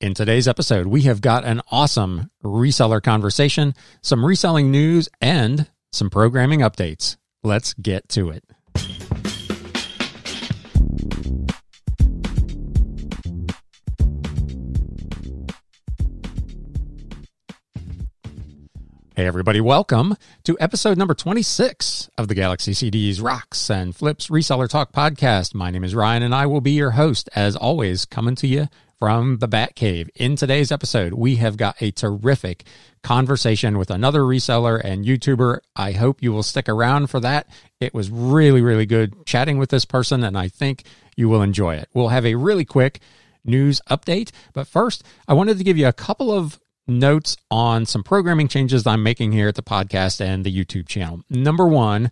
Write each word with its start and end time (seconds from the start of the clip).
In 0.00 0.14
today's 0.14 0.46
episode, 0.46 0.86
we 0.86 1.02
have 1.02 1.20
got 1.20 1.44
an 1.44 1.60
awesome 1.72 2.30
reseller 2.44 3.02
conversation, 3.02 3.74
some 4.00 4.24
reselling 4.24 4.70
news, 4.70 5.08
and 5.20 5.68
some 5.90 6.08
programming 6.08 6.60
updates. 6.60 7.16
Let's 7.42 7.74
get 7.74 8.08
to 8.10 8.30
it. 8.30 8.44
Hey, 19.16 19.26
everybody, 19.26 19.60
welcome 19.60 20.14
to 20.44 20.56
episode 20.60 20.96
number 20.96 21.14
26 21.14 22.08
of 22.16 22.28
the 22.28 22.36
Galaxy 22.36 22.70
CDs 22.70 23.20
Rocks 23.20 23.68
and 23.68 23.96
Flips 23.96 24.28
Reseller 24.28 24.68
Talk 24.68 24.92
podcast. 24.92 25.54
My 25.56 25.72
name 25.72 25.82
is 25.82 25.92
Ryan, 25.92 26.22
and 26.22 26.32
I 26.32 26.46
will 26.46 26.60
be 26.60 26.70
your 26.70 26.92
host, 26.92 27.28
as 27.34 27.56
always, 27.56 28.04
coming 28.04 28.36
to 28.36 28.46
you 28.46 28.68
from 28.98 29.38
the 29.38 29.48
Bat 29.48 29.74
Cave. 29.76 30.10
In 30.16 30.36
today's 30.36 30.72
episode, 30.72 31.12
we 31.14 31.36
have 31.36 31.56
got 31.56 31.80
a 31.80 31.90
terrific 31.92 32.64
conversation 33.02 33.78
with 33.78 33.90
another 33.90 34.20
reseller 34.22 34.80
and 34.82 35.04
YouTuber. 35.04 35.60
I 35.76 35.92
hope 35.92 36.22
you 36.22 36.32
will 36.32 36.42
stick 36.42 36.68
around 36.68 37.08
for 37.08 37.20
that. 37.20 37.48
It 37.80 37.94
was 37.94 38.10
really, 38.10 38.60
really 38.60 38.86
good 38.86 39.24
chatting 39.24 39.58
with 39.58 39.70
this 39.70 39.84
person, 39.84 40.24
and 40.24 40.36
I 40.36 40.48
think 40.48 40.84
you 41.16 41.28
will 41.28 41.42
enjoy 41.42 41.76
it. 41.76 41.88
We'll 41.94 42.08
have 42.08 42.26
a 42.26 42.34
really 42.34 42.64
quick 42.64 43.00
news 43.44 43.80
update. 43.88 44.30
But 44.52 44.66
first, 44.66 45.04
I 45.28 45.34
wanted 45.34 45.58
to 45.58 45.64
give 45.64 45.78
you 45.78 45.86
a 45.86 45.92
couple 45.92 46.32
of 46.32 46.58
notes 46.88 47.36
on 47.50 47.86
some 47.86 48.02
programming 48.02 48.48
changes 48.48 48.86
I'm 48.86 49.02
making 49.02 49.32
here 49.32 49.48
at 49.48 49.54
the 49.54 49.62
podcast 49.62 50.20
and 50.20 50.44
the 50.44 50.52
YouTube 50.52 50.88
channel. 50.88 51.22
Number 51.30 51.68
one, 51.68 52.10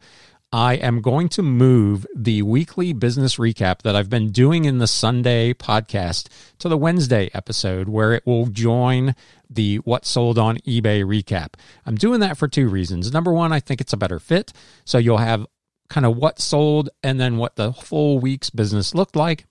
I 0.53 0.75
am 0.75 1.01
going 1.01 1.29
to 1.31 1.43
move 1.43 2.07
the 2.15 2.43
weekly 2.43 2.93
business 2.93 3.37
recap 3.37 3.83
that 3.83 3.97
I've 3.97 4.09
been 4.09 4.31
doing 4.31 4.65
in 4.65 4.79
the 4.79 4.87
Sunday 4.87 5.53
podcast 5.53 6.29
to 6.61 6.69
the 6.69 6.77
Wednesday 6.77 7.29
episode 7.35 7.89
where 7.89 8.13
it 8.13 8.25
will 8.25 8.47
join 8.47 9.17
the 9.51 9.77
what 9.79 10.07
sold 10.07 10.39
on 10.39 10.59
eBay 10.59 11.05
recap. 11.05 11.55
I'm 11.85 11.97
doing 11.97 12.21
that 12.21 12.39
for 12.39 12.47
two 12.47 12.69
reasons. 12.69 13.13
Number 13.13 13.33
one, 13.33 13.53
I 13.53 13.59
think 13.59 13.81
it's 13.81 13.93
a 13.93 13.97
better 13.97 14.21
fit. 14.21 14.53
So 14.85 14.99
you'll 14.99 15.19
have 15.19 15.47
kind 15.91 16.07
of 16.07 16.17
what 16.17 16.39
sold 16.39 16.91
and 17.03 17.21
then 17.21 17.39
what 17.39 17.57
the 17.57 17.73
full 17.73 18.21
week's 18.21 18.51
business 18.51 18.95
looked 18.95 19.17
like. 19.17 19.47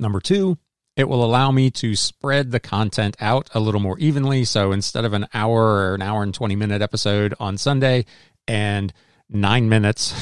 Number 0.00 0.20
two, 0.20 0.58
it 0.96 1.08
will 1.08 1.24
allow 1.24 1.52
me 1.52 1.70
to 1.70 1.94
spread 1.94 2.50
the 2.50 2.60
content 2.60 3.16
out 3.20 3.48
a 3.54 3.60
little 3.60 3.80
more 3.80 3.98
evenly. 4.00 4.44
So 4.44 4.72
instead 4.72 5.04
of 5.04 5.12
an 5.12 5.28
hour 5.32 5.62
or 5.62 5.94
an 5.94 6.02
hour 6.02 6.24
and 6.24 6.34
20 6.34 6.56
minute 6.56 6.82
episode 6.82 7.32
on 7.38 7.56
Sunday 7.56 8.06
and 8.48 8.92
nine 9.30 9.68
minutes 9.68 10.14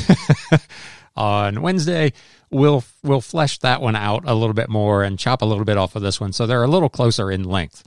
on 1.17 1.62
Wednesday, 1.62 2.12
we'll, 2.51 2.84
we'll 3.03 3.20
flesh 3.20 3.59
that 3.59 3.81
one 3.81 3.97
out 3.97 4.25
a 4.27 4.34
little 4.34 4.55
bit 4.55 4.69
more 4.69 5.03
and 5.03 5.19
chop 5.19 5.42
a 5.42 5.47
little 5.47 5.64
bit 5.64 5.77
off 5.77 5.97
of 5.97 6.03
this 6.03 6.20
one. 6.20 6.33
So 6.33 6.47
they're 6.47 6.62
a 6.62 6.69
little 6.69 6.89
closer 6.89 7.31
in 7.31 7.45
length. 7.45 7.84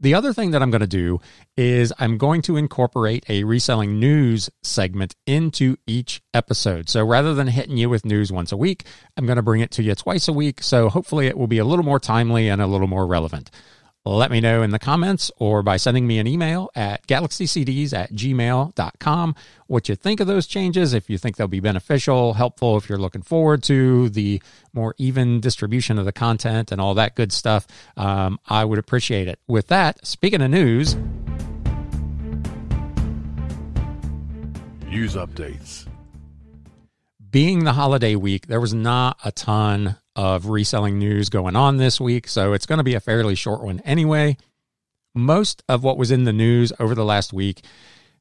The 0.00 0.14
other 0.14 0.32
thing 0.32 0.52
that 0.52 0.62
I'm 0.62 0.70
going 0.70 0.80
to 0.80 0.86
do 0.86 1.20
is 1.56 1.92
I'm 1.98 2.18
going 2.18 2.42
to 2.42 2.56
incorporate 2.56 3.24
a 3.28 3.42
reselling 3.42 3.98
news 3.98 4.48
segment 4.62 5.16
into 5.26 5.76
each 5.88 6.22
episode. 6.32 6.88
So 6.88 7.04
rather 7.04 7.34
than 7.34 7.48
hitting 7.48 7.76
you 7.76 7.90
with 7.90 8.04
news 8.04 8.30
once 8.30 8.52
a 8.52 8.56
week, 8.56 8.86
I'm 9.16 9.26
going 9.26 9.36
to 9.36 9.42
bring 9.42 9.60
it 9.60 9.72
to 9.72 9.82
you 9.82 9.96
twice 9.96 10.28
a 10.28 10.32
week. 10.32 10.62
So 10.62 10.88
hopefully 10.88 11.26
it 11.26 11.36
will 11.36 11.48
be 11.48 11.58
a 11.58 11.64
little 11.64 11.84
more 11.84 11.98
timely 11.98 12.48
and 12.48 12.62
a 12.62 12.68
little 12.68 12.86
more 12.86 13.08
relevant 13.08 13.50
let 14.04 14.30
me 14.30 14.40
know 14.40 14.62
in 14.62 14.70
the 14.70 14.78
comments 14.78 15.30
or 15.38 15.62
by 15.62 15.76
sending 15.76 16.06
me 16.06 16.18
an 16.18 16.26
email 16.26 16.70
at 16.74 17.06
galaxycds 17.06 17.92
at 17.92 18.12
gmail.com 18.12 19.34
what 19.66 19.88
you 19.88 19.94
think 19.94 20.20
of 20.20 20.26
those 20.26 20.46
changes, 20.46 20.94
if 20.94 21.10
you 21.10 21.18
think 21.18 21.36
they'll 21.36 21.46
be 21.46 21.60
beneficial, 21.60 22.34
helpful, 22.34 22.76
if 22.78 22.88
you're 22.88 22.98
looking 22.98 23.22
forward 23.22 23.62
to 23.64 24.08
the 24.08 24.40
more 24.72 24.94
even 24.98 25.40
distribution 25.40 25.98
of 25.98 26.04
the 26.04 26.12
content 26.12 26.72
and 26.72 26.80
all 26.80 26.94
that 26.94 27.14
good 27.14 27.32
stuff. 27.32 27.66
Um, 27.96 28.40
I 28.48 28.64
would 28.64 28.78
appreciate 28.78 29.28
it. 29.28 29.38
With 29.46 29.66
that, 29.66 30.06
speaking 30.06 30.40
of 30.40 30.50
news, 30.50 30.94
news 34.86 35.16
updates. 35.16 35.86
Being 37.30 37.64
the 37.64 37.72
holiday 37.72 38.14
week, 38.14 38.46
there 38.46 38.60
was 38.60 38.72
not 38.72 39.18
a 39.24 39.32
ton 39.32 39.96
of 40.16 40.46
reselling 40.46 40.98
news 40.98 41.28
going 41.28 41.56
on 41.56 41.76
this 41.76 42.00
week, 42.00 42.26
so 42.28 42.52
it's 42.52 42.64
going 42.64 42.78
to 42.78 42.84
be 42.84 42.94
a 42.94 43.00
fairly 43.00 43.34
short 43.34 43.62
one 43.62 43.80
anyway. 43.80 44.36
Most 45.14 45.62
of 45.68 45.82
what 45.82 45.98
was 45.98 46.10
in 46.10 46.24
the 46.24 46.32
news 46.32 46.72
over 46.78 46.94
the 46.94 47.04
last 47.04 47.32
week 47.32 47.64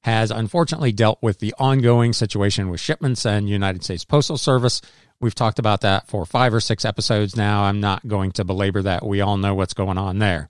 has 0.02 0.32
unfortunately 0.32 0.92
dealt 0.92 1.20
with 1.22 1.40
the 1.40 1.54
ongoing 1.58 2.12
situation 2.12 2.70
with 2.70 2.82
shipments 2.82 3.26
and 3.26 3.48
United 3.48 3.84
States 3.84 4.04
Postal 4.04 4.38
Service. 4.38 4.82
We've 5.22 5.36
talked 5.36 5.60
about 5.60 5.82
that 5.82 6.08
for 6.08 6.26
five 6.26 6.54
or 6.54 6.60
six 6.60 6.84
episodes 6.84 7.36
now. 7.36 7.64
I'm 7.64 7.80
not 7.80 8.08
going 8.08 8.32
to 8.34 8.44
belabor 8.44 8.82
that. 8.82 9.06
We 9.06 9.22
all 9.22 9.38
know 9.38 9.56
what's 9.56 9.74
going 9.74 9.98
on 9.98 10.20
there. 10.20 10.50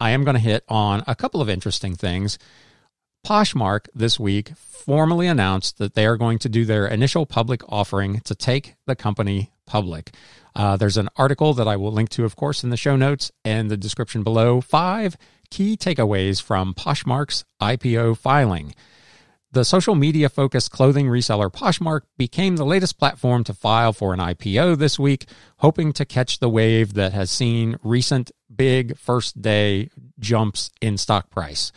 I 0.00 0.10
am 0.10 0.24
going 0.24 0.34
to 0.34 0.40
hit 0.40 0.64
on 0.68 1.04
a 1.06 1.14
couple 1.14 1.40
of 1.40 1.48
interesting 1.48 1.94
things. 1.94 2.38
Poshmark 3.24 3.88
this 3.94 4.20
week 4.20 4.50
formally 4.56 5.26
announced 5.26 5.78
that 5.78 5.94
they 5.94 6.04
are 6.04 6.18
going 6.18 6.38
to 6.40 6.48
do 6.48 6.64
their 6.66 6.86
initial 6.86 7.24
public 7.24 7.62
offering 7.70 8.20
to 8.20 8.34
take 8.34 8.74
the 8.86 8.94
company 8.94 9.50
public. 9.66 10.14
Uh, 10.54 10.76
there's 10.76 10.98
an 10.98 11.08
article 11.16 11.54
that 11.54 11.66
I 11.66 11.76
will 11.76 11.90
link 11.90 12.10
to, 12.10 12.24
of 12.24 12.36
course, 12.36 12.62
in 12.62 12.70
the 12.70 12.76
show 12.76 12.96
notes 12.96 13.32
and 13.44 13.70
the 13.70 13.78
description 13.78 14.22
below. 14.22 14.60
Five 14.60 15.16
key 15.50 15.76
takeaways 15.76 16.42
from 16.42 16.74
Poshmark's 16.74 17.44
IPO 17.60 18.18
filing. 18.18 18.74
The 19.52 19.64
social 19.64 19.94
media 19.94 20.28
focused 20.28 20.70
clothing 20.70 21.06
reseller 21.06 21.50
Poshmark 21.50 22.02
became 22.18 22.56
the 22.56 22.66
latest 22.66 22.98
platform 22.98 23.44
to 23.44 23.54
file 23.54 23.92
for 23.92 24.12
an 24.12 24.20
IPO 24.20 24.78
this 24.78 24.98
week, 24.98 25.26
hoping 25.58 25.92
to 25.94 26.04
catch 26.04 26.40
the 26.40 26.48
wave 26.48 26.94
that 26.94 27.12
has 27.12 27.30
seen 27.30 27.78
recent 27.82 28.32
big 28.54 28.98
first 28.98 29.40
day 29.40 29.90
jumps 30.18 30.70
in 30.80 30.98
stock 30.98 31.30
price. 31.30 31.72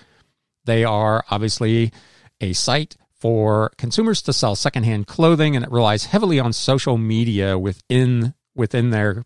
They 0.68 0.84
are 0.84 1.24
obviously 1.32 1.92
a 2.40 2.54
site 2.54 2.96
for 3.16 3.72
consumers 3.78 4.22
to 4.22 4.34
sell 4.34 4.56
secondhand 4.56 5.08
clothing 5.08 5.56
and 5.56 5.66
it 5.66 5.72
relies 5.72 6.06
heavily 6.06 6.40
on 6.40 6.54
social 6.54 6.98
media 6.98 7.58
within 7.58 8.36
within 8.54 8.92
their 8.92 9.26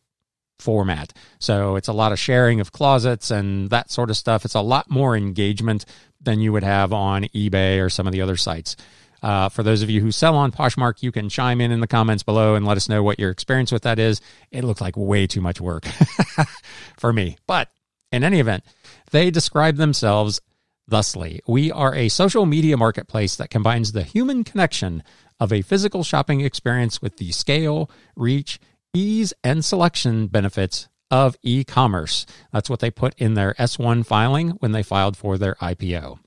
format. 0.60 1.12
So 1.40 1.76
it's 1.76 1.88
a 1.88 1.94
lot 1.94 2.12
of 2.12 2.20
sharing 2.20 2.60
of 2.60 2.72
closets 2.72 3.32
and 3.32 3.70
that 3.72 3.92
sort 3.92 4.10
of 4.10 4.18
stuff. 4.18 4.46
It's 4.46 4.56
a 4.56 4.62
lot 4.62 4.90
more 4.90 5.18
engagement 5.18 5.86
than 6.22 6.40
you 6.40 6.54
would 6.54 6.64
have 6.64 6.94
on 6.94 7.24
eBay 7.36 7.84
or 7.84 7.90
some 7.90 8.08
of 8.08 8.14
the 8.14 8.22
other 8.22 8.38
sites. 8.38 8.78
Uh, 9.24 9.50
for 9.50 9.64
those 9.64 9.82
of 9.82 9.90
you 9.90 10.02
who 10.02 10.12
sell 10.12 10.36
on 10.36 10.52
Poshmark, 10.52 11.02
you 11.02 11.12
can 11.12 11.30
chime 11.30 11.62
in 11.62 11.72
in 11.72 11.80
the 11.80 11.88
comments 11.88 12.24
below 12.24 12.56
and 12.56 12.66
let 12.66 12.78
us 12.78 12.90
know 12.90 13.04
what 13.04 13.20
your 13.20 13.32
experience 13.32 13.72
with 13.72 13.84
that 13.84 14.00
is. 14.00 14.22
It 14.52 14.64
looked 14.64 14.82
like 14.82 14.96
way 14.96 15.28
too 15.28 15.42
much 15.42 15.60
work 15.60 15.86
for 16.98 17.12
me. 17.12 17.38
But 17.48 17.70
in 18.12 18.24
any 18.24 18.40
event, 18.40 18.64
they 19.12 19.32
describe 19.32 19.78
themselves 19.78 20.42
thusly 20.88 21.42
We 21.48 21.72
are 21.72 21.96
a 21.96 22.10
social 22.10 22.46
media 22.46 22.78
marketplace 22.78 23.36
that 23.36 23.50
combines 23.50 23.92
the 23.92 24.04
human 24.04 24.44
connection 24.44 25.04
of 25.40 25.52
a 25.52 25.62
physical 25.62 26.04
shopping 26.04 26.42
experience 26.42 27.02
with 27.02 27.18
the 27.18 27.32
scale, 27.32 27.90
reach, 28.16 28.60
ease 28.94 29.34
and 29.44 29.64
selection 29.64 30.28
benefits 30.28 30.88
of 31.10 31.36
e 31.44 31.64
commerce. 31.64 32.26
That's 32.52 32.70
what 32.70 32.80
they 32.80 32.92
put 32.92 33.14
in 33.18 33.34
their 33.34 33.54
S1 33.56 34.06
filing 34.06 34.52
when 34.60 34.72
they 34.72 34.84
filed 34.84 35.18
for 35.18 35.38
their 35.38 35.56
IPO. 35.56 36.20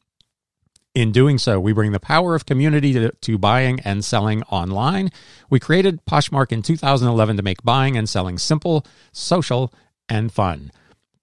In 0.94 1.10
doing 1.10 1.38
so, 1.38 1.58
we 1.58 1.72
bring 1.72 1.90
the 1.90 1.98
power 1.98 2.36
of 2.36 2.46
community 2.46 2.92
to, 2.92 3.10
to, 3.10 3.38
buying 3.38 3.80
and 3.80 4.04
selling 4.04 4.44
online. 4.44 5.10
We 5.50 5.58
created 5.58 6.04
Poshmark 6.06 6.52
in 6.52 6.62
2011 6.62 7.36
to 7.36 7.42
make 7.42 7.64
buying 7.64 7.96
and 7.96 8.08
selling 8.08 8.38
simple, 8.38 8.86
social, 9.10 9.72
and 10.08 10.32
fun. 10.32 10.70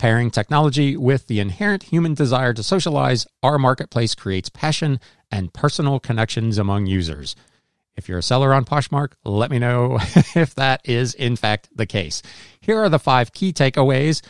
Pairing 0.01 0.31
technology 0.31 0.97
with 0.97 1.27
the 1.27 1.39
inherent 1.39 1.83
human 1.83 2.15
desire 2.15 2.55
to 2.55 2.63
socialize, 2.63 3.27
our 3.43 3.59
marketplace 3.59 4.15
creates 4.15 4.49
passion 4.49 4.99
and 5.29 5.53
personal 5.53 5.99
connections 5.99 6.57
among 6.57 6.87
users. 6.87 7.35
If 7.95 8.09
you're 8.09 8.17
a 8.17 8.23
seller 8.23 8.51
on 8.51 8.65
Poshmark, 8.65 9.11
let 9.23 9.51
me 9.51 9.59
know 9.59 9.99
if 10.35 10.55
that 10.55 10.81
is 10.85 11.13
in 11.13 11.35
fact 11.35 11.69
the 11.75 11.85
case. 11.85 12.23
Here 12.59 12.79
are 12.79 12.89
the 12.89 12.97
five 12.97 13.31
key 13.31 13.53
takeaways. 13.53 14.23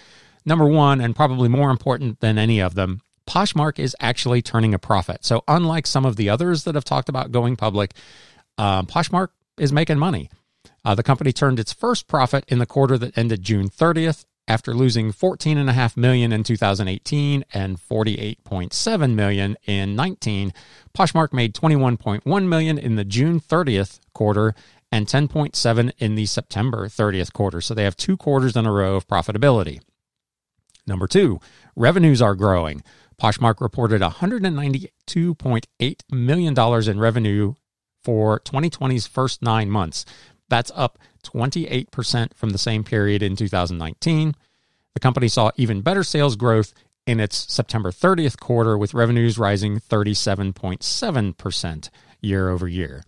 Number 0.45 0.65
one, 0.65 0.99
and 0.99 1.15
probably 1.15 1.47
more 1.47 1.71
important 1.71 2.19
than 2.19 2.37
any 2.37 2.59
of 2.59 2.75
them, 2.75 2.99
Poshmark 3.25 3.79
is 3.79 3.95
actually 4.01 4.41
turning 4.41 4.73
a 4.73 4.77
profit. 4.77 5.23
So, 5.23 5.41
unlike 5.47 5.87
some 5.87 6.03
of 6.03 6.17
the 6.17 6.29
others 6.29 6.65
that 6.65 6.75
have 6.75 6.83
talked 6.83 7.07
about 7.07 7.31
going 7.31 7.55
public, 7.55 7.93
um, 8.57 8.87
Poshmark 8.87 9.29
is 9.57 9.71
making 9.71 9.99
money. 9.99 10.29
Uh, 10.83 10.95
the 10.95 11.03
company 11.03 11.31
turned 11.31 11.61
its 11.61 11.71
first 11.71 12.09
profit 12.09 12.43
in 12.49 12.59
the 12.59 12.65
quarter 12.65 12.97
that 12.97 13.17
ended 13.17 13.41
June 13.41 13.69
30th 13.69 14.25
after 14.47 14.73
losing 14.73 15.11
14.5 15.11 15.97
million 15.97 16.31
in 16.31 16.43
2018 16.43 17.45
and 17.53 17.77
48.7 17.77 19.13
million 19.13 19.57
in 19.65 19.95
19. 19.95 20.53
Poshmark 20.97 21.33
made 21.33 21.53
21.1 21.53 22.47
million 22.47 22.77
in 22.77 22.95
the 22.95 23.05
June 23.05 23.39
30th 23.39 23.99
quarter 24.13 24.55
and 24.91 25.07
10.7 25.07 25.91
in 25.99 26.15
the 26.15 26.25
September 26.25 26.87
30th 26.87 27.33
quarter. 27.33 27.61
So 27.61 27.73
they 27.73 27.85
have 27.85 27.95
two 27.95 28.17
quarters 28.17 28.55
in 28.55 28.65
a 28.65 28.71
row 28.71 28.95
of 28.95 29.07
profitability. 29.07 29.79
Number 30.85 31.07
2, 31.07 31.39
revenues 31.75 32.21
are 32.21 32.35
growing. 32.35 32.83
Poshmark 33.21 33.61
reported 33.61 34.01
$192.8 34.01 36.01
million 36.11 36.59
in 36.89 36.99
revenue 36.99 37.53
for 38.03 38.39
2020's 38.39 39.07
first 39.07 39.43
nine 39.43 39.69
months. 39.69 40.05
That's 40.49 40.71
up 40.75 40.97
28% 41.21 42.33
from 42.35 42.51
the 42.51 42.57
same 42.57 42.83
period 42.83 43.23
in 43.23 43.35
2019. 43.35 44.35
The 44.93 44.99
company 44.99 45.27
saw 45.27 45.51
even 45.55 45.81
better 45.81 46.03
sales 46.03 46.35
growth 46.35 46.73
in 47.07 47.19
its 47.19 47.51
September 47.51 47.91
30th 47.91 48.39
quarter, 48.39 48.77
with 48.77 48.93
revenues 48.93 49.37
rising 49.37 49.79
37.7% 49.79 51.89
year 52.21 52.49
over 52.49 52.67
year. 52.67 53.03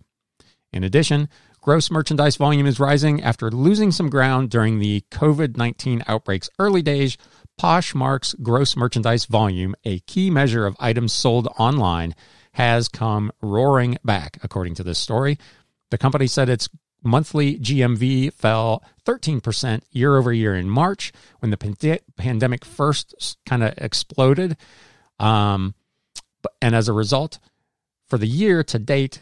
In 0.72 0.82
addition, 0.82 1.28
gross 1.60 1.90
merchandise 1.90 2.36
volume 2.36 2.66
is 2.66 2.80
rising 2.80 3.22
after 3.22 3.50
losing 3.50 3.92
some 3.92 4.10
ground 4.10 4.50
during 4.50 4.78
the 4.78 5.02
COVID 5.10 5.56
19 5.56 6.02
outbreak's 6.06 6.50
early 6.58 6.82
days. 6.82 7.16
Poshmark's 7.60 8.34
gross 8.42 8.76
merchandise 8.76 9.26
volume, 9.26 9.76
a 9.84 10.00
key 10.00 10.28
measure 10.28 10.66
of 10.66 10.76
items 10.80 11.12
sold 11.12 11.46
online, 11.56 12.14
has 12.54 12.88
come 12.88 13.30
roaring 13.40 13.96
back, 14.04 14.38
according 14.42 14.74
to 14.74 14.82
this 14.82 14.98
story. 14.98 15.38
The 15.90 15.98
company 15.98 16.26
said 16.26 16.48
its 16.48 16.68
monthly 17.04 17.58
GMV 17.58 18.32
fell 18.32 18.82
13% 19.04 19.82
year 19.90 20.16
over 20.16 20.32
year 20.32 20.54
in 20.54 20.68
March 20.68 21.12
when 21.40 21.50
the 21.50 21.56
pand- 21.56 22.00
pandemic 22.16 22.64
first 22.64 23.36
kind 23.46 23.62
of 23.62 23.74
exploded. 23.78 24.56
Um, 25.18 25.74
and 26.60 26.74
as 26.74 26.88
a 26.88 26.92
result, 26.92 27.38
for 28.08 28.18
the 28.18 28.26
year 28.26 28.62
to 28.64 28.78
date, 28.78 29.20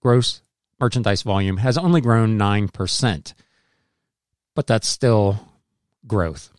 gross 0.00 0.42
merchandise 0.78 1.22
volume 1.22 1.58
has 1.58 1.78
only 1.78 2.00
grown 2.00 2.38
9%. 2.38 3.34
But 4.54 4.66
that's 4.66 4.88
still 4.88 5.48
growth. 6.06 6.50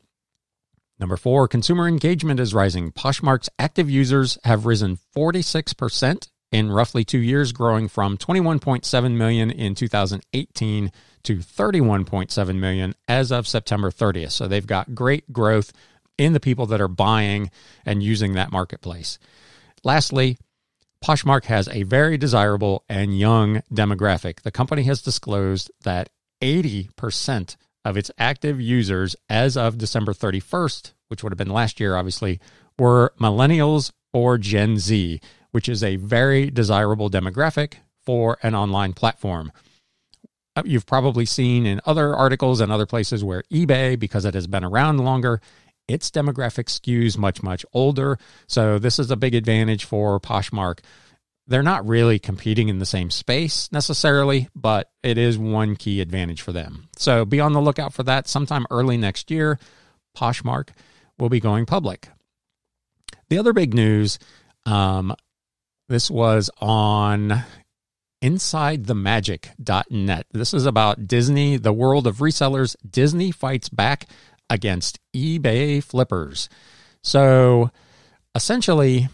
Number 0.99 1.17
four, 1.17 1.47
consumer 1.47 1.87
engagement 1.87 2.39
is 2.39 2.53
rising. 2.53 2.91
Poshmark's 2.91 3.49
active 3.59 3.89
users 3.89 4.37
have 4.43 4.65
risen 4.65 4.97
46% 5.15 6.29
in 6.51 6.71
roughly 6.71 7.03
two 7.03 7.19
years, 7.19 7.51
growing 7.51 7.87
from 7.87 8.17
21.7 8.17 9.11
million 9.15 9.51
in 9.51 9.75
2018 9.75 10.91
to 11.23 11.37
31.7 11.37 12.55
million 12.55 12.95
as 13.07 13.31
of 13.31 13.47
September 13.47 13.91
30th. 13.91 14.31
So 14.31 14.47
they've 14.47 14.65
got 14.65 14.95
great 14.95 15.33
growth 15.33 15.73
in 16.17 16.33
the 16.33 16.39
people 16.39 16.65
that 16.67 16.81
are 16.81 16.87
buying 16.87 17.51
and 17.85 18.01
using 18.01 18.33
that 18.33 18.51
marketplace. 18.51 19.19
Lastly, 19.83 20.37
Poshmark 21.03 21.45
has 21.45 21.67
a 21.67 21.83
very 21.83 22.17
desirable 22.17 22.83
and 22.89 23.17
young 23.17 23.61
demographic. 23.71 24.41
The 24.41 24.51
company 24.51 24.83
has 24.83 25.01
disclosed 25.01 25.71
that 25.83 26.09
80% 26.41 27.55
of 27.83 27.97
its 27.97 28.09
active 28.17 28.59
users 28.59 29.15
as 29.29 29.55
of 29.55 29.77
December 29.77 30.13
31st, 30.13 30.93
which 31.07 31.21
would 31.21 31.31
have 31.31 31.37
been 31.37 31.49
last 31.49 31.79
year, 31.79 31.95
obviously, 31.95 32.39
were 32.79 33.13
millennials 33.19 33.91
or 34.13 34.37
Gen 34.37 34.79
Z, 34.79 35.19
which 35.55 35.69
is 35.69 35.85
a 35.85 35.95
very 35.95 36.51
desirable 36.51 37.09
demographic 37.09 37.75
for 38.05 38.37
an 38.43 38.53
online 38.53 38.91
platform. 38.91 39.53
Uh, 40.53 40.61
you've 40.65 40.85
probably 40.85 41.25
seen 41.25 41.65
in 41.65 41.79
other 41.85 42.13
articles 42.13 42.59
and 42.59 42.73
other 42.73 42.85
places 42.85 43.23
where 43.23 43.41
eBay, 43.43 43.97
because 43.97 44.25
it 44.25 44.33
has 44.33 44.47
been 44.47 44.65
around 44.65 44.97
longer, 44.97 45.39
its 45.87 46.11
demographic 46.11 46.65
skews 46.65 47.17
much, 47.17 47.41
much 47.41 47.65
older. 47.71 48.19
So 48.47 48.77
this 48.79 48.99
is 48.99 49.09
a 49.09 49.15
big 49.15 49.33
advantage 49.33 49.85
for 49.85 50.19
Poshmark. 50.19 50.79
They're 51.47 51.63
not 51.63 51.87
really 51.87 52.19
competing 52.19 52.67
in 52.67 52.79
the 52.79 52.85
same 52.85 53.09
space 53.09 53.71
necessarily, 53.71 54.49
but 54.53 54.91
it 55.03 55.17
is 55.17 55.37
one 55.37 55.77
key 55.77 56.01
advantage 56.01 56.41
for 56.41 56.51
them. 56.51 56.89
So 56.97 57.23
be 57.23 57.39
on 57.39 57.53
the 57.53 57.61
lookout 57.61 57.93
for 57.93 58.03
that. 58.03 58.27
Sometime 58.27 58.65
early 58.69 58.97
next 58.97 59.31
year, 59.31 59.57
Poshmark 60.17 60.71
will 61.17 61.29
be 61.29 61.39
going 61.39 61.65
public. 61.65 62.09
The 63.29 63.37
other 63.37 63.53
big 63.53 63.73
news 63.73 64.19
um, 64.65 65.15
this 65.87 66.09
was 66.09 66.49
on 66.59 67.43
InsideTheMagic.net. 68.23 70.25
This 70.31 70.53
is 70.53 70.65
about 70.65 71.07
Disney, 71.07 71.57
the 71.57 71.73
world 71.73 72.07
of 72.07 72.17
resellers. 72.17 72.75
Disney 72.89 73.31
fights 73.31 73.69
back 73.69 74.07
against 74.49 74.99
eBay 75.15 75.83
flippers. 75.83 76.49
So 77.03 77.69
essentially, 78.33 79.09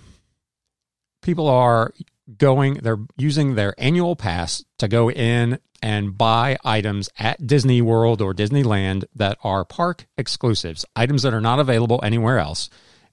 people 1.21 1.49
are 1.49 1.93
going, 2.37 2.75
they're 2.75 2.99
using 3.17 3.55
their 3.55 3.75
annual 3.77 4.15
pass 4.15 4.63
to 4.77 4.87
go 4.87 5.11
in 5.11 5.59
and 5.81 6.17
buy 6.17 6.57
items 6.63 7.09
at 7.17 7.45
Disney 7.45 7.81
World 7.81 8.21
or 8.21 8.33
Disneyland 8.33 9.03
that 9.15 9.37
are 9.43 9.65
park 9.65 10.07
exclusives, 10.17 10.85
items 10.95 11.23
that 11.23 11.33
are 11.33 11.41
not 11.41 11.59
available 11.59 11.99
anywhere 12.03 12.39
else. 12.39 12.69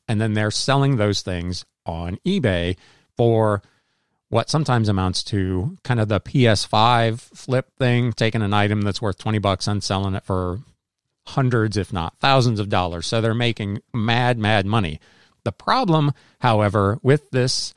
And 0.07 0.21
then 0.21 0.35
they're 0.35 0.51
selling 0.51 0.97
those 0.97 1.23
things 1.23 1.65
on 1.87 2.19
eBay 2.27 2.77
for 3.19 3.61
what 4.31 4.49
sometimes 4.49 4.89
amounts 4.89 5.23
to 5.25 5.77
kind 5.83 6.01
of 6.01 6.09
the 6.09 6.21
PS5 6.21 7.19
flip 7.21 7.67
thing, 7.79 8.13
taking 8.13 8.43
an 8.43 8.55
item 8.55 8.83
that's 8.83 9.03
worth 9.03 9.19
20 9.19 9.39
bucks 9.39 9.67
and 9.67 9.83
selling 9.83 10.15
it 10.15 10.25
for 10.25 10.61
hundreds, 11.27 11.77
if 11.77 11.93
not 11.93 12.17
thousands 12.21 12.61
of 12.61 12.69
dollars. 12.71 13.07
So 13.07 13.21
they're 13.21 13.35
making 13.35 13.81
mad, 13.93 14.39
mad 14.39 14.65
money. 14.65 15.01
The 15.45 15.53
problem, 15.53 16.13
however, 16.41 16.99
with 17.03 17.31
this 17.31 17.75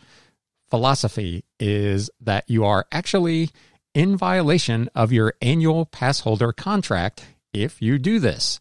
philosophy 0.69 1.43
is 1.59 2.09
that 2.21 2.49
you 2.49 2.63
are 2.63 2.85
actually 2.91 3.49
in 3.93 4.15
violation 4.15 4.89
of 4.95 5.11
your 5.11 5.33
annual 5.41 5.85
pass 5.85 6.21
holder 6.21 6.53
contract 6.53 7.25
if 7.53 7.81
you 7.81 7.97
do 7.97 8.19
this. 8.19 8.59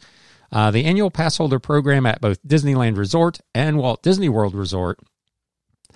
Uh, 0.53 0.71
the 0.71 0.85
annual 0.85 1.11
pass 1.11 1.37
holder 1.37 1.61
program 1.61 2.07
at 2.07 2.21
both 2.21 2.43
Disneyland 2.43 2.97
Resort 2.97 3.41
and 3.55 3.79
Walt 3.79 4.03
Disney 4.03 4.29
World 4.29 4.55
Resort 4.55 4.99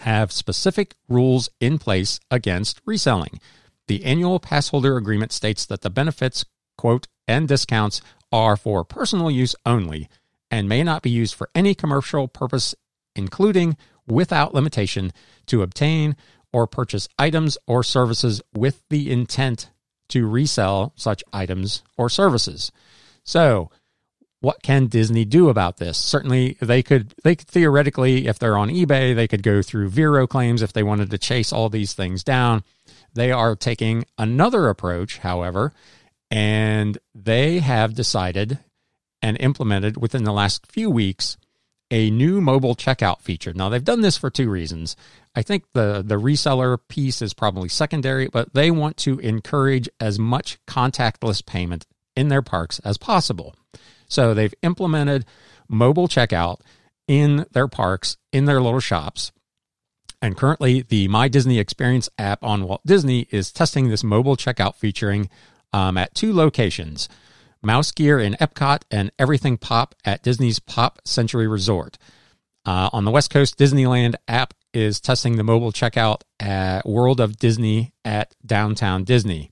have 0.04 0.30
specific 0.30 0.94
rules 1.08 1.48
in 1.60 1.78
place 1.78 2.20
against 2.30 2.80
reselling. 2.84 3.40
The 3.88 4.04
annual 4.04 4.38
passholder 4.38 4.98
agreement 4.98 5.32
states 5.32 5.64
that 5.66 5.80
the 5.80 5.90
benefits, 5.90 6.44
quote, 6.76 7.06
and 7.26 7.48
discounts 7.48 8.02
are 8.30 8.56
for 8.56 8.84
personal 8.84 9.30
use 9.30 9.56
only 9.64 10.08
and 10.50 10.68
may 10.68 10.82
not 10.82 11.02
be 11.02 11.10
used 11.10 11.34
for 11.34 11.48
any 11.54 11.74
commercial 11.74 12.28
purpose, 12.28 12.74
including 13.16 13.76
without 14.06 14.54
limitation 14.54 15.10
to 15.46 15.62
obtain 15.62 16.16
or 16.52 16.66
purchase 16.66 17.08
items 17.18 17.56
or 17.66 17.82
services 17.82 18.42
with 18.54 18.82
the 18.90 19.10
intent 19.10 19.70
to 20.08 20.28
resell 20.28 20.92
such 20.96 21.24
items 21.32 21.82
or 21.96 22.10
services. 22.10 22.70
So, 23.24 23.70
what 24.44 24.62
can 24.62 24.86
Disney 24.86 25.24
do 25.24 25.48
about 25.48 25.78
this? 25.78 25.96
Certainly, 25.96 26.58
they 26.60 26.82
could. 26.82 27.14
They 27.24 27.34
could 27.34 27.48
theoretically, 27.48 28.28
if 28.28 28.38
they're 28.38 28.58
on 28.58 28.68
eBay, 28.68 29.16
they 29.16 29.26
could 29.26 29.42
go 29.42 29.62
through 29.62 29.88
Vero 29.88 30.26
claims 30.26 30.60
if 30.60 30.72
they 30.72 30.82
wanted 30.82 31.10
to 31.10 31.18
chase 31.18 31.52
all 31.52 31.70
these 31.70 31.94
things 31.94 32.22
down. 32.22 32.62
They 33.14 33.32
are 33.32 33.56
taking 33.56 34.04
another 34.18 34.68
approach, 34.68 35.18
however, 35.18 35.72
and 36.30 36.98
they 37.14 37.60
have 37.60 37.94
decided 37.94 38.58
and 39.22 39.40
implemented 39.40 39.96
within 39.96 40.24
the 40.24 40.32
last 40.32 40.66
few 40.70 40.90
weeks 40.90 41.38
a 41.90 42.10
new 42.10 42.40
mobile 42.40 42.74
checkout 42.74 43.20
feature. 43.22 43.54
Now, 43.54 43.68
they've 43.68 43.82
done 43.82 44.02
this 44.02 44.18
for 44.18 44.28
two 44.28 44.50
reasons. 44.50 44.94
I 45.34 45.40
think 45.42 45.64
the 45.72 46.02
the 46.04 46.20
reseller 46.20 46.78
piece 46.88 47.22
is 47.22 47.32
probably 47.32 47.70
secondary, 47.70 48.28
but 48.28 48.52
they 48.52 48.70
want 48.70 48.98
to 48.98 49.18
encourage 49.20 49.88
as 49.98 50.18
much 50.18 50.58
contactless 50.66 51.44
payment 51.44 51.86
in 52.14 52.28
their 52.28 52.42
parks 52.42 52.78
as 52.80 52.98
possible. 52.98 53.54
So 54.08 54.34
they've 54.34 54.54
implemented 54.62 55.24
mobile 55.68 56.08
checkout 56.08 56.60
in 57.06 57.46
their 57.52 57.68
parks, 57.68 58.16
in 58.32 58.44
their 58.44 58.60
little 58.60 58.80
shops. 58.80 59.32
And 60.22 60.36
currently, 60.36 60.82
the 60.82 61.08
My 61.08 61.28
Disney 61.28 61.58
Experience 61.58 62.08
app 62.16 62.42
on 62.42 62.66
Walt 62.66 62.80
Disney 62.86 63.26
is 63.30 63.52
testing 63.52 63.88
this 63.88 64.02
mobile 64.02 64.36
checkout 64.36 64.76
featuring 64.76 65.28
um, 65.72 65.98
at 65.98 66.14
two 66.14 66.32
locations 66.32 67.08
Mouse 67.62 67.90
Gear 67.90 68.18
in 68.18 68.34
Epcot 68.34 68.82
and 68.90 69.10
Everything 69.18 69.56
Pop 69.56 69.94
at 70.04 70.22
Disney's 70.22 70.58
Pop 70.58 71.00
Century 71.04 71.48
Resort. 71.48 71.98
Uh, 72.66 72.88
on 72.92 73.04
the 73.04 73.10
West 73.10 73.30
Coast, 73.30 73.58
Disneyland 73.58 74.14
app 74.28 74.54
is 74.72 75.00
testing 75.00 75.36
the 75.36 75.44
mobile 75.44 75.72
checkout 75.72 76.22
at 76.40 76.86
World 76.86 77.20
of 77.20 77.38
Disney 77.38 77.92
at 78.04 78.34
Downtown 78.44 79.04
Disney. 79.04 79.50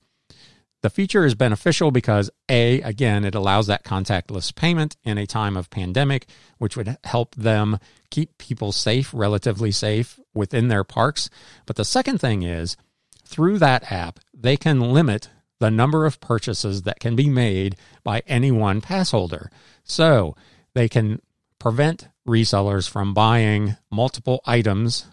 The 0.83 0.89
feature 0.89 1.25
is 1.25 1.33
beneficial 1.33 1.91
because 1.91 2.29
A, 2.49 2.81
again, 2.81 3.23
it 3.23 3.35
allows 3.35 3.67
that 3.67 3.85
contactless 3.85 4.53
payment 4.53 4.97
in 5.05 5.17
a 5.17 5.25
time 5.25 5.55
of 5.55 5.69
pandemic, 5.69 6.27
which 6.57 6.75
would 6.75 6.97
help 7.05 7.33
them 7.35 7.79
keep 8.09 8.37
people 8.37 8.73
safe, 8.73 9.09
relatively 9.13 9.71
safe 9.71 10.19
within 10.33 10.67
their 10.67 10.83
parks. 10.83 11.29
But 11.65 11.77
the 11.77 11.85
second 11.85 12.17
thing 12.19 12.43
is 12.43 12.75
through 13.23 13.59
that 13.59 13.93
app, 13.93 14.19
they 14.33 14.57
can 14.57 14.81
limit 14.81 15.29
the 15.59 15.71
number 15.71 16.05
of 16.05 16.19
purchases 16.19 16.81
that 16.81 16.99
can 16.99 17.15
be 17.15 17.29
made 17.29 17.77
by 18.03 18.21
any 18.27 18.51
one 18.51 18.81
pass 18.81 19.11
holder. 19.11 19.49
So 19.85 20.35
they 20.73 20.89
can 20.89 21.21
prevent 21.59 22.09
resellers 22.27 22.89
from 22.89 23.13
buying 23.13 23.77
multiple 23.89 24.41
items 24.45 25.05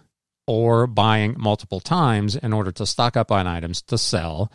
or 0.45 0.85
buying 0.85 1.35
multiple 1.37 1.79
times 1.79 2.35
in 2.35 2.51
order 2.51 2.73
to 2.73 2.85
stock 2.85 3.15
up 3.15 3.31
on 3.31 3.47
items 3.47 3.81
to 3.83 3.97
sell 3.97 4.51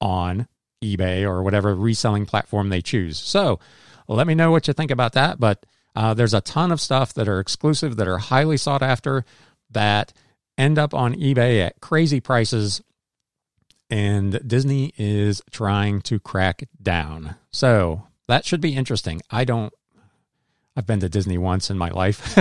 on 0.00 0.48
eBay 0.82 1.22
or 1.24 1.42
whatever 1.42 1.74
reselling 1.74 2.26
platform 2.26 2.68
they 2.68 2.80
choose. 2.80 3.18
So 3.18 3.60
let 4.08 4.26
me 4.26 4.34
know 4.34 4.50
what 4.50 4.66
you 4.66 4.74
think 4.74 4.90
about 4.90 5.12
that. 5.12 5.38
But 5.38 5.64
uh, 5.94 6.14
there's 6.14 6.34
a 6.34 6.40
ton 6.40 6.72
of 6.72 6.80
stuff 6.80 7.14
that 7.14 7.28
are 7.28 7.40
exclusive, 7.40 7.96
that 7.96 8.08
are 8.08 8.18
highly 8.18 8.56
sought 8.56 8.82
after, 8.82 9.24
that 9.70 10.12
end 10.56 10.78
up 10.78 10.94
on 10.94 11.14
eBay 11.14 11.64
at 11.64 11.80
crazy 11.80 12.20
prices. 12.20 12.82
And 13.88 14.40
Disney 14.46 14.92
is 14.96 15.42
trying 15.50 16.00
to 16.02 16.20
crack 16.20 16.68
down. 16.80 17.36
So 17.50 18.04
that 18.28 18.44
should 18.44 18.60
be 18.60 18.74
interesting. 18.74 19.20
I 19.30 19.44
don't. 19.44 19.72
I've 20.76 20.86
been 20.86 21.00
to 21.00 21.08
Disney 21.08 21.36
once 21.36 21.68
in 21.68 21.76
my 21.76 21.90
life. 21.90 22.38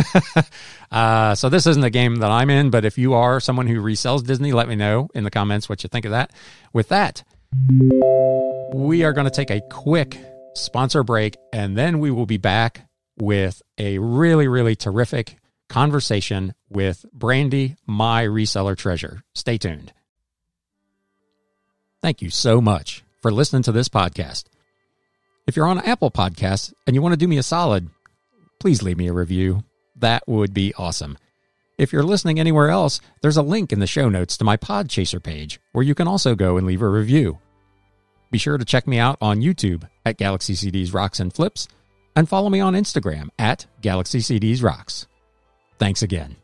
uh, 0.91 1.33
so 1.33 1.49
this 1.49 1.65
isn't 1.65 1.83
a 1.83 1.89
game 1.89 2.17
that 2.17 2.29
I'm 2.29 2.51
in, 2.51 2.69
but 2.69 2.85
if 2.85 2.97
you 2.99 3.15
are 3.15 3.39
someone 3.39 3.65
who 3.65 3.81
resells 3.81 4.23
Disney, 4.23 4.53
let 4.53 4.69
me 4.69 4.75
know 4.75 5.09
in 5.15 5.23
the 5.23 5.31
comments 5.31 5.67
what 5.67 5.81
you 5.81 5.89
think 5.89 6.05
of 6.05 6.11
that. 6.11 6.31
With 6.71 6.89
that, 6.89 7.23
we 8.73 9.03
are 9.03 9.13
going 9.13 9.25
to 9.25 9.31
take 9.31 9.51
a 9.51 9.61
quick 9.69 10.19
sponsor 10.55 11.03
break 11.03 11.37
and 11.53 11.77
then 11.77 11.99
we 11.99 12.11
will 12.11 12.25
be 12.25 12.37
back 12.37 12.87
with 13.17 13.61
a 13.77 13.97
really, 13.99 14.47
really 14.47 14.75
terrific 14.75 15.37
conversation 15.67 16.53
with 16.69 17.05
Brandy, 17.13 17.75
my 17.85 18.25
reseller 18.25 18.77
treasure. 18.77 19.23
Stay 19.33 19.57
tuned. 19.57 19.93
Thank 22.01 22.21
you 22.21 22.29
so 22.29 22.61
much 22.61 23.03
for 23.21 23.31
listening 23.31 23.63
to 23.63 23.71
this 23.71 23.89
podcast. 23.89 24.45
If 25.47 25.55
you're 25.55 25.67
on 25.67 25.79
Apple 25.79 26.11
Podcasts 26.11 26.73
and 26.87 26.95
you 26.95 27.01
want 27.01 27.13
to 27.13 27.17
do 27.17 27.27
me 27.27 27.37
a 27.37 27.43
solid, 27.43 27.89
please 28.59 28.81
leave 28.81 28.97
me 28.97 29.07
a 29.07 29.13
review. 29.13 29.63
That 29.95 30.27
would 30.27 30.53
be 30.53 30.73
awesome. 30.77 31.17
If 31.79 31.93
you're 31.93 32.03
listening 32.03 32.41
anywhere 32.41 32.69
else, 32.69 32.99
there's 33.21 33.37
a 33.37 33.41
link 33.41 33.71
in 33.71 33.79
the 33.79 33.87
show 33.87 34.09
notes 34.09 34.35
to 34.35 34.43
my 34.43 34.57
Podchaser 34.57 35.23
page 35.23 35.61
where 35.71 35.81
you 35.81 35.95
can 35.95 36.09
also 36.09 36.35
go 36.35 36.57
and 36.57 36.67
leave 36.67 36.81
a 36.81 36.89
review. 36.89 37.39
Be 38.31 38.37
sure 38.37 38.57
to 38.57 38.65
check 38.65 38.85
me 38.85 38.99
out 38.99 39.17
on 39.21 39.39
YouTube 39.39 39.87
at 40.05 40.17
Galaxy 40.17 40.55
CDs 40.55 40.93
Rocks 40.93 41.21
and 41.21 41.33
Flips 41.33 41.69
and 42.17 42.27
follow 42.27 42.49
me 42.49 42.59
on 42.59 42.73
Instagram 42.73 43.29
at 43.39 43.65
Galaxy 43.79 44.19
CDs 44.19 44.61
Rocks. 44.61 45.07
Thanks 45.77 46.01
again. 46.01 46.35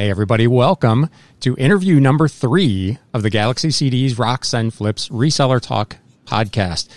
Hey, 0.00 0.08
everybody, 0.08 0.46
welcome 0.46 1.10
to 1.40 1.54
interview 1.56 2.00
number 2.00 2.26
three 2.26 2.96
of 3.12 3.22
the 3.22 3.28
Galaxy 3.28 3.68
CDs 3.68 4.18
Rocks 4.18 4.54
and 4.54 4.72
Flips 4.72 5.10
Reseller 5.10 5.60
Talk 5.60 5.98
podcast. 6.24 6.88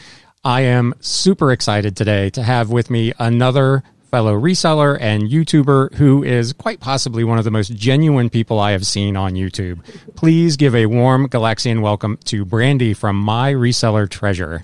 I 0.46 0.62
am 0.62 0.94
super 1.02 1.52
excited 1.52 1.98
today 1.98 2.30
to 2.30 2.44
have 2.44 2.70
with 2.70 2.90
me 2.90 3.12
another 3.20 3.84
fellow 4.10 4.40
reseller 4.40 4.98
and 5.02 5.24
YouTuber 5.24 5.96
who 5.96 6.24
is 6.24 6.54
quite 6.54 6.80
possibly 6.80 7.26
one 7.26 7.38
of 7.38 7.44
the 7.44 7.52
most 7.52 7.76
genuine 7.76 8.30
people 8.30 8.58
I 8.58 8.72
have 8.72 8.86
seen 8.86 9.18
on 9.18 9.34
YouTube. 9.34 9.84
Please 10.16 10.56
give 10.56 10.74
a 10.74 10.86
warm 10.86 11.28
Galaxian 11.28 11.82
welcome 11.82 12.16
to 12.24 12.46
Brandy 12.46 12.94
from 12.94 13.18
My 13.18 13.52
Reseller 13.52 14.10
Treasure. 14.10 14.64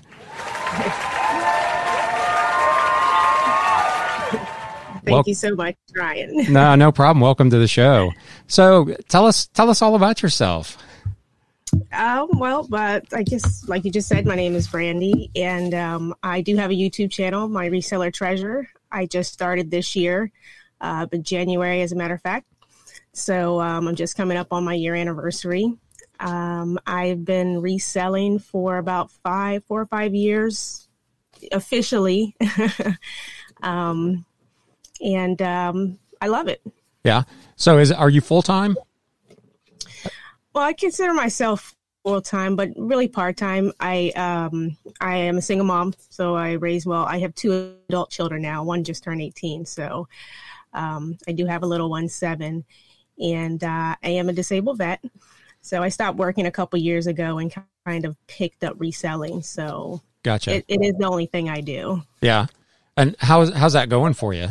Thank 5.04 5.14
well, 5.14 5.24
you 5.26 5.34
so 5.34 5.54
much, 5.54 5.76
Ryan. 5.96 6.52
no, 6.52 6.74
no 6.74 6.92
problem. 6.92 7.20
Welcome 7.20 7.50
to 7.50 7.58
the 7.58 7.68
show. 7.68 8.12
So 8.46 8.94
tell 9.08 9.26
us 9.26 9.46
tell 9.46 9.70
us 9.70 9.82
all 9.82 9.94
about 9.94 10.22
yourself. 10.22 10.76
Um, 11.92 12.28
well, 12.34 12.66
but 12.68 13.04
I 13.12 13.22
guess, 13.22 13.66
like 13.68 13.84
you 13.84 13.90
just 13.90 14.08
said, 14.08 14.26
my 14.26 14.34
name 14.34 14.54
is 14.54 14.66
Brandy, 14.68 15.30
and 15.36 15.72
um, 15.74 16.14
I 16.22 16.40
do 16.40 16.56
have 16.56 16.70
a 16.70 16.74
YouTube 16.74 17.10
channel, 17.10 17.48
My 17.48 17.68
Reseller 17.68 18.12
Treasure. 18.12 18.68
I 18.90 19.06
just 19.06 19.32
started 19.32 19.70
this 19.70 19.94
year, 19.94 20.32
uh, 20.80 21.06
in 21.12 21.22
January, 21.22 21.82
as 21.82 21.92
a 21.92 21.96
matter 21.96 22.14
of 22.14 22.22
fact. 22.22 22.46
So 23.12 23.60
um, 23.60 23.86
I'm 23.86 23.94
just 23.94 24.16
coming 24.16 24.36
up 24.36 24.52
on 24.52 24.64
my 24.64 24.74
year 24.74 24.94
anniversary. 24.94 25.72
Um, 26.18 26.78
I've 26.86 27.24
been 27.24 27.60
reselling 27.60 28.38
for 28.38 28.78
about 28.78 29.10
five, 29.10 29.64
four 29.64 29.80
or 29.80 29.86
five 29.86 30.14
years 30.14 30.88
officially. 31.52 32.36
um, 33.62 34.24
and 35.00 35.40
um, 35.42 35.98
I 36.20 36.28
love 36.28 36.48
it. 36.48 36.62
Yeah. 37.04 37.22
So 37.56 37.78
is 37.78 37.92
are 37.92 38.10
you 38.10 38.20
full 38.20 38.42
time? 38.42 38.76
Well, 40.54 40.64
I 40.64 40.72
consider 40.72 41.14
myself 41.14 41.74
full 42.02 42.20
time, 42.20 42.56
but 42.56 42.70
really 42.76 43.08
part 43.08 43.36
time. 43.36 43.72
I 43.80 44.10
um 44.10 44.76
I 45.00 45.16
am 45.16 45.38
a 45.38 45.42
single 45.42 45.66
mom, 45.66 45.94
so 46.08 46.34
I 46.34 46.52
raise 46.52 46.86
well. 46.86 47.04
I 47.04 47.18
have 47.18 47.34
two 47.34 47.74
adult 47.88 48.10
children 48.10 48.42
now. 48.42 48.64
One 48.64 48.84
just 48.84 49.04
turned 49.04 49.22
eighteen, 49.22 49.64
so 49.64 50.08
um, 50.72 51.18
I 51.26 51.32
do 51.32 51.46
have 51.46 51.62
a 51.62 51.66
little 51.66 51.90
one, 51.90 52.08
seven, 52.08 52.64
and 53.18 53.62
uh, 53.62 53.96
I 54.02 54.08
am 54.08 54.28
a 54.28 54.32
disabled 54.32 54.78
vet. 54.78 55.02
So 55.62 55.82
I 55.82 55.88
stopped 55.88 56.16
working 56.16 56.46
a 56.46 56.50
couple 56.50 56.78
years 56.78 57.06
ago 57.06 57.38
and 57.38 57.52
kind 57.84 58.04
of 58.04 58.16
picked 58.26 58.64
up 58.64 58.76
reselling. 58.78 59.42
So 59.42 60.00
gotcha. 60.22 60.56
It, 60.56 60.64
it 60.68 60.82
is 60.82 60.94
the 60.96 61.06
only 61.06 61.26
thing 61.26 61.48
I 61.48 61.60
do. 61.60 62.02
Yeah. 62.20 62.46
And 62.96 63.14
how's 63.18 63.52
how's 63.52 63.74
that 63.74 63.88
going 63.88 64.14
for 64.14 64.32
you? 64.32 64.48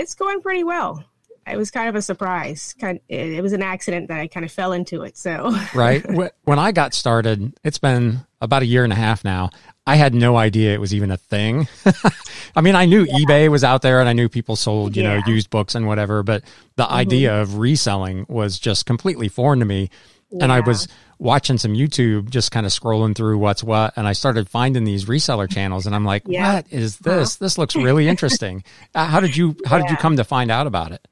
It's 0.00 0.14
going 0.14 0.40
pretty 0.40 0.64
well. 0.64 1.04
It 1.46 1.58
was 1.58 1.70
kind 1.70 1.88
of 1.88 1.94
a 1.94 2.00
surprise. 2.00 2.74
Kind, 2.80 3.00
it 3.08 3.42
was 3.42 3.52
an 3.52 3.62
accident 3.62 4.08
that 4.08 4.18
I 4.18 4.28
kind 4.28 4.46
of 4.46 4.52
fell 4.52 4.72
into 4.72 5.02
it. 5.02 5.18
So 5.18 5.54
right 5.74 6.02
when 6.44 6.58
I 6.58 6.72
got 6.72 6.94
started, 6.94 7.52
it's 7.62 7.76
been 7.76 8.24
about 8.40 8.62
a 8.62 8.66
year 8.66 8.82
and 8.82 8.94
a 8.94 8.96
half 8.96 9.24
now. 9.24 9.50
I 9.86 9.96
had 9.96 10.14
no 10.14 10.38
idea 10.38 10.72
it 10.72 10.80
was 10.80 10.94
even 10.94 11.10
a 11.10 11.18
thing. 11.18 11.68
I 12.56 12.62
mean, 12.62 12.76
I 12.76 12.86
knew 12.86 13.04
yeah. 13.04 13.18
eBay 13.18 13.48
was 13.50 13.62
out 13.62 13.82
there 13.82 14.00
and 14.00 14.08
I 14.08 14.14
knew 14.14 14.30
people 14.30 14.56
sold, 14.56 14.96
you 14.96 15.02
yeah. 15.02 15.18
know, 15.18 15.22
used 15.26 15.50
books 15.50 15.74
and 15.74 15.86
whatever, 15.86 16.22
but 16.22 16.44
the 16.76 16.84
mm-hmm. 16.84 16.94
idea 16.94 17.42
of 17.42 17.58
reselling 17.58 18.24
was 18.28 18.58
just 18.58 18.86
completely 18.86 19.28
foreign 19.28 19.58
to 19.58 19.66
me. 19.66 19.90
Yeah. 20.30 20.44
And 20.44 20.52
I 20.52 20.60
was 20.60 20.86
watching 21.18 21.58
some 21.58 21.74
YouTube, 21.74 22.30
just 22.30 22.50
kind 22.50 22.64
of 22.64 22.72
scrolling 22.72 23.14
through 23.16 23.38
what's 23.38 23.64
what, 23.64 23.92
and 23.96 24.06
I 24.06 24.12
started 24.12 24.48
finding 24.48 24.84
these 24.84 25.06
reseller 25.06 25.50
channels, 25.50 25.86
and 25.86 25.94
I'm 25.94 26.04
like, 26.04 26.22
yeah. 26.26 26.54
"What 26.54 26.66
is 26.70 26.98
this? 26.98 27.34
Huh? 27.34 27.44
This 27.44 27.58
looks 27.58 27.74
really 27.76 28.08
interesting." 28.08 28.64
uh, 28.94 29.06
how 29.06 29.20
did 29.20 29.36
you 29.36 29.56
How 29.66 29.76
yeah. 29.76 29.82
did 29.82 29.90
you 29.90 29.96
come 29.96 30.16
to 30.16 30.24
find 30.24 30.50
out 30.50 30.66
about 30.66 30.92
it? 30.92 31.06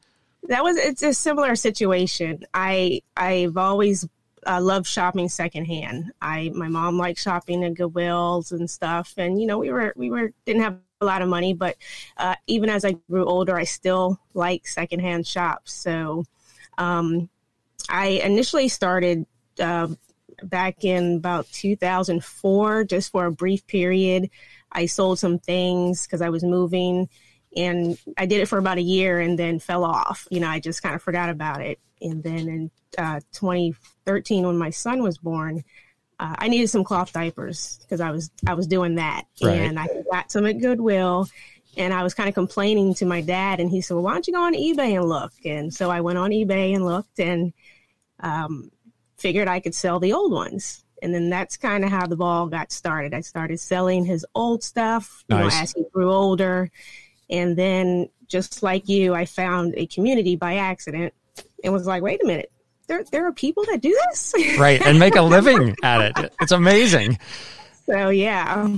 That 0.45 0.63
was 0.63 0.77
it's 0.77 1.03
a 1.03 1.13
similar 1.13 1.57
situation. 1.57 2.45
I 2.55 3.03
I've 3.17 3.57
always 3.57 4.09
uh, 4.47 4.61
loved 4.61 4.87
shopping 4.87 5.29
secondhand. 5.29 6.13
I 6.23 6.51
my 6.55 6.69
mom 6.69 6.97
liked 6.97 7.21
shopping 7.21 7.65
at 7.65 7.75
Goodwills 7.75 8.53
and 8.53 8.71
stuff, 8.71 9.15
and 9.17 9.41
you 9.41 9.47
know 9.47 9.59
we 9.59 9.71
were 9.71 9.93
we 9.97 10.11
were 10.11 10.33
didn't 10.47 10.63
have 10.63 10.79
a 11.01 11.05
lot 11.05 11.23
of 11.23 11.29
money, 11.29 11.55
but 11.55 11.77
uh, 12.17 12.35
even 12.47 12.71
as 12.71 12.85
I 12.85 12.93
grew 13.11 13.25
older, 13.25 13.57
I 13.57 13.65
still 13.65 14.21
like 14.35 14.67
secondhand 14.67 15.27
shops. 15.27 15.73
So. 15.73 16.25
Um, 16.77 17.29
I 17.89 18.21
initially 18.25 18.69
started 18.69 19.27
uh, 19.61 19.89
back 20.43 20.85
in 20.85 21.17
about 21.17 21.51
2004, 21.53 22.85
just 22.85 23.13
for 23.13 23.27
a 23.27 23.33
brief 23.33 23.67
period. 23.67 24.31
I 24.71 24.87
sold 24.87 25.19
some 25.19 25.39
things 25.39 26.07
because 26.07 26.21
I 26.21 26.29
was 26.29 26.45
moving 26.45 27.09
and 27.57 27.99
I 28.17 28.27
did 28.27 28.41
it 28.41 28.47
for 28.47 28.59
about 28.59 28.79
a 28.79 28.83
year 28.83 29.21
and 29.21 29.39
then 29.39 29.59
fell 29.59 29.85
off. 29.85 30.27
You 30.31 30.41
know, 30.41 30.49
I 30.49 30.61
just 30.61 30.83
kind 30.83 30.95
of 30.95 31.03
forgot 31.03 31.31
about 31.31 31.63
it. 31.63 31.79
And 32.01 32.23
then 32.23 32.49
in 32.49 32.71
uh, 32.97 33.21
2013, 33.33 34.47
when 34.47 34.59
my 34.59 34.71
son 34.71 35.03
was 35.03 35.19
born, 35.19 35.65
uh, 36.21 36.35
I 36.39 36.49
needed 36.49 36.69
some 36.69 36.85
cloth 36.85 37.13
diapers 37.13 37.79
because 37.83 38.01
I 38.01 38.11
was 38.11 38.31
I 38.47 38.55
was 38.55 38.67
doing 38.67 38.97
that, 38.97 39.25
right. 39.43 39.57
and 39.57 39.79
I 39.79 39.87
got 40.11 40.33
some 40.33 40.47
at 40.47 40.61
Goodwill. 40.61 41.29
And 41.77 41.95
I 41.95 42.03
was 42.03 42.13
kind 42.13 42.29
of 42.29 42.35
complaining 42.35 42.95
to 42.95 43.07
my 43.07 43.21
dad, 43.21 43.61
and 43.61 43.71
he 43.71 43.81
said, 43.81 43.95
"Well, 43.95 44.03
why 44.03 44.15
don't 44.15 44.27
you 44.27 44.33
go 44.33 44.43
on 44.43 44.55
eBay 44.55 44.97
and 44.97 45.09
look?" 45.09 45.33
And 45.45 45.73
so 45.73 45.91
I 45.91 46.01
went 46.01 46.19
on 46.19 46.31
eBay 46.31 46.75
and 46.75 46.85
looked, 46.85 47.21
and 47.21 47.53
um, 48.21 48.71
figured 49.17 49.49
I 49.49 49.61
could 49.61 49.75
sell 49.75 50.01
the 50.01 50.13
old 50.13 50.33
ones. 50.33 50.85
And 51.03 51.15
then 51.15 51.31
that's 51.31 51.57
kind 51.57 51.85
of 51.85 51.91
how 51.91 52.07
the 52.07 52.17
ball 52.17 52.49
got 52.49 52.73
started. 52.73 53.15
I 53.15 53.21
started 53.21 53.61
selling 53.61 54.05
his 54.05 54.27
old 54.35 54.65
stuff, 54.65 55.25
nice. 55.29 55.39
you 55.39 55.45
know, 55.45 55.63
as 55.63 55.73
he 55.73 55.85
grew 55.93 56.13
older. 56.13 56.71
And 57.31 57.57
then, 57.57 58.09
just 58.27 58.63
like 58.63 58.89
you, 58.89 59.15
I 59.15 59.25
found 59.25 59.75
a 59.77 59.87
community 59.87 60.37
by 60.37 60.57
accident 60.57 61.15
and 61.63 61.73
was 61.73 61.87
like, 61.87 62.03
wait 62.03 62.23
a 62.23 62.27
minute, 62.27 62.51
there, 62.89 63.05
there 63.11 63.27
are 63.27 63.33
people 63.33 63.65
that 63.67 63.81
do 63.81 63.99
this? 64.09 64.35
right. 64.59 64.81
And 64.85 64.99
make 64.99 65.15
a 65.15 65.23
living 65.23 65.77
at 65.83 66.19
it. 66.19 66.33
It's 66.41 66.53
amazing. 66.53 67.19
So, 67.87 68.09
yeah. 68.09 68.69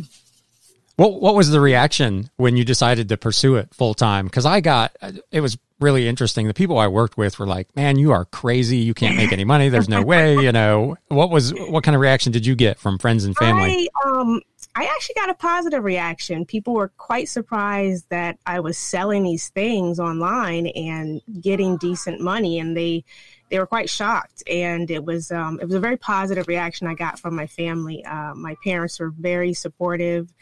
What, 0.97 1.21
what 1.21 1.35
was 1.35 1.51
the 1.51 1.61
reaction 1.61 2.29
when 2.37 2.57
you 2.57 2.65
decided 2.65 3.09
to 3.09 3.17
pursue 3.17 3.57
it 3.57 3.75
full 3.75 3.95
time? 3.95 4.27
Because 4.27 4.47
I 4.47 4.61
got, 4.61 4.97
it 5.33 5.41
was 5.41 5.57
really 5.81 6.09
interesting. 6.09 6.47
The 6.47 6.55
people 6.55 6.79
I 6.79 6.89
worked 6.89 7.17
with 7.17 7.39
were 7.39 7.47
like, 7.47 7.75
"Man, 7.75 7.99
you 7.99 8.13
are 8.13 8.25
crazy. 8.27 8.79
You 8.79 8.95
can't 8.95 9.17
make 9.17 9.33
any 9.33 9.45
money. 9.45 9.69
There's 9.69 9.89
no 9.89 10.03
way." 10.03 10.39
You 10.51 10.53
know, 10.53 10.97
what 11.09 11.31
was 11.31 11.53
what 11.55 11.85
kind 11.85 11.95
of 11.95 12.01
reaction 12.01 12.33
did 12.33 12.47
you 12.47 12.55
get 12.55 12.79
from 12.79 12.99
friends 12.99 13.25
and 13.25 13.37
family? 13.37 13.91
I, 14.05 14.09
um, 14.09 14.41
I 14.75 14.85
actually 14.85 15.17
got 15.17 15.29
a 15.29 15.35
positive 15.35 15.83
reaction. 15.85 16.47
People 16.47 16.75
were 16.75 16.89
quite 16.97 17.29
surprised 17.29 18.07
that 18.09 18.39
I 18.47 18.61
was 18.61 18.79
selling 18.79 19.25
these 19.25 19.49
things 19.51 19.99
online 19.99 20.69
and 20.69 21.21
getting 21.41 21.77
decent 21.77 22.21
money, 22.21 22.59
and 22.59 22.77
they 22.77 23.05
they 23.51 23.59
were 23.59 23.67
quite 23.67 23.91
shocked. 23.91 24.43
And 24.49 24.91
it 24.91 25.05
was 25.05 25.31
um, 25.31 25.59
it 25.61 25.67
was 25.67 25.75
a 25.75 25.81
very 25.81 25.97
positive 25.97 26.49
reaction 26.49 26.87
I 26.87 26.95
got 26.95 27.19
from 27.19 27.35
my 27.35 27.47
family. 27.47 28.05
Uh, 28.05 28.35
my 28.35 28.57
parents 28.65 29.01
were 29.01 29.11
very 29.11 29.53
supportive 29.53 30.33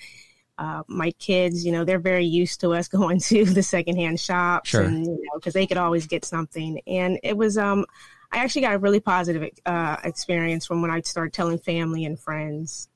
uh, 0.59 0.83
my 0.89 1.13
kids, 1.13 1.65
you 1.65 1.73
know, 1.73 1.85
they're 1.85 1.99
very 1.99 2.25
used 2.25 2.61
to 2.61 2.75
us 2.75 2.89
going 2.99 3.21
to 3.21 3.45
the 3.45 3.63
secondhand 3.63 4.21
shops, 4.21 4.71
sure. 4.71 4.83
and 4.83 5.07
you 5.07 5.13
know, 5.13 5.39
because 5.39 5.55
they 5.55 5.67
could 5.67 5.77
always 5.77 6.07
get 6.07 6.25
something. 6.25 6.81
And 6.87 7.19
it 7.23 7.37
was, 7.37 7.57
um, 7.57 7.87
I 8.33 8.39
actually 8.39 8.63
got 8.63 8.75
a 8.75 8.79
really 8.79 9.01
positive 9.01 9.51
uh, 9.65 9.97
experience 10.05 10.67
from 10.67 10.83
when 10.83 10.91
I 10.91 11.01
started 11.01 11.33
telling 11.33 11.59
family 11.59 12.05
and 12.05 12.19
friends. 12.19 12.89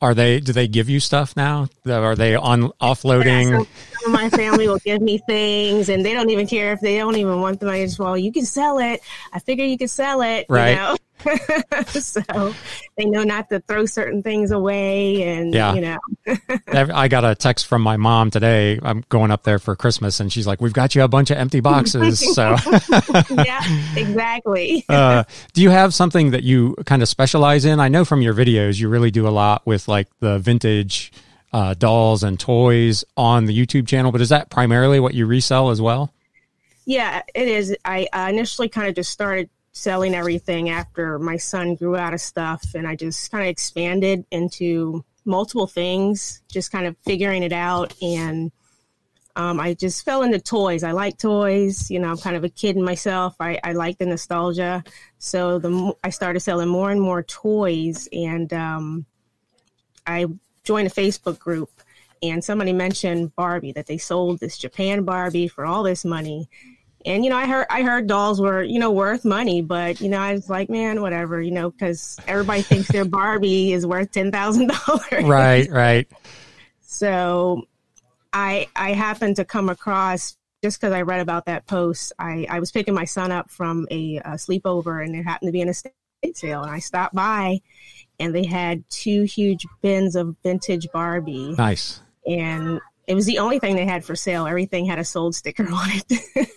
Are 0.00 0.14
they? 0.14 0.38
Do 0.38 0.52
they 0.52 0.68
give 0.68 0.88
you 0.88 1.00
stuff 1.00 1.36
now? 1.36 1.68
Are 1.86 2.14
they 2.14 2.36
on 2.36 2.70
offloading? 2.80 3.50
Yeah, 3.50 3.58
so 3.58 3.66
my 4.08 4.30
family 4.30 4.68
will 4.68 4.78
give 4.78 5.02
me 5.02 5.18
things, 5.18 5.88
and 5.88 6.04
they 6.04 6.12
don't 6.12 6.30
even 6.30 6.46
care 6.46 6.72
if 6.72 6.80
they 6.80 6.98
don't 6.98 7.16
even 7.16 7.40
want 7.40 7.60
them. 7.60 7.68
I 7.68 7.84
just 7.84 7.98
well, 7.98 8.16
you 8.16 8.32
can 8.32 8.44
sell 8.44 8.78
it. 8.78 9.00
I 9.32 9.38
figure 9.38 9.64
you 9.64 9.78
can 9.78 9.88
sell 9.88 10.22
it, 10.22 10.46
right? 10.48 10.70
You 10.70 10.76
know? 10.76 10.96
so 11.88 12.54
they 12.96 13.04
know 13.04 13.22
not 13.22 13.50
to 13.50 13.60
throw 13.60 13.84
certain 13.84 14.22
things 14.22 14.50
away, 14.50 15.22
and 15.22 15.52
yeah. 15.52 15.74
you 15.74 15.80
know. 15.80 15.98
I 16.94 17.08
got 17.08 17.24
a 17.24 17.34
text 17.34 17.66
from 17.66 17.82
my 17.82 17.96
mom 17.96 18.30
today. 18.30 18.78
I'm 18.82 19.04
going 19.08 19.30
up 19.30 19.42
there 19.42 19.58
for 19.58 19.76
Christmas, 19.76 20.20
and 20.20 20.32
she's 20.32 20.46
like, 20.46 20.60
"We've 20.60 20.72
got 20.72 20.94
you 20.94 21.02
a 21.02 21.08
bunch 21.08 21.30
of 21.30 21.36
empty 21.36 21.60
boxes." 21.60 22.20
So 22.30 22.56
yeah, 23.30 23.60
exactly. 23.96 24.84
uh, 24.88 25.24
do 25.52 25.62
you 25.62 25.70
have 25.70 25.92
something 25.92 26.30
that 26.30 26.42
you 26.42 26.76
kind 26.86 27.02
of 27.02 27.08
specialize 27.08 27.64
in? 27.64 27.80
I 27.80 27.88
know 27.88 28.04
from 28.04 28.22
your 28.22 28.34
videos 28.34 28.78
you 28.78 28.88
really 28.88 29.10
do 29.10 29.26
a 29.26 29.30
lot 29.30 29.66
with 29.66 29.88
like 29.88 30.06
the 30.20 30.38
vintage 30.38 31.12
uh, 31.52 31.74
dolls 31.74 32.22
and 32.22 32.38
toys 32.38 33.04
on 33.16 33.46
the 33.46 33.56
YouTube 33.56 33.86
channel, 33.86 34.12
but 34.12 34.20
is 34.20 34.28
that 34.28 34.50
primarily 34.50 35.00
what 35.00 35.14
you 35.14 35.26
resell 35.26 35.70
as 35.70 35.80
well? 35.80 36.12
Yeah, 36.86 37.22
it 37.34 37.48
is. 37.48 37.76
I 37.84 38.08
uh, 38.12 38.28
initially 38.30 38.68
kind 38.68 38.88
of 38.88 38.94
just 38.94 39.10
started 39.10 39.50
selling 39.72 40.14
everything 40.14 40.70
after 40.70 41.18
my 41.18 41.36
son 41.36 41.74
grew 41.74 41.96
out 41.96 42.14
of 42.14 42.20
stuff, 42.20 42.74
and 42.74 42.86
I 42.86 42.96
just 42.96 43.30
kind 43.30 43.44
of 43.44 43.48
expanded 43.48 44.24
into 44.30 45.04
multiple 45.24 45.66
things, 45.66 46.42
just 46.50 46.72
kind 46.72 46.86
of 46.86 46.96
figuring 47.04 47.42
it 47.42 47.52
out. 47.52 47.94
And 48.02 48.50
um, 49.36 49.60
I 49.60 49.74
just 49.74 50.04
fell 50.04 50.22
into 50.22 50.40
toys. 50.40 50.82
I 50.82 50.92
like 50.92 51.18
toys. 51.18 51.90
You 51.90 52.00
know, 52.00 52.10
I'm 52.10 52.18
kind 52.18 52.36
of 52.36 52.44
a 52.44 52.48
kid 52.48 52.76
myself. 52.76 53.36
I, 53.40 53.58
I 53.62 53.72
like 53.72 53.98
the 53.98 54.06
nostalgia. 54.06 54.82
So 55.18 55.58
the 55.58 55.94
I 56.02 56.10
started 56.10 56.40
selling 56.40 56.68
more 56.68 56.90
and 56.90 57.00
more 57.00 57.22
toys, 57.22 58.08
and 58.12 58.52
um, 58.52 59.06
I 60.06 60.26
joined 60.70 60.86
a 60.86 60.90
Facebook 60.92 61.36
group 61.36 61.68
and 62.22 62.44
somebody 62.44 62.72
mentioned 62.72 63.34
Barbie 63.34 63.72
that 63.72 63.86
they 63.86 63.98
sold 63.98 64.38
this 64.38 64.56
Japan 64.56 65.02
Barbie 65.02 65.48
for 65.48 65.66
all 65.66 65.82
this 65.82 66.04
money. 66.04 66.48
And 67.04 67.24
you 67.24 67.30
know, 67.30 67.36
I 67.36 67.46
heard 67.46 67.66
I 67.70 67.82
heard 67.82 68.06
dolls 68.06 68.40
were 68.40 68.62
you 68.62 68.78
know 68.78 68.92
worth 68.92 69.24
money, 69.24 69.62
but 69.62 70.00
you 70.00 70.08
know, 70.08 70.20
I 70.20 70.34
was 70.34 70.48
like, 70.48 70.70
man, 70.70 71.02
whatever, 71.02 71.42
you 71.42 71.50
know, 71.50 71.70
because 71.70 72.20
everybody 72.28 72.62
thinks 72.62 72.86
their 72.86 73.04
Barbie 73.04 73.72
is 73.72 73.84
worth 73.84 74.12
ten 74.12 74.30
thousand 74.30 74.68
dollars. 74.86 75.24
Right, 75.24 75.68
right. 75.72 76.08
So, 76.82 77.66
I 78.32 78.68
I 78.76 78.92
happened 78.92 79.36
to 79.36 79.44
come 79.44 79.68
across 79.68 80.36
just 80.62 80.78
because 80.78 80.92
I 80.92 81.02
read 81.02 81.20
about 81.20 81.46
that 81.46 81.66
post. 81.66 82.12
I 82.16 82.46
I 82.48 82.60
was 82.60 82.70
picking 82.70 82.94
my 82.94 83.06
son 83.06 83.32
up 83.32 83.50
from 83.50 83.88
a, 83.90 84.18
a 84.18 84.32
sleepover, 84.32 85.04
and 85.04 85.16
it 85.16 85.24
happened 85.24 85.48
to 85.48 85.52
be 85.52 85.62
an 85.62 85.68
estate 85.68 85.94
sale, 86.34 86.62
and 86.62 86.70
I 86.70 86.78
stopped 86.78 87.14
by, 87.14 87.60
and 88.20 88.34
they 88.34 88.44
had 88.44 88.84
two 88.90 89.24
huge 89.24 89.66
bins 89.80 90.14
of 90.14 90.36
vintage 90.42 90.86
Barbie. 90.92 91.54
Nice. 91.56 92.00
And 92.26 92.80
it 93.06 93.14
was 93.14 93.26
the 93.26 93.38
only 93.38 93.58
thing 93.58 93.74
they 93.74 93.86
had 93.86 94.04
for 94.04 94.14
sale. 94.14 94.46
Everything 94.46 94.84
had 94.84 94.98
a 94.98 95.04
sold 95.04 95.34
sticker 95.34 95.64
on 95.72 95.88
it. 95.90 96.48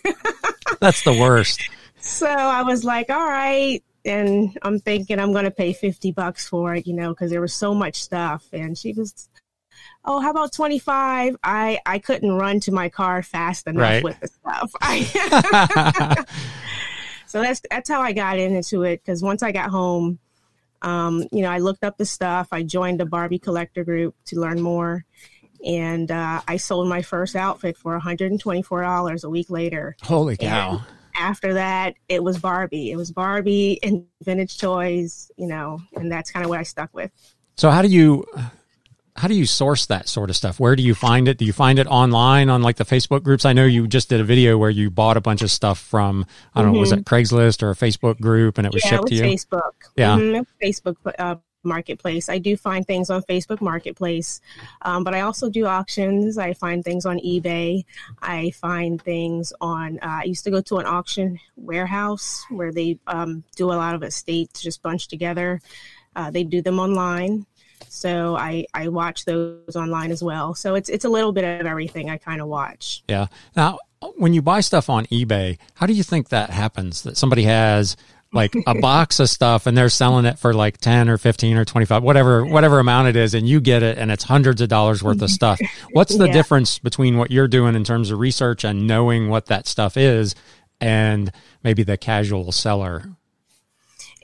That's 0.80 1.02
the 1.02 1.18
worst. 1.18 1.68
So 2.00 2.28
I 2.28 2.62
was 2.62 2.84
like, 2.84 3.10
all 3.10 3.26
right. 3.26 3.82
And 4.04 4.56
I'm 4.62 4.78
thinking 4.78 5.18
I'm 5.18 5.32
going 5.32 5.46
to 5.46 5.50
pay 5.50 5.72
50 5.72 6.12
bucks 6.12 6.46
for 6.46 6.74
it, 6.74 6.86
you 6.86 6.92
know, 6.92 7.08
because 7.08 7.30
there 7.30 7.40
was 7.40 7.54
so 7.54 7.74
much 7.74 8.02
stuff. 8.02 8.44
And 8.52 8.76
she 8.76 8.92
was, 8.92 9.30
oh, 10.04 10.20
how 10.20 10.30
about 10.30 10.52
25? 10.52 11.36
I, 11.42 11.80
I 11.86 11.98
couldn't 11.98 12.32
run 12.32 12.60
to 12.60 12.72
my 12.72 12.90
car 12.90 13.22
fast 13.22 13.66
enough 13.66 13.80
right. 13.80 14.04
with 14.04 14.20
the 14.20 14.28
stuff. 14.28 14.70
so 17.26 17.40
that's, 17.40 17.62
that's 17.70 17.88
how 17.88 18.02
I 18.02 18.12
got 18.12 18.38
into 18.38 18.82
it. 18.82 19.00
Because 19.02 19.22
once 19.22 19.42
I 19.42 19.50
got 19.50 19.70
home, 19.70 20.18
um, 20.84 21.24
you 21.32 21.42
know, 21.42 21.50
I 21.50 21.58
looked 21.58 21.82
up 21.82 21.96
the 21.96 22.04
stuff. 22.04 22.48
I 22.52 22.62
joined 22.62 23.00
a 23.00 23.06
Barbie 23.06 23.38
collector 23.38 23.84
group 23.84 24.14
to 24.26 24.38
learn 24.38 24.60
more. 24.60 25.04
And 25.64 26.10
uh, 26.10 26.42
I 26.46 26.58
sold 26.58 26.88
my 26.88 27.00
first 27.00 27.34
outfit 27.34 27.78
for 27.78 27.98
$124 27.98 29.24
a 29.24 29.30
week 29.30 29.48
later. 29.48 29.96
Holy 30.02 30.36
cow. 30.36 30.72
And 30.72 30.80
after 31.16 31.54
that, 31.54 31.94
it 32.08 32.22
was 32.22 32.38
Barbie. 32.38 32.90
It 32.90 32.96
was 32.96 33.10
Barbie 33.10 33.78
and 33.82 34.04
vintage 34.22 34.58
toys, 34.58 35.30
you 35.38 35.46
know, 35.46 35.80
and 35.94 36.12
that's 36.12 36.30
kind 36.30 36.44
of 36.44 36.50
what 36.50 36.60
I 36.60 36.64
stuck 36.64 36.92
with. 36.92 37.10
So, 37.56 37.70
how 37.70 37.80
do 37.80 37.88
you 37.88 38.26
how 39.16 39.28
do 39.28 39.34
you 39.34 39.46
source 39.46 39.86
that 39.86 40.08
sort 40.08 40.28
of 40.28 40.36
stuff? 40.36 40.58
Where 40.58 40.74
do 40.74 40.82
you 40.82 40.94
find 40.94 41.28
it? 41.28 41.38
Do 41.38 41.44
you 41.44 41.52
find 41.52 41.78
it 41.78 41.86
online 41.86 42.48
on 42.48 42.62
like 42.62 42.76
the 42.76 42.84
Facebook 42.84 43.22
groups? 43.22 43.44
I 43.44 43.52
know 43.52 43.64
you 43.64 43.86
just 43.86 44.08
did 44.08 44.20
a 44.20 44.24
video 44.24 44.58
where 44.58 44.70
you 44.70 44.90
bought 44.90 45.16
a 45.16 45.20
bunch 45.20 45.42
of 45.42 45.50
stuff 45.52 45.78
from 45.78 46.26
I 46.54 46.60
don't 46.60 46.68
mm-hmm. 46.68 46.74
know, 46.74 46.80
was 46.80 46.92
it 46.92 47.04
mm-hmm. 47.04 47.14
Craigslist 47.14 47.62
or 47.62 47.70
a 47.70 47.74
Facebook 47.74 48.20
group, 48.20 48.58
and 48.58 48.66
it 48.66 48.74
was 48.74 48.84
yeah, 48.84 48.90
shipped 48.90 49.12
it 49.12 49.20
was 49.20 49.20
to 49.20 49.28
you? 49.28 49.34
Facebook. 49.34 49.72
Yeah, 49.96 50.16
mm-hmm. 50.16 50.64
Facebook 50.64 50.96
uh, 51.18 51.36
Marketplace. 51.62 52.28
I 52.28 52.38
do 52.38 52.56
find 52.56 52.84
things 52.84 53.08
on 53.08 53.22
Facebook 53.22 53.60
Marketplace, 53.60 54.40
um, 54.82 55.04
but 55.04 55.14
I 55.14 55.20
also 55.20 55.48
do 55.48 55.66
auctions. 55.66 56.36
I 56.36 56.52
find 56.52 56.84
things 56.84 57.06
on 57.06 57.18
eBay. 57.18 57.84
I 58.20 58.50
find 58.50 59.00
things 59.00 59.52
on. 59.60 60.00
Uh, 60.02 60.22
I 60.22 60.24
used 60.24 60.42
to 60.44 60.50
go 60.50 60.60
to 60.62 60.78
an 60.78 60.86
auction 60.86 61.38
warehouse 61.56 62.44
where 62.50 62.72
they 62.72 62.98
um, 63.06 63.44
do 63.54 63.70
a 63.70 63.74
lot 63.74 63.94
of 63.94 64.02
estates 64.02 64.60
just 64.60 64.82
bunched 64.82 65.08
together. 65.08 65.60
Uh, 66.16 66.30
they 66.30 66.44
do 66.44 66.62
them 66.62 66.80
online. 66.80 67.46
So 67.88 68.36
I 68.36 68.66
I 68.74 68.88
watch 68.88 69.24
those 69.24 69.76
online 69.76 70.10
as 70.10 70.22
well. 70.22 70.54
So 70.54 70.74
it's 70.74 70.88
it's 70.88 71.04
a 71.04 71.08
little 71.08 71.32
bit 71.32 71.60
of 71.60 71.66
everything 71.66 72.10
I 72.10 72.18
kind 72.18 72.40
of 72.40 72.48
watch. 72.48 73.02
Yeah. 73.08 73.26
Now, 73.56 73.78
when 74.16 74.34
you 74.34 74.42
buy 74.42 74.60
stuff 74.60 74.90
on 74.90 75.06
eBay, 75.06 75.58
how 75.74 75.86
do 75.86 75.92
you 75.92 76.02
think 76.02 76.28
that 76.28 76.50
happens? 76.50 77.02
That 77.02 77.16
somebody 77.16 77.44
has 77.44 77.96
like 78.34 78.54
a 78.66 78.74
box 78.80 79.20
of 79.20 79.30
stuff 79.30 79.66
and 79.66 79.76
they're 79.76 79.88
selling 79.88 80.26
it 80.26 80.38
for 80.38 80.52
like 80.52 80.78
10 80.78 81.08
or 81.08 81.16
15 81.16 81.56
or 81.56 81.64
25 81.64 82.02
whatever 82.02 82.44
whatever 82.44 82.80
amount 82.80 83.08
it 83.08 83.16
is 83.16 83.32
and 83.32 83.48
you 83.48 83.60
get 83.60 83.82
it 83.82 83.96
and 83.96 84.10
it's 84.10 84.24
hundreds 84.24 84.60
of 84.60 84.68
dollars 84.68 85.02
worth 85.02 85.22
of 85.22 85.30
stuff 85.30 85.60
what's 85.92 86.18
the 86.18 86.26
yeah. 86.26 86.32
difference 86.32 86.80
between 86.80 87.16
what 87.16 87.30
you're 87.30 87.48
doing 87.48 87.76
in 87.76 87.84
terms 87.84 88.10
of 88.10 88.18
research 88.18 88.64
and 88.64 88.86
knowing 88.86 89.28
what 89.28 89.46
that 89.46 89.66
stuff 89.66 89.96
is 89.96 90.34
and 90.80 91.30
maybe 91.62 91.84
the 91.84 91.96
casual 91.96 92.50
seller 92.50 93.08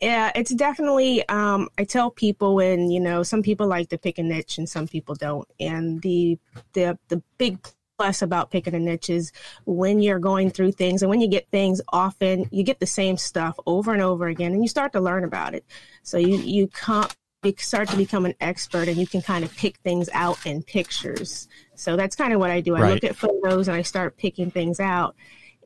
yeah, 0.00 0.32
it's 0.34 0.54
definitely. 0.54 1.28
Um, 1.28 1.68
I 1.76 1.84
tell 1.84 2.10
people 2.10 2.54
when 2.54 2.90
you 2.90 3.00
know 3.00 3.22
some 3.22 3.42
people 3.42 3.66
like 3.66 3.90
to 3.90 3.98
pick 3.98 4.18
a 4.18 4.22
niche 4.22 4.56
and 4.56 4.68
some 4.68 4.88
people 4.88 5.14
don't, 5.14 5.46
and 5.60 6.00
the 6.00 6.38
the 6.72 6.98
the 7.08 7.22
big 7.36 7.58
plus 7.98 8.22
about 8.22 8.50
picking 8.50 8.74
a 8.74 8.78
niche 8.78 9.10
is 9.10 9.30
when 9.66 10.00
you're 10.00 10.18
going 10.18 10.48
through 10.48 10.72
things 10.72 11.02
and 11.02 11.10
when 11.10 11.20
you 11.20 11.28
get 11.28 11.46
things 11.50 11.82
often 11.90 12.48
you 12.50 12.62
get 12.62 12.80
the 12.80 12.86
same 12.86 13.14
stuff 13.14 13.60
over 13.66 13.92
and 13.92 14.00
over 14.00 14.26
again 14.28 14.52
and 14.52 14.62
you 14.62 14.68
start 14.68 14.90
to 14.90 15.00
learn 15.00 15.22
about 15.22 15.54
it. 15.54 15.66
So 16.02 16.16
you 16.16 16.38
you 16.38 16.68
can't 16.68 17.14
you 17.42 17.52
start 17.58 17.88
to 17.88 17.98
become 17.98 18.24
an 18.24 18.34
expert 18.40 18.88
and 18.88 18.96
you 18.96 19.06
can 19.06 19.20
kind 19.20 19.44
of 19.44 19.54
pick 19.54 19.76
things 19.78 20.08
out 20.14 20.38
in 20.46 20.62
pictures. 20.62 21.46
So 21.74 21.96
that's 21.96 22.16
kind 22.16 22.32
of 22.32 22.40
what 22.40 22.50
i 22.50 22.62
do. 22.62 22.74
I 22.74 22.80
right. 22.80 22.94
look 22.94 23.04
at 23.04 23.16
photos 23.16 23.68
and 23.68 23.76
i 23.76 23.82
start 23.82 24.16
picking 24.16 24.50
things 24.50 24.80
out. 24.80 25.14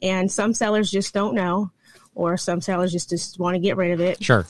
And 0.03 0.31
some 0.31 0.55
sellers 0.55 0.91
just 0.91 1.15
don't 1.15 1.37
know 1.37 1.71
or 2.15 2.37
some 2.37 2.61
sellers 2.61 2.93
just, 2.93 3.11
just 3.11 3.39
want 3.39 3.55
to 3.55 3.59
get 3.59 3.77
rid 3.77 3.93
of 3.93 4.01
it. 4.01 4.23
Sure. 4.23 4.47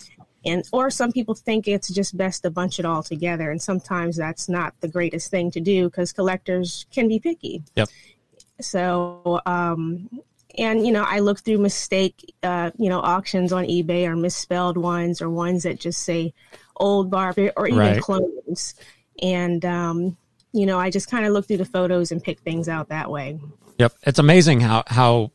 And 0.46 0.62
or 0.72 0.90
some 0.90 1.10
people 1.10 1.34
think 1.34 1.66
it's 1.66 1.88
just 1.88 2.16
best 2.16 2.42
to 2.42 2.50
bunch 2.50 2.78
it 2.78 2.84
all 2.84 3.02
together, 3.02 3.50
and 3.50 3.60
sometimes 3.62 4.16
that's 4.16 4.48
not 4.48 4.74
the 4.80 4.88
greatest 4.88 5.30
thing 5.30 5.50
to 5.52 5.60
do 5.60 5.88
because 5.88 6.12
collectors 6.12 6.84
can 6.92 7.08
be 7.08 7.18
picky. 7.18 7.62
Yep. 7.76 7.88
So, 8.60 9.40
um, 9.46 10.10
and 10.58 10.86
you 10.86 10.92
know, 10.92 11.02
I 11.02 11.20
look 11.20 11.40
through 11.40 11.58
mistake, 11.58 12.34
uh, 12.42 12.72
you 12.76 12.90
know, 12.90 13.00
auctions 13.00 13.52
on 13.52 13.64
eBay 13.64 14.06
or 14.06 14.16
misspelled 14.16 14.76
ones 14.76 15.22
or 15.22 15.30
ones 15.30 15.62
that 15.62 15.80
just 15.80 16.02
say 16.02 16.34
old 16.76 17.10
Barbie 17.10 17.50
or 17.56 17.66
even 17.66 17.78
right. 17.78 18.00
clones, 18.02 18.74
and 19.22 19.64
um, 19.64 20.16
you 20.52 20.66
know, 20.66 20.78
I 20.78 20.90
just 20.90 21.10
kind 21.10 21.24
of 21.24 21.32
look 21.32 21.46
through 21.46 21.56
the 21.56 21.64
photos 21.64 22.12
and 22.12 22.22
pick 22.22 22.40
things 22.40 22.68
out 22.68 22.90
that 22.90 23.10
way. 23.10 23.40
Yep, 23.78 23.94
it's 24.02 24.18
amazing 24.18 24.60
how 24.60 24.84
how 24.86 25.32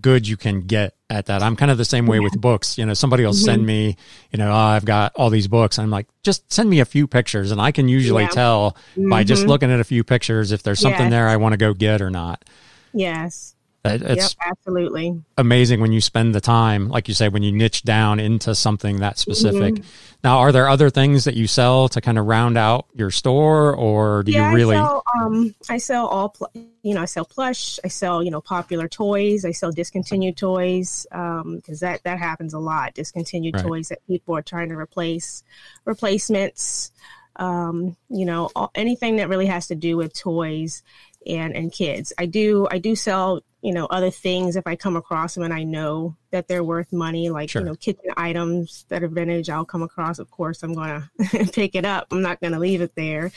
good 0.00 0.26
you 0.26 0.36
can 0.36 0.62
get 0.62 0.94
at 1.08 1.26
that. 1.26 1.42
I'm 1.42 1.56
kind 1.56 1.70
of 1.70 1.78
the 1.78 1.84
same 1.84 2.06
way 2.06 2.20
with 2.20 2.40
books. 2.40 2.78
You 2.78 2.86
know, 2.86 2.94
somebody 2.94 3.24
will 3.24 3.32
mm-hmm. 3.32 3.44
send 3.44 3.66
me, 3.66 3.96
you 4.30 4.38
know, 4.38 4.50
oh, 4.50 4.54
I've 4.54 4.84
got 4.84 5.12
all 5.16 5.30
these 5.30 5.48
books. 5.48 5.78
I'm 5.78 5.90
like, 5.90 6.06
just 6.22 6.52
send 6.52 6.70
me 6.70 6.80
a 6.80 6.84
few 6.84 7.06
pictures, 7.06 7.50
and 7.50 7.60
I 7.60 7.72
can 7.72 7.88
usually 7.88 8.24
yeah. 8.24 8.30
tell 8.30 8.76
mm-hmm. 8.92 9.08
by 9.08 9.24
just 9.24 9.42
mm-hmm. 9.42 9.50
looking 9.50 9.70
at 9.70 9.80
a 9.80 9.84
few 9.84 10.04
pictures 10.04 10.52
if 10.52 10.62
there's 10.62 10.80
something 10.80 11.06
yes. 11.06 11.10
there 11.10 11.28
I 11.28 11.36
want 11.36 11.52
to 11.52 11.56
go 11.56 11.74
get 11.74 12.00
or 12.02 12.10
not. 12.10 12.44
Yes. 12.92 13.54
It's 13.82 14.36
yep, 14.36 14.50
absolutely 14.50 15.22
amazing 15.38 15.80
when 15.80 15.90
you 15.90 16.02
spend 16.02 16.34
the 16.34 16.40
time, 16.40 16.90
like 16.90 17.08
you 17.08 17.14
say, 17.14 17.30
when 17.30 17.42
you 17.42 17.50
niche 17.50 17.82
down 17.82 18.20
into 18.20 18.54
something 18.54 18.98
that 18.98 19.18
specific. 19.18 19.76
Mm-hmm. 19.76 20.18
Now, 20.22 20.40
are 20.40 20.52
there 20.52 20.68
other 20.68 20.90
things 20.90 21.24
that 21.24 21.34
you 21.34 21.46
sell 21.46 21.88
to 21.88 22.00
kind 22.02 22.18
of 22.18 22.26
round 22.26 22.58
out 22.58 22.84
your 22.94 23.10
store, 23.10 23.74
or 23.74 24.22
do 24.22 24.32
yeah, 24.32 24.50
you 24.50 24.56
really? 24.56 24.76
I 24.76 24.80
sell, 24.80 25.02
um, 25.18 25.54
I 25.70 25.78
sell 25.78 26.06
all, 26.08 26.28
pl- 26.28 26.50
you 26.82 26.94
know, 26.94 27.00
I 27.00 27.06
sell 27.06 27.24
plush, 27.24 27.80
I 27.82 27.88
sell, 27.88 28.22
you 28.22 28.30
know, 28.30 28.42
popular 28.42 28.86
toys, 28.86 29.46
I 29.46 29.52
sell 29.52 29.72
discontinued 29.72 30.36
toys, 30.36 31.06
because 31.10 31.42
um, 31.42 31.62
that 31.80 32.02
that 32.04 32.18
happens 32.18 32.52
a 32.52 32.58
lot. 32.58 32.92
Discontinued 32.92 33.54
right. 33.54 33.64
toys 33.64 33.88
that 33.88 34.06
people 34.06 34.36
are 34.36 34.42
trying 34.42 34.68
to 34.68 34.76
replace, 34.76 35.42
replacements, 35.86 36.92
um, 37.36 37.96
you 38.10 38.26
know, 38.26 38.50
all, 38.54 38.70
anything 38.74 39.16
that 39.16 39.30
really 39.30 39.46
has 39.46 39.68
to 39.68 39.74
do 39.74 39.96
with 39.96 40.12
toys 40.12 40.82
and 41.26 41.56
and 41.56 41.72
kids. 41.72 42.12
I 42.18 42.26
do 42.26 42.68
I 42.70 42.78
do 42.78 42.94
sell 42.94 43.40
you 43.62 43.72
know 43.74 43.86
other 43.86 44.10
things 44.10 44.56
if 44.56 44.66
I 44.66 44.76
come 44.76 44.96
across 44.96 45.34
them 45.34 45.44
and 45.44 45.52
I 45.52 45.64
know 45.64 46.16
that 46.30 46.48
they're 46.48 46.64
worth 46.64 46.92
money, 46.92 47.30
like 47.30 47.50
sure. 47.50 47.62
you 47.62 47.66
know 47.66 47.74
kitchen 47.74 48.10
items 48.16 48.84
that 48.88 49.02
are 49.02 49.08
vintage. 49.08 49.50
I'll 49.50 49.64
come 49.64 49.82
across. 49.82 50.18
Of 50.18 50.30
course, 50.30 50.62
I'm 50.62 50.74
gonna 50.74 51.10
pick 51.52 51.74
it 51.74 51.84
up. 51.84 52.06
I'm 52.10 52.22
not 52.22 52.40
gonna 52.40 52.58
leave 52.58 52.80
it 52.80 52.94
there. 52.94 53.30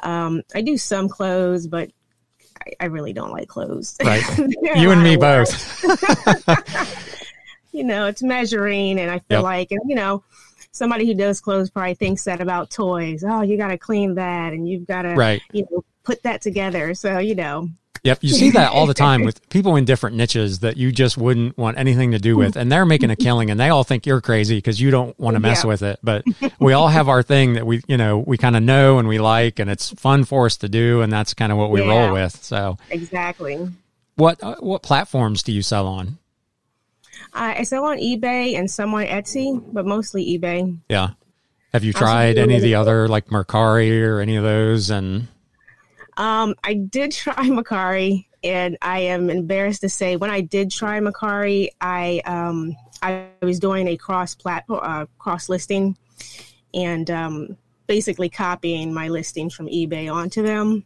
Um, 0.00 0.42
I 0.54 0.60
do 0.60 0.76
some 0.76 1.08
clothes, 1.08 1.66
but 1.66 1.90
I, 2.66 2.72
I 2.80 2.84
really 2.86 3.12
don't 3.12 3.32
like 3.32 3.48
clothes. 3.48 3.96
Right, 4.04 4.22
you 4.76 4.90
and 4.90 5.02
me 5.02 5.16
both. 5.16 5.82
you 7.72 7.84
know, 7.84 8.06
it's 8.06 8.22
measuring, 8.22 8.98
and 8.98 9.10
I 9.10 9.18
feel 9.20 9.38
Yep. 9.38 9.42
like, 9.42 9.70
and, 9.70 9.80
you 9.86 9.96
know, 9.96 10.22
somebody 10.72 11.06
who 11.06 11.14
does 11.14 11.40
clothes 11.40 11.70
probably 11.70 11.94
thinks 11.94 12.24
that 12.24 12.40
about 12.40 12.70
toys. 12.70 13.24
Oh, 13.26 13.42
you 13.42 13.56
got 13.56 13.68
to 13.68 13.78
clean 13.78 14.14
that, 14.14 14.52
and 14.52 14.68
you've 14.68 14.86
got 14.86 15.02
to, 15.02 15.14
Right. 15.14 15.42
you 15.52 15.66
know, 15.70 15.84
put 16.06 16.22
that 16.22 16.40
together. 16.40 16.94
So, 16.94 17.18
you 17.18 17.34
know, 17.34 17.68
Yep, 18.04 18.18
you 18.22 18.28
see 18.28 18.50
that 18.50 18.70
all 18.70 18.86
the 18.86 18.94
time 18.94 19.24
with 19.28 19.48
people 19.48 19.74
in 19.74 19.84
different 19.84 20.14
niches 20.14 20.60
that 20.60 20.76
you 20.76 20.92
just 20.92 21.18
wouldn't 21.18 21.58
want 21.58 21.76
anything 21.76 22.12
to 22.12 22.20
do 22.20 22.36
with, 22.36 22.54
and 22.54 22.70
they're 22.70 22.86
making 22.86 23.10
a 23.10 23.16
killing, 23.26 23.50
and 23.50 23.58
they 23.58 23.68
all 23.68 23.82
think 23.82 24.06
you're 24.06 24.20
crazy 24.20 24.56
because 24.58 24.80
you 24.80 24.92
don't 24.92 25.18
want 25.18 25.34
to 25.34 25.40
mess 25.40 25.64
Yeah. 25.64 25.68
with 25.68 25.82
it. 25.82 25.98
But 26.04 26.24
we 26.60 26.72
all 26.72 26.86
have 26.86 27.08
our 27.08 27.24
thing 27.24 27.54
that 27.54 27.66
we, 27.66 27.82
you 27.88 27.96
know, 27.96 28.18
we 28.18 28.38
kind 28.38 28.54
of 28.56 28.62
know 28.62 29.00
and 29.00 29.08
we 29.08 29.18
like, 29.18 29.58
and 29.58 29.68
it's 29.68 29.90
fun 29.90 30.24
for 30.24 30.46
us 30.46 30.56
to 30.58 30.68
do, 30.68 31.00
and 31.02 31.12
that's 31.12 31.34
kind 31.34 31.50
of 31.50 31.58
what 31.58 31.70
we 31.72 31.80
Yeah. 31.82 31.88
roll 31.88 32.12
with. 32.12 32.44
So, 32.44 32.76
exactly. 32.90 33.58
what 34.14 34.40
uh, 34.40 34.54
what 34.60 34.82
platforms 34.84 35.42
do 35.42 35.50
you 35.50 35.62
sell 35.62 35.88
on? 35.88 36.18
I 37.32 37.56
I 37.60 37.62
sell 37.64 37.84
on 37.86 37.98
eBay 37.98 38.56
and 38.56 38.70
some 38.70 38.94
on 38.94 39.04
Etsy, 39.06 39.60
but 39.72 39.84
mostly 39.84 40.38
eBay. 40.38 40.78
Yeah, 40.88 41.10
have 41.72 41.82
you 41.82 41.92
tried 41.92 42.38
any 42.38 42.54
of 42.54 42.62
the 42.62 42.76
other 42.76 43.08
like 43.08 43.26
Mercari 43.28 44.00
or 44.06 44.20
any 44.20 44.36
of 44.36 44.44
those? 44.44 44.90
And 44.90 45.26
Um, 46.16 46.54
I 46.64 46.74
did 46.74 47.12
try 47.12 47.34
Macari, 47.34 48.26
and 48.42 48.76
I 48.82 49.00
am 49.00 49.30
embarrassed 49.30 49.80
to 49.82 49.88
say 49.88 50.16
when 50.16 50.30
I 50.30 50.40
did 50.40 50.70
try 50.70 51.00
Macari, 51.00 51.68
I 51.80 52.22
um, 52.26 52.76
I 53.02 53.26
was 53.42 53.58
doing 53.58 53.88
a 53.88 53.96
cross 53.96 54.34
platform, 54.34 54.80
uh, 54.82 55.06
cross 55.18 55.48
listing, 55.48 55.96
and 56.74 57.10
um, 57.10 57.56
basically 57.86 58.28
copying 58.28 58.92
my 58.92 59.08
listings 59.08 59.54
from 59.54 59.66
eBay 59.66 60.12
onto 60.12 60.42
them. 60.42 60.84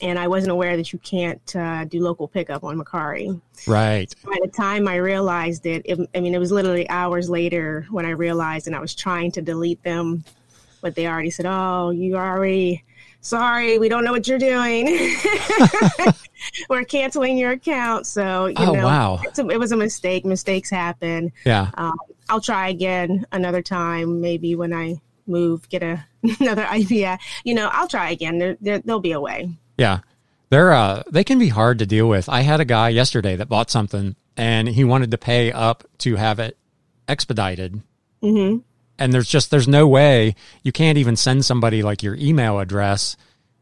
And 0.00 0.18
I 0.18 0.26
wasn't 0.26 0.50
aware 0.50 0.76
that 0.76 0.92
you 0.92 0.98
can't 0.98 1.54
uh, 1.54 1.84
do 1.84 2.00
local 2.00 2.26
pickup 2.26 2.64
on 2.64 2.76
Macari. 2.76 3.40
right, 3.68 4.12
By 4.24 4.36
the 4.42 4.48
time 4.48 4.88
I 4.88 4.96
realized 4.96 5.64
it, 5.64 5.82
it, 5.84 6.10
I 6.14 6.20
mean, 6.20 6.34
it 6.34 6.38
was 6.38 6.50
literally 6.50 6.88
hours 6.88 7.30
later 7.30 7.86
when 7.90 8.04
I 8.04 8.10
realized, 8.10 8.66
and 8.66 8.74
I 8.74 8.80
was 8.80 8.94
trying 8.96 9.30
to 9.32 9.42
delete 9.42 9.82
them, 9.84 10.24
but 10.80 10.96
they 10.96 11.06
already 11.06 11.30
said, 11.30 11.46
"Oh, 11.48 11.90
you 11.90 12.16
already." 12.16 12.84
Sorry, 13.22 13.78
we 13.78 13.88
don't 13.88 14.04
know 14.04 14.10
what 14.12 14.26
you're 14.28 14.38
doing. 14.38 14.86
We're 16.68 16.84
canceling 16.84 17.38
your 17.38 17.52
account. 17.52 18.06
So, 18.06 18.46
you 18.46 18.54
Oh, 18.58 18.72
know, 18.72 18.84
wow. 18.84 19.20
a, 19.38 19.48
it 19.48 19.58
was 19.58 19.72
a 19.72 19.76
mistake. 19.76 20.24
Mistakes 20.24 20.68
happen. 20.70 21.32
yeah, 21.46 21.70
Um, 21.74 21.94
I'll 22.28 22.40
try 22.40 22.68
again 22.68 23.24
another 23.32 23.62
time, 23.62 24.20
maybe 24.20 24.54
when 24.56 24.72
I 24.74 25.00
move, 25.26 25.68
get 25.68 25.82
a, 25.82 26.04
another 26.40 26.66
idea. 26.66 27.18
You 27.44 27.54
know, 27.54 27.68
I'll 27.72 27.88
try 27.88 28.10
again. 28.10 28.38
There, 28.38 28.56
there, 28.60 28.80
there'll 28.80 29.00
be 29.00 29.12
a 29.12 29.20
way. 29.20 29.50
Yeah. 29.78 30.00
They're 30.50 30.72
uh 30.72 31.02
they 31.10 31.24
can 31.24 31.38
be 31.38 31.48
hard 31.48 31.78
to 31.78 31.86
deal 31.86 32.06
with. 32.08 32.28
I 32.28 32.42
had 32.42 32.60
a 32.60 32.66
guy 32.66 32.90
yesterday 32.90 33.36
that 33.36 33.48
bought 33.48 33.70
something 33.70 34.16
and 34.36 34.68
he 34.68 34.84
wanted 34.84 35.10
to 35.12 35.16
pay 35.18 35.50
up 35.50 35.84
to 35.98 36.16
have 36.16 36.38
it 36.40 36.58
expedited. 37.08 37.80
hmm 38.20 38.58
And 39.02 39.12
there's 39.12 39.28
just 39.28 39.50
there's 39.50 39.68
no 39.68 39.86
way 39.86 40.34
you 40.62 40.72
can't 40.72 40.96
even 40.98 41.16
send 41.16 41.44
somebody 41.44 41.82
like 41.82 42.02
your 42.02 42.14
email 42.16 42.58
address 42.60 43.16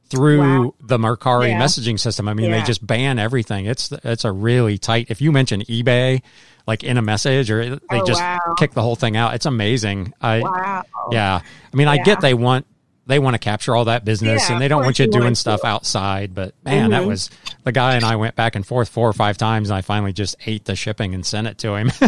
through 0.09 0.41
Wow. 0.41 0.75
the 0.81 0.99
Mercari 0.99 1.51
Yeah. 1.51 1.61
messaging 1.61 1.99
system. 1.99 2.29
I 2.29 2.35
mean, 2.35 2.51
they 2.51 2.63
just 2.63 2.85
ban 2.87 3.19
everything. 3.19 3.67
It's 3.67 3.93
it's 4.05 4.25
a 4.25 4.33
really 4.33 4.77
tight. 4.79 5.07
If 5.09 5.21
you 5.21 5.31
mention 5.33 5.63
eBay 5.63 6.23
like 6.67 6.85
in 6.85 6.97
a 6.99 7.03
message 7.03 7.51
or 7.51 7.77
they 7.77 8.01
Oh, 8.01 8.05
just 8.05 8.21
wow. 8.21 8.39
kick 8.59 8.73
the 8.73 8.83
whole 8.83 8.97
thing 8.97 9.17
out. 9.17 9.35
It's 9.35 9.47
amazing. 9.47 10.13
I 10.21 10.41
Wow. 10.41 10.83
yeah. 11.13 11.41
I 11.73 11.77
mean, 11.77 11.89
I 11.89 11.99
get 11.99 12.21
they 12.21 12.35
want 12.35 12.67
they 13.07 13.19
want 13.19 13.35
to 13.35 13.39
capture 13.39 13.75
all 13.75 13.87
that 13.87 14.05
business 14.05 14.47
Yeah, 14.49 14.53
and 14.53 14.63
they 14.63 14.69
don't 14.69 14.85
want 14.85 14.99
you 15.01 15.07
you 15.07 15.11
doing 15.11 15.35
stuff 15.35 15.63
to. 15.63 15.67
outside. 15.67 16.33
But 16.33 16.55
man, 16.65 16.91
that 16.91 17.03
Mhm. 17.03 17.07
was 17.09 17.29
the 17.65 17.73
guy 17.73 17.95
and 17.97 18.05
I 18.05 18.15
went 18.17 18.37
back 18.37 18.55
and 18.55 18.65
forth 18.65 18.89
four 18.89 19.09
or 19.09 19.13
five 19.13 19.37
times 19.37 19.69
and 19.71 19.77
I 19.77 19.81
finally 19.81 20.13
just 20.13 20.37
ate 20.47 20.65
the 20.67 20.77
shipping 20.77 21.13
and 21.15 21.27
sent 21.27 21.49
it 21.49 21.59
to 21.59 21.75
him. 21.75 21.91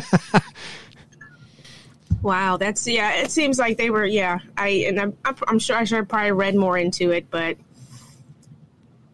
Wow, 2.23 2.57
that's 2.57 2.87
yeah. 2.87 3.15
It 3.17 3.31
seems 3.31 3.59
like 3.59 3.77
they 3.77 3.91
were 3.91 4.05
yeah. 4.07 4.39
I 4.57 4.69
and 4.89 5.01
I'm 5.01 5.17
I'm 5.49 5.59
sure 5.59 5.77
I 5.77 5.85
should 5.85 5.97
have 5.97 6.09
probably 6.09 6.33
read 6.33 6.55
more 6.55 6.79
into 6.79 7.11
it, 7.11 7.29
but 7.31 7.57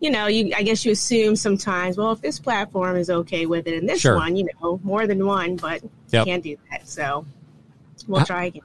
you 0.01 0.11
know, 0.11 0.27
you 0.27 0.53
I 0.55 0.63
guess 0.63 0.85
you 0.85 0.93
assume 0.93 1.35
sometimes. 1.35 1.97
Well, 1.97 2.13
if 2.13 2.21
this 2.21 2.39
platform 2.39 2.97
is 2.97 3.09
okay 3.11 3.47
with 3.47 3.67
it, 3.67 3.79
and 3.79 3.89
this 3.89 4.01
Sure. 4.01 4.15
one, 4.17 4.37
you 4.37 4.47
know, 4.61 4.79
more 4.83 5.07
than 5.07 5.25
one, 5.27 5.57
but 5.57 5.83
you 5.83 6.25
can't 6.25 6.43
do 6.45 6.57
that. 6.71 6.87
So 6.87 7.25
we'll 8.07 8.21
How- 8.21 8.27
try 8.27 8.45
again. 8.47 8.63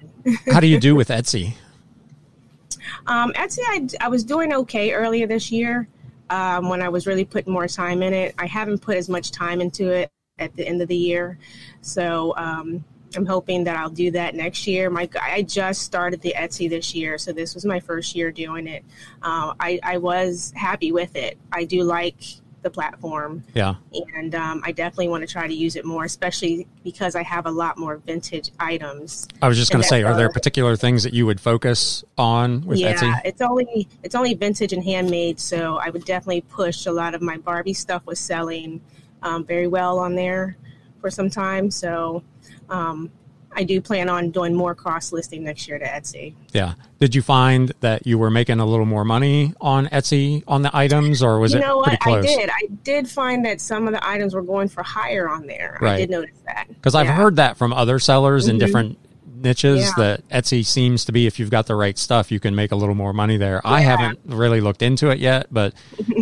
How 0.51 0.59
do 0.59 0.67
you 0.67 0.79
do 0.79 0.93
with 0.93 1.07
Etsy? 1.09 1.53
Um, 3.07 3.31
Etsy, 3.33 3.59
I, 3.65 3.87
I 4.01 4.07
was 4.09 4.23
doing 4.23 4.53
okay 4.53 4.91
earlier 4.91 5.25
this 5.25 5.51
year 5.51 5.87
um, 6.29 6.69
when 6.69 6.81
I 6.81 6.89
was 6.89 7.07
really 7.07 7.25
putting 7.25 7.51
more 7.51 7.67
time 7.67 8.03
in 8.03 8.13
it. 8.13 8.35
I 8.37 8.45
haven't 8.45 8.79
put 8.79 8.97
as 8.97 9.07
much 9.09 9.31
time 9.31 9.61
into 9.61 9.89
it 9.89 10.11
at 10.37 10.55
the 10.55 10.67
end 10.67 10.81
of 10.81 10.87
the 10.87 10.95
year. 10.95 11.37
So 11.81 12.33
um, 12.37 12.83
I'm 13.15 13.25
hoping 13.25 13.63
that 13.65 13.75
I'll 13.75 13.89
do 13.89 14.11
that 14.11 14.35
next 14.35 14.67
year. 14.67 14.89
My 14.89 15.09
I 15.21 15.43
just 15.43 15.81
started 15.81 16.21
the 16.21 16.33
Etsy 16.37 16.69
this 16.69 16.93
year, 16.95 17.17
so 17.17 17.31
this 17.31 17.53
was 17.55 17.65
my 17.65 17.79
first 17.79 18.15
year 18.15 18.31
doing 18.31 18.67
it. 18.67 18.83
Uh, 19.21 19.53
I, 19.59 19.79
I 19.83 19.97
was 19.97 20.53
happy 20.55 20.91
with 20.91 21.15
it. 21.15 21.37
I 21.51 21.65
do 21.65 21.83
like 21.83 22.15
the 22.63 22.69
platform 22.69 23.43
Yeah. 23.53 23.75
and 24.15 24.33
um, 24.33 24.61
I 24.65 24.71
definitely 24.71 25.09
want 25.09 25.27
to 25.27 25.31
try 25.31 25.47
to 25.47 25.53
use 25.53 25.75
it 25.75 25.85
more, 25.85 26.05
especially 26.05 26.65
because 26.83 27.13
I 27.13 27.21
have 27.23 27.45
a 27.45 27.51
lot 27.51 27.77
more 27.77 27.97
vintage 27.97 28.51
items 28.59 29.27
I 29.41 29.49
was 29.49 29.57
just 29.57 29.71
going 29.71 29.81
to 29.81 29.87
say, 29.87 30.01
are 30.03 30.15
there 30.15 30.29
particular 30.29 30.75
things 30.75 31.03
that 31.03 31.13
you 31.13 31.25
would 31.25 31.39
focus 31.39 32.03
on 32.17 32.65
with 32.65 32.79
yeah, 32.79 32.93
Etsy? 32.93 33.01
Yeah, 33.01 33.19
it's 33.25 33.41
only 33.41 33.87
it's 34.01 34.15
only 34.15 34.33
vintage 34.33 34.73
and 34.73 34.83
handmade, 34.83 35.39
so 35.39 35.77
I 35.77 35.89
would 35.89 36.05
definitely 36.05 36.41
push 36.41 36.85
a 36.85 36.91
lot 36.91 37.13
of 37.13 37.21
my 37.21 37.37
Barbie 37.37 37.73
stuff 37.73 38.05
was 38.05 38.19
selling 38.19 38.81
um, 39.21 39.43
very 39.43 39.67
well 39.67 39.99
on 39.99 40.15
there 40.15 40.57
for 41.01 41.09
some 41.09 41.29
time. 41.29 41.69
So 41.69 42.23
um, 42.73 43.09
I 43.55 43.63
do 43.63 43.79
plan 43.81 44.09
on 44.09 44.31
doing 44.31 44.55
more 44.55 44.73
cross 44.73 45.11
listing 45.13 45.43
next 45.43 45.67
year 45.67 45.77
to 45.77 45.85
Etsy. 45.85 46.33
Yeah. 46.53 46.73
Did 46.99 47.13
you 47.13 47.21
find 47.21 47.71
that 47.81 48.07
you 48.07 48.17
were 48.17 48.31
making 48.31 48.59
a 48.59 48.65
little 48.65 48.87
more 48.87 49.05
money 49.05 49.53
on 49.61 49.85
Etsy 49.89 50.43
on 50.47 50.63
the 50.63 50.75
items 50.75 51.21
or 51.21 51.37
was 51.39 51.53
you 51.53 51.59
it 51.59 51.61
know 51.61 51.83
pretty 51.83 51.97
what? 52.03 52.19
I 52.19 52.21
did. 52.21 52.49
I 52.49 52.61
did 52.83 53.07
find 53.07 53.45
that 53.45 53.61
some 53.61 53.85
of 53.87 53.93
the 53.93 54.03
items 54.07 54.33
were 54.33 54.41
going 54.41 54.69
for 54.69 54.81
higher 54.81 55.29
on 55.29 55.45
there. 55.45 55.77
Right. 55.81 55.93
I 55.93 55.97
did 55.97 56.09
notice 56.09 56.35
that 56.47 56.65
Because 56.67 56.95
I've 56.95 57.05
heard 57.07 57.35
that 57.35 57.55
from 57.57 57.73
other 57.73 57.99
sellers 57.99 58.47
in 58.47 58.55
Mhm. 58.55 58.59
different 58.59 58.97
niches 59.43 59.81
Yeah. 59.81 59.91
that 59.97 60.29
Etsy 60.29 60.65
seems 60.65 61.05
to 61.05 61.11
be 61.11 61.27
if 61.27 61.37
you've 61.39 61.49
got 61.51 61.67
the 61.67 61.75
right 61.75 61.97
stuff, 61.97 62.31
you 62.31 62.39
can 62.39 62.55
make 62.55 62.71
a 62.71 62.75
little 62.75 62.95
more 62.95 63.13
money 63.13 63.37
there. 63.37 63.61
I 63.65 63.81
haven't 63.81 64.19
really 64.25 64.61
looked 64.61 64.81
into 64.81 65.09
it 65.09 65.19
yet, 65.19 65.47
but 65.51 65.73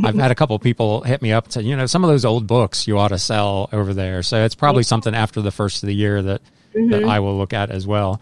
I've 0.03 0.15
had 0.15 0.31
a 0.31 0.35
couple 0.35 0.57
people 0.59 1.01
hit 1.01 1.21
me 1.21 1.31
up 1.31 1.47
to 1.49 1.63
you 1.63 1.75
know, 1.75 1.85
some 1.85 2.03
of 2.03 2.09
those 2.09 2.25
old 2.25 2.47
books 2.47 2.87
you 2.87 2.97
ought 2.97 3.09
to 3.09 3.19
sell 3.19 3.69
over 3.71 3.93
there. 3.93 4.23
So 4.23 4.43
it's 4.43 4.55
probably 4.55 4.83
something 4.83 5.13
after 5.15 5.41
the 5.41 5.51
first 5.51 5.83
of 5.83 5.87
the 5.87 5.95
year 5.95 6.21
that, 6.21 6.41
that 6.73 6.81
Mhm. 7.03 7.09
I 7.09 7.19
will 7.19 7.37
look 7.37 7.53
at 7.53 7.69
as 7.69 7.85
well. 7.87 8.19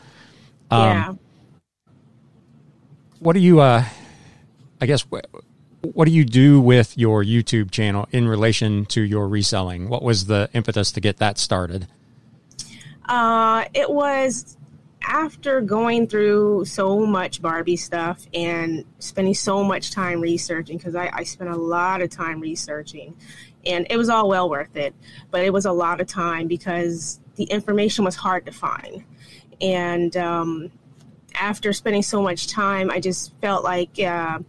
Um, 0.71 0.79
yeah. 0.81 1.13
What 3.19 3.33
do 3.33 3.39
you, 3.39 3.59
uh, 3.59 3.83
I 4.81 4.85
guess, 4.85 5.01
wh- 5.11 5.25
what 5.95 6.05
do 6.05 6.11
you 6.11 6.23
do 6.25 6.59
with 6.61 6.97
your 6.97 7.23
YouTube 7.23 7.71
channel 7.71 8.07
in 8.11 8.27
relation 8.27 8.85
to 8.87 9.01
your 9.01 9.27
reselling? 9.27 9.89
What 9.89 10.03
was 10.03 10.25
the 10.25 10.49
impetus 10.53 10.91
to 10.93 11.01
get 11.01 11.17
that 11.17 11.37
started? 11.37 11.87
Uh, 13.07 13.65
it 13.73 13.89
was 13.89 14.55
after 15.01 15.61
going 15.61 16.07
through 16.07 16.65
so 16.65 17.05
much 17.05 17.41
Barbie 17.41 17.77
stuff 17.77 18.25
and 18.33 18.83
spending 18.99 19.33
so 19.33 19.63
much 19.63 19.91
time 19.91 20.21
researching 20.21 20.77
because 20.77 20.95
I, 20.95 21.09
I 21.13 21.23
spent 21.23 21.49
a 21.49 21.55
lot 21.55 22.01
of 22.01 22.09
time 22.09 22.39
researching 22.39 23.15
and 23.65 23.87
it 23.89 23.97
was 23.97 24.09
all 24.09 24.29
well 24.29 24.49
worth 24.49 24.75
it, 24.75 24.93
but 25.31 25.43
it 25.43 25.51
was 25.51 25.65
a 25.65 25.71
lot 25.71 26.01
of 26.01 26.07
time 26.07 26.47
because 26.47 27.19
the 27.35 27.45
information 27.45 28.05
was 28.05 28.15
hard 28.15 28.45
to 28.45 28.51
find. 28.51 29.03
And 29.61 30.15
um, 30.17 30.71
after 31.35 31.73
spending 31.73 32.03
so 32.03 32.21
much 32.21 32.47
time, 32.47 32.89
I 32.89 32.99
just 32.99 33.33
felt 33.41 33.63
like, 33.63 33.99
uh, 33.99 34.39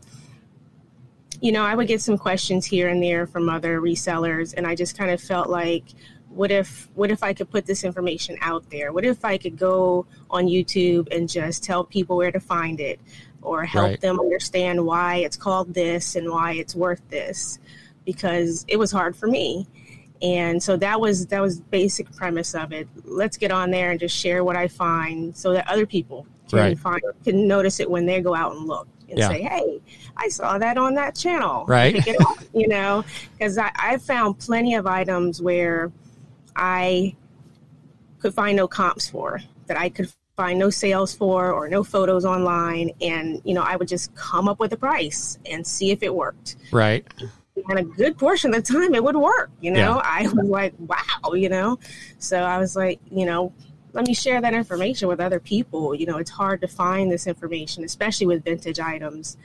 you 1.40 1.52
know, 1.52 1.64
I 1.64 1.74
would 1.74 1.88
get 1.88 2.00
some 2.00 2.18
questions 2.18 2.66
here 2.66 2.88
and 2.88 3.02
there 3.02 3.26
from 3.26 3.48
other 3.48 3.80
resellers, 3.80 4.54
and 4.56 4.66
I 4.66 4.74
just 4.74 4.96
kind 4.96 5.10
of 5.10 5.20
felt 5.20 5.48
like, 5.48 5.84
what 6.30 6.50
if 6.50 6.88
what 6.94 7.10
if 7.10 7.22
I 7.22 7.34
could 7.34 7.50
put 7.50 7.66
this 7.66 7.84
information 7.84 8.36
out 8.40 8.68
there? 8.70 8.92
What 8.92 9.04
if 9.04 9.24
I 9.24 9.36
could 9.36 9.58
go 9.58 10.06
on 10.30 10.46
YouTube 10.46 11.14
and 11.14 11.28
just 11.28 11.62
tell 11.64 11.84
people 11.84 12.16
where 12.16 12.30
to 12.32 12.40
find 12.40 12.80
it 12.80 13.00
or 13.42 13.64
help 13.64 13.88
Right. 13.90 14.00
them 14.00 14.20
understand 14.20 14.84
why 14.84 15.16
it's 15.16 15.36
called 15.36 15.74
this 15.74 16.14
and 16.14 16.30
why 16.30 16.52
it's 16.52 16.74
worth 16.74 17.02
this 17.08 17.58
because 18.04 18.64
it 18.68 18.78
was 18.78 18.90
hard 18.92 19.16
for 19.16 19.26
me. 19.26 19.66
And 20.22 20.62
so 20.62 20.76
that 20.76 21.00
was 21.00 21.26
that 21.26 21.40
was 21.40 21.60
basic 21.60 22.10
premise 22.14 22.54
of 22.54 22.72
it. 22.72 22.86
Let's 23.04 23.36
get 23.36 23.50
on 23.50 23.70
there 23.70 23.90
and 23.90 23.98
just 23.98 24.16
share 24.16 24.44
what 24.44 24.56
I 24.56 24.68
find 24.68 25.36
so 25.36 25.52
that 25.52 25.68
other 25.68 25.86
people 25.86 26.26
can 26.48 26.58
Right. 26.58 26.78
find 26.78 27.00
can 27.24 27.48
notice 27.48 27.80
it 27.80 27.90
when 27.90 28.06
they 28.06 28.20
go 28.20 28.34
out 28.34 28.52
and 28.54 28.66
look 28.66 28.86
and 29.08 29.18
Yeah. 29.18 29.28
say, 29.28 29.42
"Hey, 29.42 29.80
I 30.16 30.28
saw 30.28 30.58
that 30.58 30.76
on 30.78 30.94
that 30.94 31.14
channel." 31.16 31.64
Right. 31.66 31.96
Up, 31.96 32.36
you 32.54 32.68
know, 32.68 33.04
because 33.32 33.56
I, 33.58 33.70
I 33.74 33.96
found 33.96 34.38
plenty 34.38 34.74
of 34.74 34.86
items 34.86 35.40
where 35.40 35.90
I 36.56 37.14
could 38.18 38.34
find 38.34 38.56
no 38.56 38.68
comps 38.68 39.08
for 39.08 39.40
that 39.66 39.76
I 39.78 39.88
could 39.88 40.12
find 40.36 40.58
no 40.58 40.70
sales 40.70 41.14
for 41.14 41.52
or 41.52 41.68
no 41.68 41.82
photos 41.82 42.24
online 42.24 42.90
and 43.00 43.40
you 43.44 43.54
know 43.54 43.62
I 43.62 43.76
would 43.76 43.88
just 43.88 44.14
come 44.14 44.48
up 44.48 44.58
with 44.60 44.72
a 44.72 44.76
price 44.76 45.38
and 45.50 45.66
see 45.66 45.90
if 45.90 46.02
it 46.02 46.14
worked 46.14 46.56
Right. 46.72 47.06
and 47.68 47.78
a 47.78 47.82
good 47.82 48.16
portion 48.18 48.54
of 48.54 48.64
the 48.64 48.72
time 48.72 48.94
it 48.94 49.02
would 49.04 49.16
work 49.16 49.50
you 49.60 49.70
know 49.70 49.96
Yeah. 49.96 50.02
I 50.04 50.22
was 50.22 50.48
like 50.48 50.74
wow 50.78 51.32
you 51.34 51.48
know 51.48 51.78
so 52.18 52.38
I 52.42 52.58
was 52.58 52.76
like 52.76 53.00
you 53.10 53.26
know 53.26 53.52
let 53.92 54.06
me 54.06 54.14
share 54.14 54.40
that 54.40 54.54
information 54.54 55.08
with 55.08 55.18
other 55.18 55.40
people. 55.40 55.96
You 55.96 56.06
know, 56.06 56.18
it's 56.18 56.30
hard 56.30 56.60
to 56.60 56.68
find 56.68 57.10
this 57.10 57.26
information, 57.26 57.82
especially 57.82 58.28
with 58.28 58.44
vintage 58.44 58.78
items. 58.78 59.36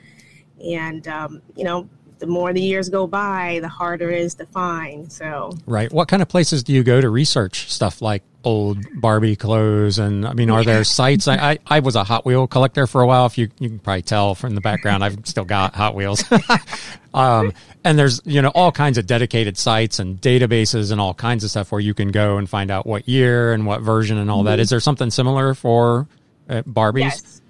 And, 0.64 1.08
um, 1.08 1.42
you 1.56 1.64
know, 1.64 1.88
the 2.18 2.26
more 2.26 2.52
the 2.52 2.60
years 2.60 2.88
go 2.88 3.06
by, 3.06 3.58
the 3.60 3.68
harder 3.68 4.10
it 4.10 4.20
is 4.20 4.34
to 4.34 4.46
find. 4.46 5.12
So, 5.12 5.52
right. 5.66 5.92
What 5.92 6.08
kind 6.08 6.22
of 6.22 6.28
places 6.28 6.62
do 6.62 6.72
you 6.72 6.82
go 6.82 7.00
to 7.00 7.08
research 7.10 7.70
stuff 7.70 8.00
like 8.00 8.22
old 8.44 8.78
Barbie 9.00 9.36
clothes? 9.36 9.98
And 9.98 10.26
I 10.26 10.32
mean, 10.32 10.50
are 10.50 10.64
there 10.64 10.84
sites? 10.84 11.28
I, 11.28 11.52
I, 11.52 11.58
I, 11.66 11.80
was 11.80 11.94
a 11.94 12.04
Hot 12.04 12.24
Wheel 12.24 12.46
collector 12.46 12.86
for 12.86 13.02
a 13.02 13.06
while. 13.06 13.26
If 13.26 13.36
you, 13.36 13.48
you 13.58 13.68
can 13.68 13.78
probably 13.78 14.02
tell 14.02 14.34
from 14.34 14.54
the 14.54 14.60
background, 14.60 15.04
I've 15.04 15.26
still 15.26 15.44
got 15.44 15.74
Hot 15.74 15.94
Wheels. 15.94 16.24
um, 17.14 17.52
and 17.84 17.98
there's, 17.98 18.20
you 18.24 18.40
know, 18.40 18.50
all 18.54 18.72
kinds 18.72 18.98
of 18.98 19.06
dedicated 19.06 19.58
sites 19.58 19.98
and 19.98 20.20
databases 20.20 20.92
and 20.92 21.00
all 21.00 21.14
kinds 21.14 21.44
of 21.44 21.50
stuff 21.50 21.70
where 21.70 21.80
you 21.80 21.94
can 21.94 22.08
go 22.08 22.38
and 22.38 22.48
find 22.48 22.70
out 22.70 22.86
what 22.86 23.08
year 23.08 23.52
and 23.52 23.66
what 23.66 23.82
version 23.82 24.16
and 24.16 24.30
all 24.30 24.38
mm-hmm. 24.38 24.46
that. 24.46 24.60
Is 24.60 24.70
there 24.70 24.80
something 24.80 25.10
similar 25.10 25.54
for 25.54 26.08
uh, 26.48 26.62
Barbies? 26.62 27.00
Yes. 27.00 27.42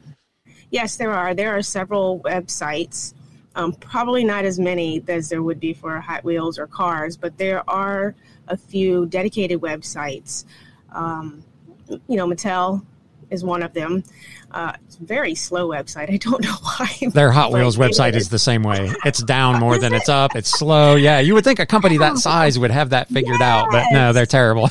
Yes, 0.71 0.97
there 0.97 1.13
are. 1.13 1.33
There 1.33 1.57
are 1.57 1.63
several 1.63 2.21
websites. 2.21 3.15
Um, 3.57 3.73
probably 3.73 4.23
not 4.23 4.45
as 4.45 4.59
many 4.59 5.03
as 5.09 5.31
there 5.31 5.43
would 5.43 5.59
be 5.59 5.73
for 5.73 5.99
Hot 5.99 6.23
Wheels 6.25 6.59
or 6.59 6.67
cars, 6.67 7.17
but 7.17 7.39
there 7.39 7.69
are 7.69 8.15
a 8.49 8.57
few 8.57 9.07
dedicated 9.07 9.61
websites. 9.63 10.45
Um, 10.93 11.43
you 11.89 12.17
know, 12.17 12.29
Mattel 12.29 12.85
is 13.31 13.45
one 13.45 13.63
of 13.63 13.73
them. 13.73 14.05
Uh, 14.51 14.73
it's 14.87 14.97
a 14.97 15.05
very 15.05 15.35
slow 15.35 15.69
website. 15.69 16.11
I 16.11 16.17
don't 16.17 16.43
know 16.45 16.55
why. 16.63 16.89
Their 17.13 17.31
Hot 17.31 17.53
Wheels 17.53 17.77
website 17.77 18.15
is 18.15 18.29
the 18.29 18.39
same 18.39 18.63
way. 18.63 18.93
It's 19.05 19.23
down 19.23 19.61
more 19.61 19.79
than 19.79 19.95
it's 19.95 20.09
up. 20.09 20.35
It's 20.35 20.51
slow. 20.51 20.97
Yeah, 20.97 21.21
you 21.21 21.35
would 21.35 21.45
think 21.45 21.61
a 21.61 21.67
company 21.67 21.97
that 21.99 22.19
size 22.29 22.59
would 22.59 22.73
have 22.73 22.91
that 22.91 23.09
figured 23.09 23.37
yes. 23.39 23.43
out, 23.43 23.71
but 23.71 23.85
no, 23.93 24.13
they're 24.13 24.27
terrible. 24.27 24.69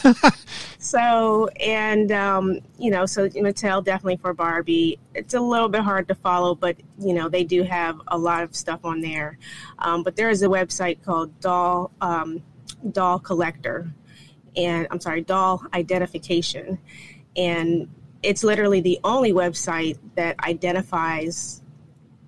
so, 0.79 1.47
and 1.61 2.11
um, 2.11 2.59
you 2.77 2.91
know, 2.91 3.05
so 3.05 3.29
Mattel 3.29 3.83
definitely 3.83 4.17
for 4.17 4.33
Barbie. 4.33 4.99
It's 5.13 5.35
a 5.35 5.39
little 5.39 5.69
bit 5.69 5.81
hard 5.81 6.07
to 6.09 6.15
follow, 6.15 6.53
but 6.53 6.75
you 6.99 7.13
know, 7.13 7.29
they 7.29 7.45
do 7.45 7.63
have 7.63 8.01
a 8.07 8.17
lot 8.17 8.43
of 8.43 8.55
stuff 8.55 8.83
on 8.83 8.99
there. 8.99 9.37
Um, 9.79 10.03
but 10.03 10.17
there 10.17 10.29
is 10.29 10.41
a 10.41 10.47
website 10.47 11.01
called 11.01 11.39
Doll 11.39 11.91
um, 12.01 12.41
Doll 12.91 13.19
Collector, 13.19 13.89
and 14.57 14.85
I'm 14.91 14.99
sorry, 14.99 15.21
Doll 15.21 15.63
Identification, 15.73 16.77
and 17.37 17.87
it's 18.25 18.43
literally 18.43 18.81
the 18.81 18.99
only 19.03 19.31
website 19.31 19.97
that 20.15 20.35
identifies 20.43 21.61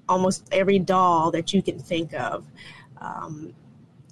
almost 0.07 0.47
every 0.51 0.79
doll 0.79 1.31
that 1.31 1.53
you 1.53 1.61
can 1.61 1.79
think 1.79 2.13
of. 2.13 2.45
Um, 3.01 3.53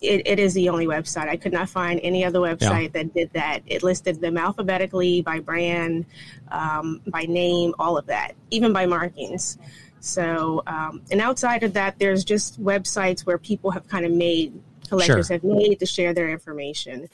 it, 0.01 0.27
it 0.27 0.39
is 0.39 0.53
the 0.53 0.69
only 0.69 0.87
website. 0.87 1.29
I 1.29 1.37
could 1.37 1.53
not 1.53 1.69
find 1.69 1.99
any 2.03 2.25
other 2.25 2.39
website 2.39 2.83
yeah. 2.83 3.03
that 3.03 3.13
did 3.13 3.31
that. 3.33 3.61
It 3.65 3.83
listed 3.83 4.19
them 4.19 4.37
alphabetically 4.37 5.21
by 5.21 5.39
brand, 5.39 6.05
um, 6.51 7.01
by 7.07 7.21
name, 7.21 7.73
all 7.79 7.97
of 7.97 8.07
that, 8.07 8.33
even 8.51 8.73
by 8.73 8.85
markings. 8.87 9.57
So, 9.99 10.63
um, 10.67 11.01
and 11.11 11.21
outside 11.21 11.63
of 11.63 11.73
that, 11.73 11.97
there's 11.97 12.23
just 12.23 12.61
websites 12.61 13.25
where 13.25 13.37
people 13.37 13.71
have 13.71 13.87
kind 13.87 14.05
of 14.05 14.11
made, 14.11 14.59
collectors 14.89 15.27
sure. 15.27 15.35
have 15.35 15.43
made 15.43 15.79
to 15.79 15.85
share 15.85 16.13
their 16.13 16.29
information. 16.29 17.07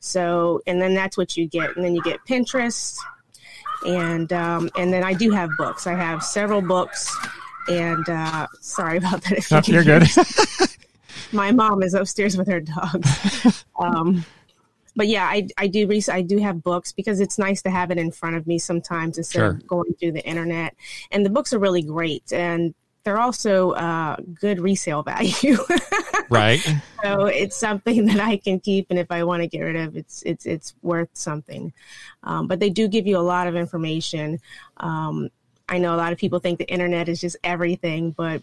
So, 0.00 0.62
and 0.66 0.80
then 0.80 0.94
that's 0.94 1.16
what 1.16 1.36
you 1.36 1.46
get. 1.46 1.76
And 1.76 1.84
then 1.84 1.94
you 1.94 2.02
get 2.02 2.20
Pinterest, 2.26 2.98
and 3.86 4.32
um, 4.32 4.70
and 4.76 4.92
then 4.92 5.04
I 5.04 5.12
do 5.12 5.30
have 5.30 5.50
books. 5.58 5.86
I 5.86 5.94
have 5.94 6.22
several 6.22 6.60
books, 6.62 7.14
and 7.68 8.08
uh, 8.08 8.46
sorry 8.60 8.98
about 8.98 9.22
that. 9.22 9.32
If 9.32 9.68
you 9.68 9.74
you're 9.74 9.84
good. 9.84 10.04
my 11.32 11.52
mom 11.52 11.82
is 11.82 11.94
upstairs 11.94 12.36
with 12.36 12.48
her 12.48 12.60
dogs. 12.60 13.64
Um, 13.80 14.24
but 14.96 15.06
yeah, 15.06 15.24
I, 15.24 15.46
I 15.56 15.68
do 15.68 15.88
I 16.10 16.20
do 16.20 16.38
have 16.38 16.64
books 16.64 16.90
because 16.90 17.20
it's 17.20 17.38
nice 17.38 17.62
to 17.62 17.70
have 17.70 17.92
it 17.92 17.98
in 17.98 18.10
front 18.10 18.34
of 18.34 18.48
me 18.48 18.58
sometimes 18.58 19.16
instead 19.16 19.38
sure. 19.38 19.50
of 19.50 19.66
going 19.68 19.94
through 19.94 20.10
the 20.10 20.26
internet. 20.26 20.74
And 21.12 21.24
the 21.24 21.30
books 21.30 21.52
are 21.52 21.60
really 21.60 21.82
great, 21.82 22.32
and 22.32 22.74
they're 23.08 23.18
also 23.18 23.70
uh, 23.70 24.16
good 24.38 24.60
resale 24.60 25.02
value. 25.02 25.56
right. 26.28 26.60
So 27.02 27.24
it's 27.24 27.56
something 27.56 28.04
that 28.04 28.20
I 28.20 28.36
can 28.36 28.60
keep, 28.60 28.88
and 28.90 28.98
if 28.98 29.10
I 29.10 29.24
want 29.24 29.40
to 29.40 29.48
get 29.48 29.60
rid 29.60 29.76
of, 29.76 29.96
it's 29.96 30.22
it's 30.24 30.44
it's 30.44 30.74
worth 30.82 31.08
something. 31.14 31.72
Um, 32.22 32.48
but 32.48 32.60
they 32.60 32.68
do 32.68 32.86
give 32.86 33.06
you 33.06 33.16
a 33.16 33.24
lot 33.24 33.46
of 33.46 33.56
information. 33.56 34.40
Um, 34.76 35.30
I 35.70 35.78
know 35.78 35.94
a 35.94 35.96
lot 35.96 36.12
of 36.12 36.18
people 36.18 36.38
think 36.38 36.58
the 36.58 36.70
internet 36.70 37.08
is 37.08 37.18
just 37.18 37.38
everything, 37.42 38.10
but 38.10 38.42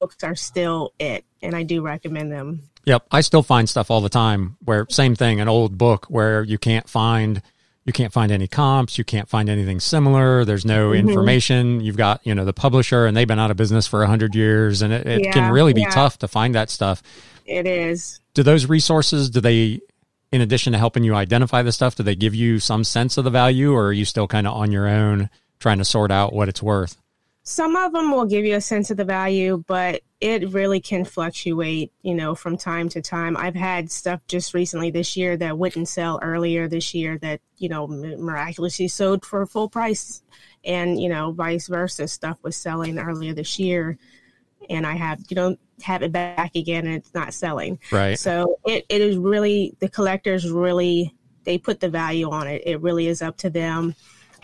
books 0.00 0.24
are 0.24 0.34
still 0.34 0.92
it, 0.98 1.24
and 1.40 1.54
I 1.54 1.62
do 1.62 1.80
recommend 1.80 2.32
them. 2.32 2.62
Yep, 2.84 3.06
I 3.12 3.20
still 3.20 3.44
find 3.44 3.68
stuff 3.68 3.92
all 3.92 4.00
the 4.00 4.08
time 4.08 4.56
where 4.64 4.88
same 4.90 5.14
thing, 5.14 5.40
an 5.40 5.46
old 5.46 5.78
book 5.78 6.06
where 6.06 6.42
you 6.42 6.58
can't 6.58 6.88
find 6.88 7.42
you 7.88 7.92
can't 7.92 8.12
find 8.12 8.30
any 8.30 8.46
comps, 8.46 8.98
you 8.98 9.04
can't 9.04 9.28
find 9.30 9.48
anything 9.48 9.80
similar. 9.80 10.44
There's 10.44 10.66
no 10.66 10.90
mm-hmm. 10.90 11.08
information. 11.08 11.80
You've 11.80 11.96
got 11.96 12.20
you 12.24 12.34
know 12.34 12.44
the 12.44 12.52
publisher, 12.52 13.06
and 13.06 13.16
they've 13.16 13.26
been 13.26 13.38
out 13.38 13.50
of 13.50 13.56
business 13.56 13.86
for 13.86 14.02
a 14.02 14.06
hundred 14.06 14.34
years, 14.34 14.82
and 14.82 14.92
it, 14.92 15.06
it 15.06 15.24
yeah, 15.24 15.32
can 15.32 15.50
really 15.50 15.72
be 15.72 15.80
yeah. 15.80 15.90
tough 15.90 16.18
to 16.18 16.28
find 16.28 16.54
that 16.54 16.68
stuff. 16.68 17.02
It 17.46 17.66
is. 17.66 18.20
Do 18.34 18.42
those 18.42 18.66
resources? 18.66 19.30
Do 19.30 19.40
they? 19.40 19.80
In 20.30 20.42
addition 20.42 20.74
to 20.74 20.78
helping 20.78 21.02
you 21.02 21.14
identify 21.14 21.62
the 21.62 21.72
stuff, 21.72 21.94
do 21.94 22.02
they 22.02 22.14
give 22.14 22.34
you 22.34 22.60
some 22.60 22.84
sense 22.84 23.16
of 23.16 23.24
the 23.24 23.30
value, 23.30 23.72
or 23.72 23.86
are 23.86 23.92
you 23.92 24.04
still 24.04 24.28
kind 24.28 24.46
of 24.46 24.52
on 24.52 24.70
your 24.70 24.86
own 24.86 25.30
trying 25.58 25.78
to 25.78 25.84
sort 25.86 26.10
out 26.10 26.34
what 26.34 26.50
it's 26.50 26.62
worth? 26.62 27.00
Some 27.48 27.76
of 27.76 27.94
them 27.94 28.12
will 28.12 28.26
give 28.26 28.44
you 28.44 28.56
a 28.56 28.60
sense 28.60 28.90
of 28.90 28.98
the 28.98 29.06
value, 29.06 29.64
but 29.66 30.02
it 30.20 30.50
really 30.50 30.80
can 30.80 31.02
fluctuate, 31.02 31.90
you 32.02 32.14
know, 32.14 32.34
from 32.34 32.58
time 32.58 32.90
to 32.90 33.00
time. 33.00 33.38
I've 33.38 33.54
had 33.54 33.90
stuff 33.90 34.20
just 34.28 34.52
recently 34.52 34.90
this 34.90 35.16
year 35.16 35.34
that 35.38 35.56
wouldn't 35.56 35.88
sell 35.88 36.20
earlier 36.22 36.68
this 36.68 36.92
year 36.92 37.16
that, 37.22 37.40
you 37.56 37.70
know, 37.70 37.86
miraculously 37.86 38.86
sold 38.86 39.24
for 39.24 39.46
full 39.46 39.66
price. 39.70 40.22
And, 40.62 41.00
you 41.00 41.08
know, 41.08 41.32
vice 41.32 41.68
versa. 41.68 42.06
Stuff 42.06 42.36
was 42.42 42.54
selling 42.54 42.98
earlier 42.98 43.32
this 43.32 43.58
year. 43.58 43.96
And 44.68 44.86
I 44.86 44.96
have, 44.96 45.24
you 45.30 45.34
know, 45.34 45.56
have 45.80 46.02
it 46.02 46.12
back 46.12 46.54
again 46.54 46.84
and 46.84 46.96
it's 46.96 47.14
not 47.14 47.32
selling. 47.32 47.78
Right. 47.90 48.18
So 48.18 48.58
it, 48.66 48.84
it 48.90 49.00
is 49.00 49.16
really, 49.16 49.74
the 49.78 49.88
collectors 49.88 50.50
really, 50.50 51.14
they 51.44 51.56
put 51.56 51.80
the 51.80 51.88
value 51.88 52.28
on 52.28 52.46
it. 52.46 52.62
It 52.66 52.82
really 52.82 53.06
is 53.06 53.22
up 53.22 53.38
to 53.38 53.48
them. 53.48 53.94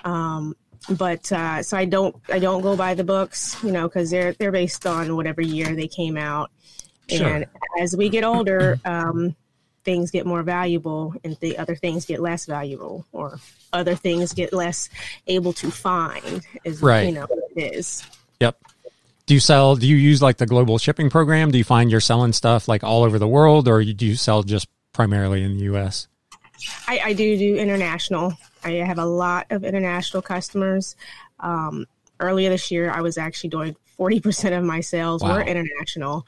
Um, 0.06 0.54
but 0.90 1.30
uh, 1.32 1.62
so 1.62 1.76
I 1.76 1.84
don't 1.84 2.14
I 2.28 2.38
don't 2.38 2.62
go 2.62 2.76
by 2.76 2.94
the 2.94 3.04
books, 3.04 3.56
you 3.62 3.72
know, 3.72 3.88
because 3.88 4.10
they're 4.10 4.32
they're 4.34 4.52
based 4.52 4.86
on 4.86 5.16
whatever 5.16 5.40
year 5.40 5.74
they 5.74 5.88
came 5.88 6.16
out. 6.16 6.50
Sure. 7.08 7.26
And 7.26 7.46
as 7.80 7.96
we 7.96 8.08
get 8.08 8.24
older, 8.24 8.78
um, 8.84 9.36
things 9.84 10.10
get 10.10 10.26
more 10.26 10.42
valuable, 10.42 11.14
and 11.22 11.36
the 11.40 11.58
other 11.58 11.76
things 11.76 12.06
get 12.06 12.20
less 12.20 12.46
valuable, 12.46 13.06
or 13.12 13.38
other 13.72 13.94
things 13.94 14.32
get 14.32 14.52
less 14.52 14.88
able 15.26 15.52
to 15.54 15.70
find. 15.70 16.42
Is 16.64 16.82
right. 16.82 17.06
you 17.06 17.12
know 17.12 17.26
it 17.54 17.74
is. 17.74 18.02
Yep. 18.40 18.58
Do 19.26 19.34
you 19.34 19.40
sell? 19.40 19.76
Do 19.76 19.86
you 19.86 19.96
use 19.96 20.20
like 20.20 20.36
the 20.36 20.46
global 20.46 20.78
shipping 20.78 21.08
program? 21.08 21.50
Do 21.50 21.58
you 21.58 21.64
find 21.64 21.90
you're 21.90 22.00
selling 22.00 22.32
stuff 22.32 22.68
like 22.68 22.84
all 22.84 23.04
over 23.04 23.18
the 23.18 23.28
world, 23.28 23.68
or 23.68 23.82
do 23.82 24.06
you 24.06 24.16
sell 24.16 24.42
just 24.42 24.68
primarily 24.92 25.42
in 25.42 25.56
the 25.56 25.64
U.S.? 25.64 26.08
I, 26.86 27.00
I 27.04 27.12
do 27.12 27.36
do 27.36 27.56
international. 27.56 28.34
I 28.64 28.72
have 28.72 28.98
a 28.98 29.04
lot 29.04 29.46
of 29.50 29.64
international 29.64 30.22
customers. 30.22 30.96
Um, 31.40 31.86
earlier 32.20 32.50
this 32.50 32.70
year, 32.70 32.90
I 32.90 33.00
was 33.00 33.18
actually 33.18 33.50
doing 33.50 33.76
40% 33.98 34.56
of 34.56 34.64
my 34.64 34.80
sales 34.80 35.22
wow. 35.22 35.34
were 35.34 35.42
international. 35.42 36.26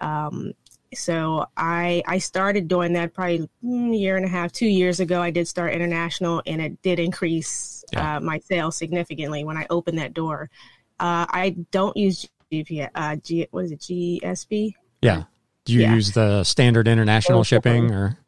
Um, 0.00 0.52
so 0.94 1.46
I 1.56 2.02
I 2.06 2.18
started 2.18 2.66
doing 2.66 2.92
that 2.94 3.14
probably 3.14 3.48
a 3.62 3.96
year 3.96 4.16
and 4.16 4.24
a 4.24 4.28
half, 4.28 4.50
two 4.50 4.66
years 4.66 4.98
ago. 4.98 5.22
I 5.22 5.30
did 5.30 5.46
start 5.46 5.72
international, 5.72 6.42
and 6.46 6.60
it 6.60 6.82
did 6.82 6.98
increase 6.98 7.84
yeah. 7.92 8.16
uh, 8.16 8.20
my 8.20 8.40
sales 8.40 8.76
significantly 8.76 9.44
when 9.44 9.56
I 9.56 9.66
opened 9.70 9.98
that 9.98 10.14
door. 10.14 10.50
Uh, 10.98 11.26
I 11.28 11.56
don't 11.70 11.96
use 11.96 12.28
GPS. 12.52 12.90
Uh, 12.94 13.16
G, 13.16 13.46
what 13.52 13.66
is 13.66 13.72
it? 13.72 13.80
GSP. 13.80 14.74
Yeah. 15.00 15.24
Do 15.64 15.74
you 15.74 15.82
yeah. 15.82 15.94
use 15.94 16.12
the 16.12 16.42
standard 16.42 16.88
international 16.88 17.44
shipping 17.44 17.92
or? 17.92 18.18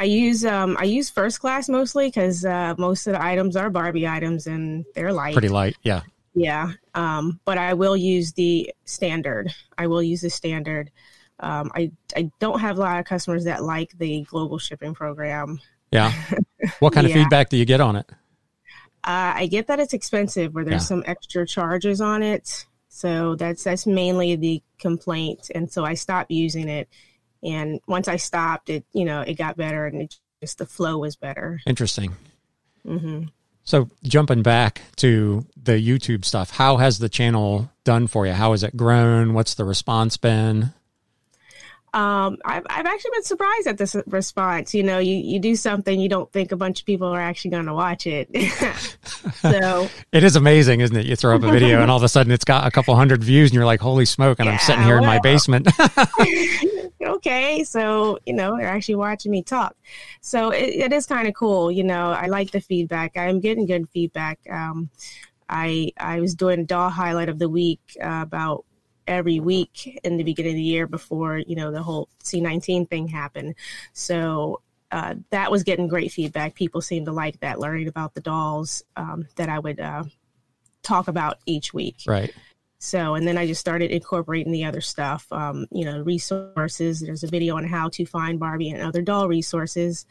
I 0.00 0.04
use 0.04 0.46
um 0.46 0.78
I 0.80 0.84
use 0.84 1.10
first 1.10 1.40
class 1.40 1.68
mostly 1.68 2.06
because 2.06 2.42
uh, 2.46 2.74
most 2.78 3.06
of 3.06 3.12
the 3.12 3.22
items 3.22 3.54
are 3.54 3.68
Barbie 3.68 4.08
items 4.08 4.46
and 4.46 4.86
they're 4.94 5.12
light. 5.12 5.34
Pretty 5.34 5.50
light, 5.50 5.76
yeah. 5.82 6.00
Yeah, 6.32 6.72
um, 6.94 7.38
but 7.44 7.58
I 7.58 7.74
will 7.74 7.96
use 7.96 8.32
the 8.32 8.72
standard. 8.86 9.52
I 9.76 9.88
will 9.88 10.02
use 10.02 10.22
the 10.22 10.30
standard. 10.30 10.90
Um, 11.38 11.70
I 11.74 11.92
I 12.16 12.30
don't 12.38 12.60
have 12.60 12.78
a 12.78 12.80
lot 12.80 12.98
of 12.98 13.04
customers 13.04 13.44
that 13.44 13.62
like 13.62 13.90
the 13.98 14.22
global 14.22 14.58
shipping 14.58 14.94
program. 14.94 15.60
Yeah. 15.92 16.12
What 16.78 16.92
kind 16.92 17.08
yeah. 17.08 17.16
of 17.16 17.22
feedback 17.22 17.48
do 17.48 17.56
you 17.56 17.64
get 17.64 17.80
on 17.80 17.96
it? 17.96 18.06
Uh, 19.02 19.32
I 19.34 19.46
get 19.46 19.66
that 19.68 19.80
it's 19.80 19.94
expensive, 19.94 20.54
or 20.54 20.62
there's 20.62 20.82
yeah. 20.82 20.88
some 20.88 21.02
extra 21.06 21.46
charges 21.46 22.02
on 22.02 22.22
it. 22.22 22.66
So 22.88 23.34
that's 23.34 23.64
that's 23.64 23.86
mainly 23.86 24.36
the 24.36 24.62
complaint, 24.78 25.50
and 25.54 25.72
so 25.72 25.84
I 25.84 25.94
stopped 25.94 26.30
using 26.30 26.68
it 26.68 26.88
and 27.42 27.80
once 27.86 28.08
I 28.08 28.16
stopped, 28.16 28.70
it 28.70 28.84
you 28.92 29.04
know 29.04 29.20
it 29.20 29.34
got 29.34 29.56
better, 29.56 29.86
and 29.86 30.02
it 30.02 30.16
just 30.40 30.58
the 30.58 30.66
flow 30.66 30.98
was 30.98 31.16
better. 31.16 31.60
Interesting. 31.66 32.16
Mm-hmm. 32.86 33.24
So 33.62 33.90
jumping 34.02 34.42
back 34.42 34.82
to 34.96 35.46
the 35.56 35.72
YouTube 35.72 36.24
stuff, 36.24 36.50
how 36.50 36.78
has 36.78 36.98
the 36.98 37.08
channel 37.08 37.70
done 37.84 38.06
for 38.06 38.26
you? 38.26 38.32
How 38.32 38.52
has 38.52 38.62
it 38.62 38.76
grown? 38.76 39.34
What's 39.34 39.54
the 39.54 39.64
response 39.64 40.16
been? 40.16 40.72
Um, 41.92 42.38
I've, 42.44 42.64
I've 42.70 42.86
actually 42.86 43.10
been 43.14 43.24
surprised 43.24 43.66
at 43.66 43.76
this 43.76 43.96
response. 44.06 44.74
You 44.74 44.84
know, 44.84 44.98
you, 44.98 45.16
you 45.16 45.40
do 45.40 45.56
something, 45.56 45.98
you 45.98 46.08
don't 46.08 46.30
think 46.32 46.52
a 46.52 46.56
bunch 46.56 46.80
of 46.80 46.86
people 46.86 47.08
are 47.08 47.20
actually 47.20 47.50
going 47.50 47.66
to 47.66 47.74
watch 47.74 48.06
it. 48.06 48.28
so 49.34 49.88
it 50.12 50.22
is 50.22 50.36
amazing, 50.36 50.80
isn't 50.80 50.96
it? 50.96 51.06
You 51.06 51.16
throw 51.16 51.34
up 51.34 51.42
a 51.42 51.50
video 51.50 51.82
and 51.82 51.90
all 51.90 51.96
of 51.96 52.02
a 52.04 52.08
sudden 52.08 52.32
it's 52.32 52.44
got 52.44 52.66
a 52.66 52.70
couple 52.70 52.94
hundred 52.94 53.24
views 53.24 53.50
and 53.50 53.54
you're 53.54 53.64
like, 53.64 53.80
holy 53.80 54.04
smoke. 54.04 54.38
And 54.38 54.46
yeah, 54.46 54.52
I'm 54.52 54.58
sitting 54.60 54.84
here 54.84 55.00
well, 55.00 55.04
in 55.04 55.08
my 55.08 55.18
basement. 55.18 55.68
okay. 57.02 57.64
So, 57.64 58.18
you 58.24 58.34
know, 58.34 58.56
they're 58.56 58.68
actually 58.68 58.94
watching 58.96 59.32
me 59.32 59.42
talk. 59.42 59.74
So 60.20 60.50
it, 60.50 60.68
it 60.68 60.92
is 60.92 61.06
kind 61.06 61.26
of 61.26 61.34
cool. 61.34 61.72
You 61.72 61.82
know, 61.82 62.12
I 62.12 62.26
like 62.26 62.52
the 62.52 62.60
feedback. 62.60 63.16
I'm 63.16 63.40
getting 63.40 63.66
good 63.66 63.88
feedback. 63.88 64.38
Um, 64.48 64.90
I, 65.48 65.90
I 65.98 66.20
was 66.20 66.36
doing 66.36 66.66
doll 66.66 66.90
highlight 66.90 67.28
of 67.28 67.40
the 67.40 67.48
week 67.48 67.80
uh, 68.00 68.20
about 68.22 68.64
every 69.10 69.40
week 69.40 70.00
in 70.04 70.16
the 70.16 70.24
beginning 70.24 70.52
of 70.52 70.56
the 70.56 70.62
year 70.62 70.86
before 70.86 71.38
you 71.38 71.56
know 71.56 71.70
the 71.70 71.82
whole 71.82 72.08
C19 72.24 72.88
thing 72.88 73.08
happened. 73.08 73.54
So 73.92 74.62
uh, 74.92 75.16
that 75.30 75.50
was 75.50 75.62
getting 75.62 75.88
great 75.88 76.10
feedback. 76.12 76.54
People 76.54 76.80
seemed 76.80 77.06
to 77.06 77.12
like 77.12 77.38
that, 77.40 77.60
learning 77.60 77.88
about 77.88 78.14
the 78.14 78.20
dolls 78.20 78.82
um, 78.96 79.26
that 79.36 79.48
I 79.48 79.58
would 79.58 79.78
uh, 79.78 80.04
talk 80.82 81.08
about 81.08 81.38
each 81.46 81.74
week. 81.74 81.96
Right. 82.06 82.32
So, 82.78 83.14
and 83.14 83.28
then 83.28 83.36
I 83.36 83.46
just 83.46 83.60
started 83.60 83.90
incorporating 83.90 84.52
the 84.52 84.64
other 84.64 84.80
stuff, 84.80 85.26
um, 85.30 85.66
you 85.70 85.84
know, 85.84 86.00
resources. 86.00 87.00
There's 87.00 87.22
a 87.22 87.28
video 87.28 87.56
on 87.56 87.64
how 87.64 87.90
to 87.90 88.06
find 88.06 88.40
Barbie 88.40 88.70
and 88.70 88.82
other 88.82 89.02
doll 89.02 89.28
resources. 89.28 90.06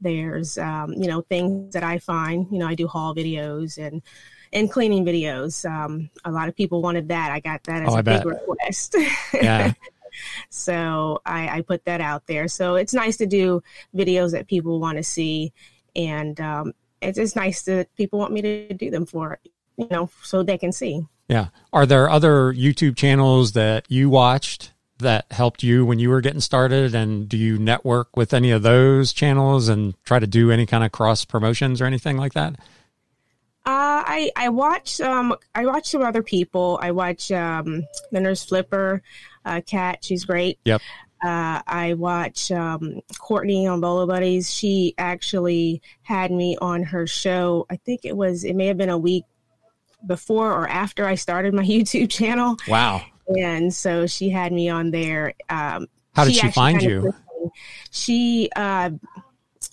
There's, 0.00 0.56
um, 0.56 0.94
you 0.94 1.06
know, 1.06 1.20
things 1.20 1.74
that 1.74 1.84
I 1.84 1.98
find, 1.98 2.46
you 2.50 2.58
know, 2.58 2.66
I 2.66 2.74
do 2.74 2.88
haul 2.88 3.14
videos 3.14 3.76
and 3.76 4.02
and 4.54 4.70
cleaning 4.70 5.04
videos. 5.04 5.68
Um, 5.68 6.08
a 6.24 6.30
lot 6.30 6.48
of 6.48 6.56
people 6.56 6.80
wanted 6.80 7.08
that. 7.08 7.30
I 7.32 7.40
got 7.40 7.64
that 7.64 7.82
as 7.82 7.92
oh, 7.92 7.98
a 7.98 8.02
big 8.02 8.24
request. 8.24 8.96
Yeah. 9.34 9.72
so 10.48 11.20
I, 11.26 11.58
I, 11.58 11.60
put 11.62 11.84
that 11.84 12.00
out 12.00 12.26
there. 12.28 12.46
So 12.46 12.76
it's 12.76 12.94
nice 12.94 13.16
to 13.18 13.26
do 13.26 13.62
videos 13.94 14.30
that 14.30 14.46
people 14.46 14.78
want 14.78 14.96
to 14.96 15.02
see, 15.02 15.52
and 15.96 16.40
um, 16.40 16.72
it's, 17.02 17.18
it's 17.18 17.36
nice 17.36 17.62
that 17.62 17.94
people 17.96 18.20
want 18.20 18.32
me 18.32 18.40
to 18.42 18.72
do 18.74 18.90
them 18.90 19.06
for 19.06 19.40
you 19.76 19.88
know 19.90 20.08
so 20.22 20.42
they 20.42 20.56
can 20.56 20.72
see. 20.72 21.06
Yeah. 21.28 21.48
Are 21.72 21.86
there 21.86 22.08
other 22.08 22.52
YouTube 22.52 22.96
channels 22.96 23.52
that 23.52 23.90
you 23.90 24.08
watched 24.08 24.72
that 24.98 25.26
helped 25.32 25.62
you 25.62 25.84
when 25.84 25.98
you 25.98 26.10
were 26.10 26.20
getting 26.20 26.40
started? 26.40 26.94
And 26.94 27.28
do 27.28 27.36
you 27.36 27.58
network 27.58 28.16
with 28.16 28.34
any 28.34 28.50
of 28.50 28.62
those 28.62 29.12
channels 29.12 29.68
and 29.68 29.94
try 30.04 30.18
to 30.18 30.26
do 30.26 30.50
any 30.50 30.66
kind 30.66 30.84
of 30.84 30.92
cross 30.92 31.24
promotions 31.24 31.80
or 31.80 31.86
anything 31.86 32.16
like 32.18 32.34
that? 32.34 32.56
Uh, 33.66 34.04
I 34.06 34.30
I 34.36 34.50
watch 34.50 35.00
um 35.00 35.34
I 35.54 35.64
watch 35.64 35.86
some 35.88 36.02
other 36.02 36.22
people. 36.22 36.78
I 36.82 36.90
watch 36.90 37.32
um 37.32 37.84
the 38.12 38.20
nurse 38.20 38.44
Flipper, 38.44 39.02
uh, 39.44 39.62
Cat. 39.66 40.04
She's 40.04 40.24
great. 40.24 40.58
Yep. 40.64 40.82
Uh, 41.24 41.62
I 41.66 41.94
watch 41.94 42.50
um, 42.50 43.00
Courtney 43.18 43.66
on 43.66 43.80
Bolo 43.80 44.06
Buddies. 44.06 44.52
She 44.52 44.94
actually 44.98 45.80
had 46.02 46.30
me 46.30 46.58
on 46.60 46.82
her 46.82 47.06
show. 47.06 47.64
I 47.70 47.76
think 47.76 48.02
it 48.04 48.14
was 48.14 48.44
it 48.44 48.54
may 48.54 48.66
have 48.66 48.76
been 48.76 48.90
a 48.90 48.98
week 48.98 49.24
before 50.06 50.52
or 50.52 50.68
after 50.68 51.06
I 51.06 51.14
started 51.14 51.54
my 51.54 51.62
YouTube 51.64 52.10
channel. 52.10 52.56
Wow. 52.68 53.02
And 53.26 53.72
so 53.72 54.06
she 54.06 54.28
had 54.28 54.52
me 54.52 54.68
on 54.68 54.90
there. 54.90 55.32
Um, 55.48 55.86
How 56.14 56.24
did 56.24 56.34
she, 56.34 56.40
she 56.40 56.50
find 56.50 56.82
you? 56.82 57.14
She, 57.90 58.50
uh, 58.54 58.90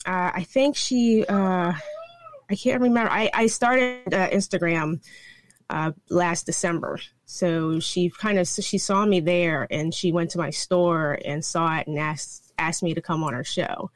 uh, 0.05 0.31
I 0.33 0.45
think 0.47 0.77
she. 0.77 1.25
Uh, 1.25 1.73
I 2.51 2.55
can't 2.55 2.81
remember. 2.81 3.09
I, 3.11 3.29
I 3.33 3.47
started 3.47 4.13
uh, 4.13 4.29
Instagram 4.29 5.01
uh, 5.69 5.91
last 6.09 6.45
December. 6.45 6.99
So 7.25 7.79
she 7.79 8.09
kind 8.09 8.37
of 8.37 8.47
she 8.47 8.77
saw 8.77 9.05
me 9.05 9.21
there 9.21 9.67
and 9.71 9.93
she 9.93 10.11
went 10.11 10.29
to 10.31 10.37
my 10.37 10.49
store 10.49 11.17
and 11.23 11.43
saw 11.43 11.77
it 11.77 11.87
and 11.87 11.97
asked 11.97 12.51
asked 12.57 12.83
me 12.83 12.93
to 12.93 13.01
come 13.01 13.23
on 13.23 13.33
her 13.33 13.45
show. 13.45 13.89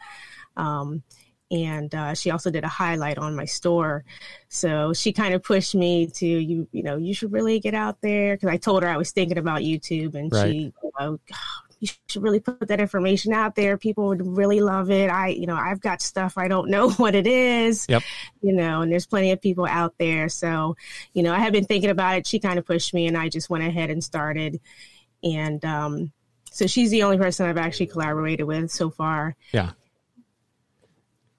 Um, 0.55 1.03
and 1.51 1.93
uh, 1.93 2.13
she 2.15 2.31
also 2.31 2.49
did 2.49 2.63
a 2.63 2.69
highlight 2.69 3.17
on 3.17 3.35
my 3.35 3.45
store. 3.45 4.03
So 4.47 4.93
she 4.93 5.11
kind 5.11 5.33
of 5.35 5.43
pushed 5.43 5.75
me 5.75 6.07
to 6.07 6.25
you 6.25 6.67
you 6.71 6.81
know 6.81 6.95
you 6.95 7.13
should 7.13 7.33
really 7.33 7.59
get 7.59 7.73
out 7.73 7.99
there 8.01 8.35
because 8.35 8.49
I 8.49 8.57
told 8.57 8.83
her 8.83 8.89
I 8.89 8.97
was 8.97 9.11
thinking 9.11 9.37
about 9.37 9.61
YouTube 9.61 10.15
and 10.15 10.31
right. 10.31 10.49
she 10.49 10.57
you 10.81 10.91
know, 10.97 11.19
you 11.85 11.93
should 12.07 12.23
really 12.23 12.39
put 12.39 12.67
that 12.67 12.79
information 12.79 13.31
out 13.33 13.55
there. 13.55 13.77
People 13.77 14.07
would 14.07 14.25
really 14.25 14.59
love 14.59 14.89
it. 14.89 15.09
I, 15.09 15.29
you 15.29 15.45
know, 15.45 15.55
I've 15.55 15.81
got 15.81 16.01
stuff 16.01 16.37
I 16.37 16.47
don't 16.47 16.69
know 16.69 16.89
what 16.97 17.15
it 17.15 17.27
is. 17.27 17.85
Yep. 17.87 18.03
You 18.41 18.53
know, 18.53 18.81
and 18.81 18.91
there's 18.91 19.05
plenty 19.05 19.31
of 19.31 19.41
people 19.41 19.65
out 19.65 19.93
there. 19.97 20.29
So, 20.29 20.75
you 21.13 21.23
know, 21.23 21.33
I 21.33 21.39
have 21.39 21.53
been 21.53 21.65
thinking 21.65 21.89
about 21.89 22.17
it. 22.17 22.27
She 22.27 22.39
kind 22.39 22.57
of 22.57 22.65
pushed 22.65 22.93
me, 22.93 23.07
and 23.07 23.17
I 23.17 23.29
just 23.29 23.49
went 23.49 23.63
ahead 23.63 23.89
and 23.89 24.03
started. 24.03 24.59
And 25.23 25.63
um, 25.63 26.11
so 26.51 26.67
she's 26.67 26.89
the 26.89 27.03
only 27.03 27.17
person 27.17 27.45
I've 27.45 27.57
actually 27.57 27.87
collaborated 27.87 28.45
with 28.45 28.71
so 28.71 28.89
far. 28.89 29.35
Yeah. 29.51 29.71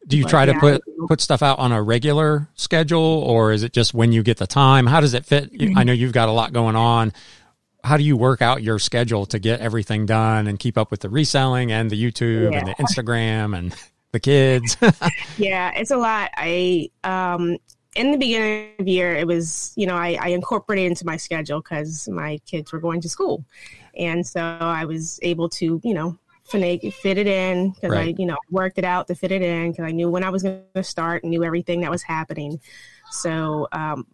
Do 0.07 0.17
you 0.17 0.23
but, 0.25 0.31
try 0.31 0.47
to 0.47 0.53
yeah, 0.53 0.61
put 0.61 0.83
put 1.09 1.21
stuff 1.21 1.43
out 1.43 1.59
on 1.59 1.73
a 1.73 1.83
regular 1.83 2.49
schedule, 2.55 3.01
or 3.01 3.51
is 3.51 3.65
it 3.65 3.73
just 3.73 3.93
when 3.93 4.13
you 4.13 4.23
get 4.23 4.37
the 4.37 4.47
time? 4.47 4.87
How 4.87 5.01
does 5.01 5.15
it 5.15 5.25
fit? 5.25 5.51
I 5.75 5.83
know 5.83 5.93
you've 5.93 6.13
got 6.13 6.29
a 6.29 6.33
lot 6.33 6.53
going 6.53 6.77
on 6.77 7.13
how 7.85 7.97
do 7.97 8.03
you 8.03 8.17
work 8.17 8.43
out 8.43 8.63
your 8.63 8.79
schedule 8.79 9.27
to 9.27 9.39
get 9.39 9.61
everything 9.61 10.07
done 10.07 10.47
and 10.47 10.59
keep 10.59 10.77
up 10.77 10.91
with 10.91 11.01
the 11.01 11.09
reselling 11.09 11.71
and 11.73 11.91
the 11.91 12.03
YouTube 12.03 12.53
yeah. 12.53 12.59
and 12.59 12.69
the 12.69 12.75
Instagram 12.75 13.57
and 13.57 13.75
the 14.13 14.21
kids? 14.21 14.77
yeah, 15.39 15.73
it's 15.77 15.91
a 15.91 15.97
lot. 15.97 16.31
I 16.37 16.91
um 17.05 17.59
in 17.95 18.13
the 18.13 18.19
beginning 18.19 18.71
of 18.79 18.85
the 18.85 18.93
year, 18.93 19.15
it 19.15 19.27
was 19.27 19.73
you 19.77 19.87
know 19.87 19.97
I, 19.97 20.19
I 20.21 20.29
incorporated 20.29 20.87
into 20.87 21.07
my 21.07 21.17
schedule 21.17 21.61
because 21.61 22.09
my 22.09 22.39
kids 22.47 22.73
were 22.73 22.81
going 22.81 23.01
to 23.01 23.09
school, 23.09 23.45
and 23.97 24.27
so 24.27 24.41
I 24.41 24.85
was 24.85 25.19
able 25.23 25.49
to 25.51 25.81
you 25.83 25.95
know 25.95 26.19
fit 26.45 26.63
it 27.19 27.27
in 27.27 27.71
because 27.71 27.91
right. 27.91 28.15
I 28.15 28.15
you 28.19 28.27
know 28.27 28.37
worked 28.51 28.79
it 28.79 28.85
out 28.85 29.09
to 29.09 29.15
fit 29.15 29.33
it 29.33 29.43
in 29.43 29.73
because 29.73 29.85
I 29.85 29.93
knew 29.93 30.11
when 30.11 30.23
I 30.23 30.31
was 30.31 30.43
going 30.43 30.63
to 30.75 30.83
start, 30.83 31.23
and 31.23 31.31
knew 31.31 31.45
everything 31.45 31.81
that 31.81 31.91
was 31.91 32.03
happening. 32.03 32.61
So 33.11 33.69
um, 33.73 34.07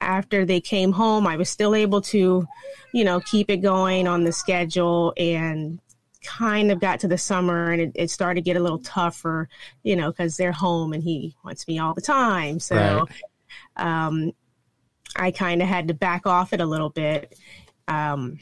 after 0.00 0.44
they 0.44 0.60
came 0.60 0.92
home, 0.92 1.26
I 1.26 1.36
was 1.36 1.48
still 1.48 1.74
able 1.74 2.00
to, 2.02 2.46
you 2.92 3.04
know, 3.04 3.20
keep 3.20 3.50
it 3.50 3.58
going 3.58 4.06
on 4.06 4.24
the 4.24 4.32
schedule 4.32 5.12
and 5.16 5.80
kind 6.22 6.72
of 6.72 6.80
got 6.80 7.00
to 7.00 7.08
the 7.08 7.18
summer 7.18 7.70
and 7.70 7.80
it, 7.80 7.92
it 7.94 8.10
started 8.10 8.40
to 8.40 8.44
get 8.44 8.56
a 8.56 8.60
little 8.60 8.80
tougher, 8.80 9.48
you 9.82 9.96
know, 9.96 10.10
because 10.10 10.36
they're 10.36 10.52
home 10.52 10.92
and 10.92 11.02
he 11.02 11.34
wants 11.44 11.66
me 11.68 11.78
all 11.78 11.94
the 11.94 12.00
time. 12.00 12.58
So 12.58 12.76
right. 12.76 13.06
um, 13.76 14.32
I 15.14 15.30
kind 15.30 15.62
of 15.62 15.68
had 15.68 15.88
to 15.88 15.94
back 15.94 16.26
off 16.26 16.52
it 16.52 16.60
a 16.60 16.66
little 16.66 16.90
bit. 16.90 17.38
Um, 17.88 18.38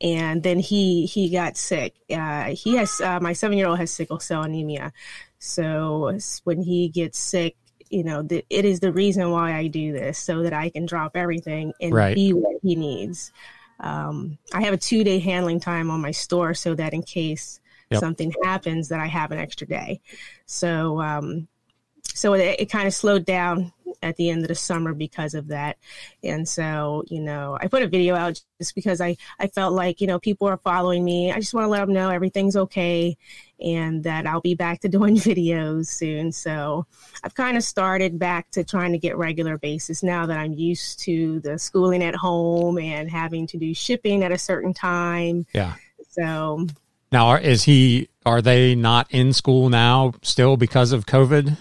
and 0.00 0.42
then 0.42 0.58
he 0.58 1.06
he 1.06 1.30
got 1.30 1.56
sick. 1.56 1.94
Uh, 2.10 2.54
he 2.54 2.76
has 2.76 3.00
uh, 3.00 3.20
my 3.20 3.32
seven 3.32 3.56
year 3.56 3.66
old 3.66 3.78
has 3.78 3.90
sickle 3.90 4.20
cell 4.20 4.42
anemia, 4.42 4.92
so 5.38 6.18
when 6.44 6.60
he 6.60 6.88
gets 6.88 7.18
sick, 7.18 7.56
you 7.90 8.04
know, 8.04 8.22
the, 8.22 8.44
it 8.50 8.64
is 8.64 8.80
the 8.80 8.92
reason 8.92 9.30
why 9.30 9.54
I 9.54 9.66
do 9.66 9.92
this 9.92 10.18
so 10.18 10.42
that 10.42 10.52
I 10.52 10.70
can 10.70 10.86
drop 10.86 11.16
everything 11.16 11.72
and 11.80 11.94
right. 11.94 12.14
be 12.14 12.32
what 12.32 12.56
he 12.62 12.74
needs. 12.74 13.32
Um, 13.80 14.38
I 14.54 14.62
have 14.62 14.74
a 14.74 14.78
two 14.78 15.04
day 15.04 15.18
handling 15.18 15.60
time 15.60 15.90
on 15.90 16.00
my 16.00 16.10
store 16.10 16.54
so 16.54 16.74
that 16.74 16.94
in 16.94 17.02
case 17.02 17.60
yep. 17.90 18.00
something 18.00 18.32
happens 18.42 18.88
that 18.88 19.00
I 19.00 19.06
have 19.06 19.32
an 19.32 19.38
extra 19.38 19.66
day. 19.66 20.00
So, 20.46 21.00
um, 21.00 21.48
so 22.16 22.32
it, 22.32 22.60
it 22.60 22.70
kind 22.70 22.86
of 22.86 22.94
slowed 22.94 23.24
down 23.26 23.72
at 24.02 24.16
the 24.16 24.30
end 24.30 24.42
of 24.42 24.48
the 24.48 24.54
summer 24.54 24.94
because 24.94 25.34
of 25.34 25.48
that. 25.48 25.76
And 26.24 26.48
so, 26.48 27.04
you 27.08 27.20
know, 27.20 27.58
I 27.60 27.68
put 27.68 27.82
a 27.82 27.88
video 27.88 28.14
out 28.14 28.40
just 28.58 28.74
because 28.74 29.00
I, 29.00 29.16
I 29.38 29.48
felt 29.48 29.74
like, 29.74 30.00
you 30.00 30.06
know, 30.06 30.18
people 30.18 30.48
are 30.48 30.56
following 30.56 31.04
me. 31.04 31.30
I 31.30 31.36
just 31.36 31.52
want 31.52 31.64
to 31.64 31.68
let 31.68 31.80
them 31.80 31.92
know 31.92 32.08
everything's 32.08 32.56
okay 32.56 33.16
and 33.60 34.02
that 34.04 34.26
I'll 34.26 34.40
be 34.40 34.54
back 34.54 34.80
to 34.80 34.88
doing 34.96 35.16
videos 35.16 35.88
soon. 35.88 36.32
So 36.32 36.86
I've 37.22 37.34
kind 37.34 37.56
of 37.56 37.62
started 37.62 38.18
back 38.18 38.50
to 38.52 38.64
trying 38.64 38.92
to 38.92 38.98
get 38.98 39.18
regular 39.18 39.58
basis 39.58 40.02
now 40.02 40.24
that 40.26 40.38
I'm 40.38 40.54
used 40.54 41.00
to 41.00 41.40
the 41.40 41.58
schooling 41.58 42.02
at 42.02 42.14
home 42.14 42.78
and 42.78 43.10
having 43.10 43.46
to 43.48 43.58
do 43.58 43.74
shipping 43.74 44.22
at 44.24 44.32
a 44.32 44.38
certain 44.38 44.72
time. 44.72 45.46
Yeah. 45.52 45.74
So 46.08 46.66
now 47.12 47.34
is 47.34 47.64
he 47.64 48.08
are 48.24 48.42
they 48.42 48.74
not 48.74 49.06
in 49.10 49.32
school 49.32 49.68
now 49.68 50.14
still 50.22 50.56
because 50.56 50.92
of 50.92 51.06
COVID? 51.06 51.56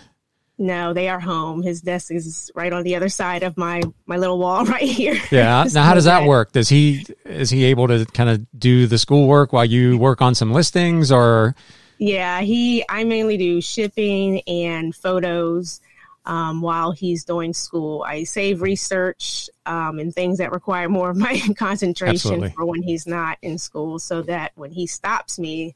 No, 0.58 0.94
they 0.94 1.10
are 1.10 1.20
home. 1.20 1.62
His 1.64 1.82
desk 1.82 2.12
is 2.12 2.50
right 2.56 2.72
on 2.72 2.84
the 2.84 2.96
other 2.96 3.10
side 3.10 3.44
of 3.44 3.58
my 3.58 3.82
my 4.06 4.18
little 4.18 4.40
wall 4.40 4.66
right 4.66 4.84
here. 4.84 5.18
Yeah. 5.32 5.66
now, 5.74 5.84
how 5.84 5.94
does 5.94 6.06
that 6.06 6.26
work? 6.26 6.54
Does 6.54 6.70
he 6.70 7.06
is 7.26 7.50
he 7.50 7.66
able 7.66 7.88
to 7.88 8.06
kind 8.06 8.30
of 8.30 8.46
do 8.58 8.88
the 8.88 8.98
schoolwork 8.98 9.52
while 9.52 9.66
you 9.66 9.98
work 9.98 10.22
on 10.22 10.34
some 10.36 10.54
listings, 10.54 11.12
or? 11.12 11.56
Yeah, 11.98 12.42
he. 12.42 12.84
I 12.88 13.04
mainly 13.04 13.38
do 13.38 13.62
shipping 13.62 14.42
and 14.48 14.96
photos 14.96 15.82
um, 16.26 16.62
while 16.62 16.92
he's 16.92 17.24
doing 17.24 17.54
school. 17.54 18.04
I 18.04 18.24
save 18.24 18.62
research 18.62 19.50
um, 19.66 20.00
and 20.00 20.14
things 20.14 20.38
that 20.40 20.52
require 20.52 20.90
more 20.90 21.10
of 21.10 21.18
my 21.18 21.42
concentration 21.58 22.16
Absolutely. 22.16 22.50
for 22.52 22.66
when 22.66 22.82
he's 22.82 23.06
not 23.06 23.38
in 23.42 23.58
school, 23.58 24.00
so 24.00 24.22
that 24.24 24.52
when 24.56 24.72
he 24.72 24.88
stops 24.88 25.38
me, 25.38 25.76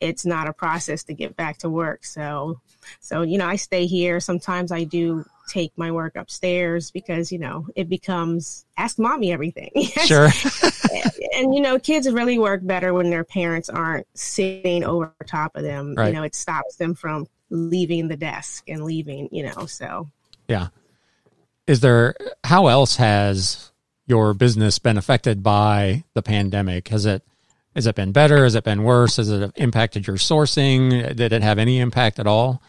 it's 0.00 0.24
not 0.24 0.48
a 0.48 0.52
process 0.52 1.04
to 1.04 1.14
get 1.14 1.36
back 1.36 1.58
to 1.58 1.68
work. 1.68 2.04
So, 2.04 2.60
so 3.00 3.22
you 3.22 3.38
know, 3.38 3.46
I 3.46 3.56
stay 3.56 3.86
here. 3.86 4.20
Sometimes 4.20 4.72
I 4.72 4.84
do 4.84 5.24
take 5.48 5.72
my 5.76 5.90
work 5.90 6.16
upstairs 6.16 6.90
because 6.90 7.32
you 7.32 7.38
know 7.38 7.66
it 7.74 7.88
becomes 7.88 8.64
ask 8.76 8.98
mommy 8.98 9.32
everything. 9.32 9.70
Sure. 10.04 10.28
And 11.32 11.54
you 11.54 11.60
know, 11.60 11.78
kids 11.78 12.10
really 12.10 12.38
work 12.38 12.60
better 12.66 12.92
when 12.92 13.08
their 13.08 13.24
parents 13.24 13.70
aren't 13.70 14.06
sitting 14.14 14.84
over 14.84 15.14
top 15.26 15.56
of 15.56 15.62
them. 15.62 15.94
Right. 15.94 16.08
You 16.08 16.12
know, 16.12 16.22
it 16.22 16.34
stops 16.34 16.76
them 16.76 16.94
from 16.94 17.28
leaving 17.48 18.08
the 18.08 18.16
desk 18.16 18.68
and 18.68 18.84
leaving, 18.84 19.28
you 19.32 19.44
know, 19.44 19.64
so 19.66 20.08
Yeah. 20.48 20.68
Is 21.66 21.80
there 21.80 22.14
how 22.44 22.66
else 22.66 22.96
has 22.96 23.70
your 24.06 24.34
business 24.34 24.78
been 24.78 24.98
affected 24.98 25.42
by 25.42 26.04
the 26.14 26.22
pandemic? 26.22 26.88
Has 26.88 27.06
it 27.06 27.22
has 27.80 27.86
it 27.86 27.94
been 27.94 28.12
better? 28.12 28.44
Has 28.44 28.54
it 28.54 28.64
been 28.64 28.82
worse? 28.82 29.16
Has 29.16 29.30
it 29.30 29.52
impacted 29.56 30.06
your 30.06 30.16
sourcing? 30.16 31.16
Did 31.16 31.32
it 31.32 31.42
have 31.42 31.58
any 31.58 31.78
impact 31.78 32.18
at 32.18 32.26
all? 32.26 32.62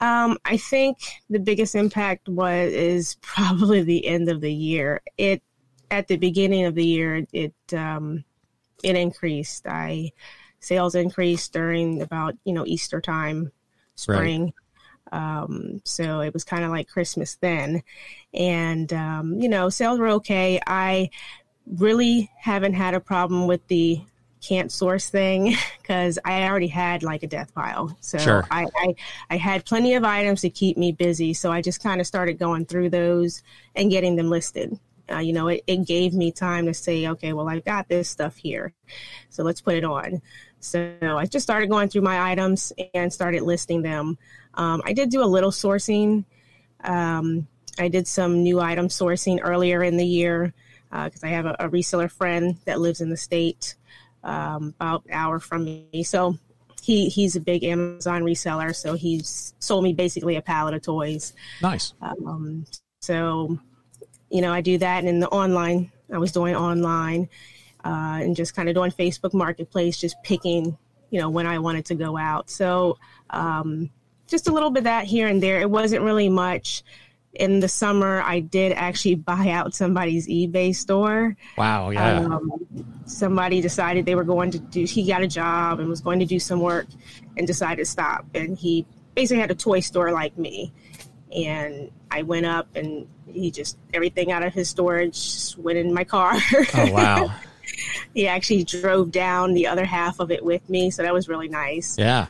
Um, 0.00 0.38
I 0.44 0.58
think 0.58 0.98
the 1.28 1.40
biggest 1.40 1.74
impact 1.74 2.28
was 2.28 2.72
is 2.72 3.16
probably 3.20 3.82
the 3.82 4.06
end 4.06 4.28
of 4.28 4.40
the 4.40 4.52
year. 4.52 5.00
It 5.18 5.42
at 5.90 6.06
the 6.06 6.16
beginning 6.16 6.66
of 6.66 6.76
the 6.76 6.86
year 6.86 7.26
it 7.32 7.54
um, 7.72 8.24
it 8.84 8.94
increased. 8.94 9.66
I 9.66 10.12
sales 10.60 10.94
increased 10.94 11.52
during 11.52 12.00
about 12.00 12.36
you 12.44 12.52
know 12.52 12.64
Easter 12.64 13.00
time, 13.00 13.50
spring. 13.96 14.52
Um, 15.10 15.80
so 15.84 16.20
it 16.20 16.32
was 16.32 16.44
kind 16.44 16.64
of 16.64 16.70
like 16.70 16.88
Christmas 16.88 17.36
then, 17.40 17.82
and 18.32 18.92
um, 18.92 19.40
you 19.40 19.48
know 19.48 19.68
sales 19.68 19.98
were 19.98 20.08
okay. 20.08 20.60
I 20.64 21.10
really 21.66 22.30
haven't 22.38 22.74
had 22.74 22.94
a 22.94 23.00
problem 23.00 23.46
with 23.46 23.66
the 23.68 24.00
can't 24.46 24.70
source 24.70 25.08
thing 25.10 25.56
because 25.82 26.18
I 26.24 26.44
already 26.44 26.68
had 26.68 27.02
like 27.02 27.22
a 27.22 27.26
death 27.26 27.54
pile. 27.54 27.96
So 28.00 28.18
Sure. 28.18 28.44
I, 28.50 28.66
I 28.76 28.94
I 29.30 29.36
had 29.36 29.64
plenty 29.64 29.94
of 29.94 30.04
items 30.04 30.42
to 30.42 30.50
keep 30.50 30.76
me 30.76 30.92
busy. 30.92 31.34
So 31.34 31.50
I 31.50 31.60
just 31.60 31.82
kind 31.82 32.00
of 32.00 32.06
started 32.06 32.38
going 32.38 32.66
through 32.66 32.90
those 32.90 33.42
and 33.74 33.90
getting 33.90 34.16
them 34.16 34.30
listed. 34.30 34.78
Uh, 35.10 35.18
you 35.18 35.32
know, 35.32 35.48
it, 35.48 35.62
it 35.66 35.86
gave 35.86 36.14
me 36.14 36.32
time 36.32 36.66
to 36.66 36.74
say, 36.74 37.06
okay, 37.06 37.32
well, 37.32 37.48
I've 37.48 37.64
got 37.64 37.88
this 37.88 38.08
stuff 38.08 38.36
here. 38.36 38.72
So 39.30 39.44
let's 39.44 39.60
put 39.60 39.76
it 39.76 39.84
on. 39.84 40.20
So 40.58 40.96
I 41.00 41.26
just 41.26 41.44
started 41.44 41.68
going 41.70 41.88
through 41.88 42.02
my 42.02 42.30
items 42.32 42.72
and 42.92 43.12
started 43.12 43.42
listing 43.42 43.82
them. 43.82 44.18
Um, 44.54 44.82
I 44.84 44.92
did 44.92 45.10
do 45.10 45.22
a 45.22 45.24
little 45.24 45.52
sourcing. 45.52 46.24
Um, 46.82 47.46
I 47.78 47.86
did 47.86 48.08
some 48.08 48.42
new 48.42 48.60
item 48.60 48.88
sourcing 48.88 49.38
earlier 49.42 49.84
in 49.84 49.96
the 49.96 50.06
year 50.06 50.54
because 50.90 51.22
I 51.24 51.28
have 51.28 51.46
a, 51.46 51.56
a 51.58 51.68
reseller 51.68 52.10
friend 52.10 52.56
that 52.64 52.80
lives 52.80 53.00
in 53.00 53.10
the 53.10 53.16
state 53.16 53.74
um, 54.24 54.74
about 54.80 55.04
an 55.06 55.12
hour 55.12 55.38
from 55.38 55.64
me. 55.64 56.02
So 56.02 56.38
he 56.82 57.08
he's 57.08 57.36
a 57.36 57.40
big 57.40 57.64
Amazon 57.64 58.22
reseller. 58.22 58.74
So 58.74 58.94
he's 58.94 59.54
sold 59.58 59.84
me 59.84 59.92
basically 59.92 60.36
a 60.36 60.42
pallet 60.42 60.74
of 60.74 60.82
toys. 60.82 61.32
Nice. 61.62 61.94
Um, 62.00 62.66
so 63.00 63.58
you 64.30 64.40
know 64.40 64.52
I 64.52 64.60
do 64.60 64.78
that, 64.78 64.98
and 65.00 65.08
in 65.08 65.20
the 65.20 65.28
online 65.28 65.90
I 66.12 66.18
was 66.18 66.32
doing 66.32 66.54
online 66.54 67.28
uh, 67.84 68.18
and 68.20 68.36
just 68.36 68.54
kind 68.54 68.68
of 68.68 68.74
doing 68.74 68.90
Facebook 68.90 69.34
Marketplace, 69.34 69.98
just 69.98 70.22
picking 70.22 70.76
you 71.10 71.20
know 71.20 71.30
when 71.30 71.46
I 71.46 71.58
wanted 71.58 71.86
to 71.86 71.94
go 71.94 72.16
out. 72.16 72.50
So 72.50 72.98
um, 73.30 73.90
just 74.26 74.48
a 74.48 74.52
little 74.52 74.70
bit 74.70 74.80
of 74.80 74.84
that 74.84 75.06
here 75.06 75.28
and 75.28 75.42
there. 75.42 75.60
It 75.60 75.70
wasn't 75.70 76.02
really 76.02 76.28
much. 76.28 76.82
In 77.38 77.60
the 77.60 77.68
summer, 77.68 78.22
I 78.22 78.40
did 78.40 78.72
actually 78.72 79.14
buy 79.16 79.50
out 79.50 79.74
somebody's 79.74 80.26
eBay 80.28 80.74
store 80.74 81.36
Wow. 81.56 81.90
Yeah. 81.90 82.20
um, 82.24 82.50
somebody 83.06 83.60
decided 83.60 84.04
they 84.06 84.14
were 84.14 84.24
going 84.24 84.50
to 84.52 84.58
do 84.58 84.84
he 84.84 85.06
got 85.06 85.22
a 85.22 85.26
job 85.28 85.78
and 85.80 85.88
was 85.88 86.00
going 86.00 86.18
to 86.18 86.26
do 86.26 86.38
some 86.40 86.60
work 86.60 86.86
and 87.36 87.46
decided 87.46 87.76
to 87.76 87.84
stop 87.84 88.24
and 88.34 88.58
he 88.58 88.84
basically 89.14 89.40
had 89.40 89.50
a 89.50 89.54
toy 89.54 89.78
store 89.80 90.10
like 90.12 90.36
me 90.36 90.72
and 91.34 91.90
i 92.10 92.22
went 92.22 92.44
up 92.46 92.66
and 92.74 93.06
he 93.26 93.50
just 93.50 93.78
everything 93.94 94.32
out 94.32 94.42
of 94.42 94.52
his 94.52 94.68
storage 94.68 95.54
went 95.58 95.78
in 95.78 95.94
my 95.94 96.02
car 96.04 96.32
oh 96.74 96.90
wow. 96.92 97.32
he 98.14 98.26
actually 98.26 98.64
drove 98.64 99.10
down 99.12 99.54
the 99.54 99.66
other 99.68 99.84
half 99.84 100.18
of 100.18 100.30
it 100.32 100.44
with 100.44 100.68
me 100.68 100.90
so 100.90 101.02
that 101.02 101.12
was 101.14 101.28
really 101.28 101.48
nice 101.48 101.96
Yeah. 101.98 102.26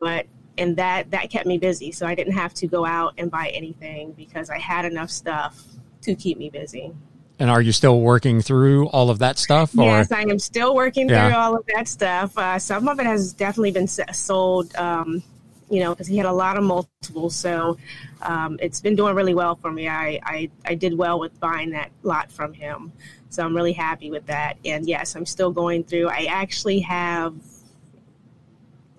but 0.00 0.26
and 0.58 0.76
that 0.76 1.10
that 1.10 1.30
kept 1.30 1.46
me 1.46 1.58
busy 1.58 1.90
so 1.92 2.06
i 2.06 2.14
didn't 2.14 2.32
have 2.34 2.54
to 2.54 2.66
go 2.66 2.84
out 2.84 3.14
and 3.18 3.30
buy 3.30 3.48
anything 3.48 4.12
because 4.12 4.50
i 4.50 4.58
had 4.58 4.84
enough 4.84 5.10
stuff 5.10 5.62
to 6.00 6.14
keep 6.14 6.38
me 6.38 6.50
busy 6.50 6.92
And 7.38 7.50
are 7.50 7.60
you 7.60 7.72
still 7.72 8.00
working 8.00 8.40
through 8.40 8.88
all 8.90 9.10
of 9.10 9.18
that 9.18 9.38
stuff? 9.38 9.76
Or 9.76 9.86
Yes, 9.86 10.12
I 10.12 10.22
am 10.22 10.38
still 10.38 10.72
working 10.72 11.08
through 11.08 11.34
all 11.34 11.56
of 11.56 11.64
that 11.74 11.88
stuff. 11.88 12.38
Uh, 12.38 12.60
some 12.60 12.86
of 12.86 13.00
it 13.00 13.06
has 13.06 13.32
definitely 13.32 13.72
been 13.72 13.88
sold, 13.88 14.72
um, 14.76 15.20
you 15.68 15.80
know, 15.80 15.90
because 15.92 16.06
he 16.06 16.16
had 16.16 16.26
a 16.26 16.32
lot 16.32 16.56
of 16.56 16.62
multiples. 16.62 17.34
So 17.34 17.76
um, 18.22 18.56
it's 18.62 18.80
been 18.80 18.94
doing 18.94 19.16
really 19.16 19.34
well 19.34 19.56
for 19.56 19.72
me. 19.72 19.88
I, 19.88 20.20
I, 20.22 20.50
I 20.64 20.76
did 20.76 20.96
well 20.96 21.18
with 21.18 21.38
buying 21.40 21.70
that 21.70 21.90
lot 22.04 22.30
from 22.30 22.52
him. 22.52 22.92
So 23.30 23.42
I'm 23.44 23.56
really 23.56 23.72
happy 23.72 24.12
with 24.12 24.26
that. 24.26 24.56
And 24.64 24.86
yes, 24.86 25.16
I'm 25.16 25.26
still 25.26 25.50
going 25.50 25.82
through. 25.82 26.10
I 26.10 26.26
actually 26.30 26.80
have 26.80 27.34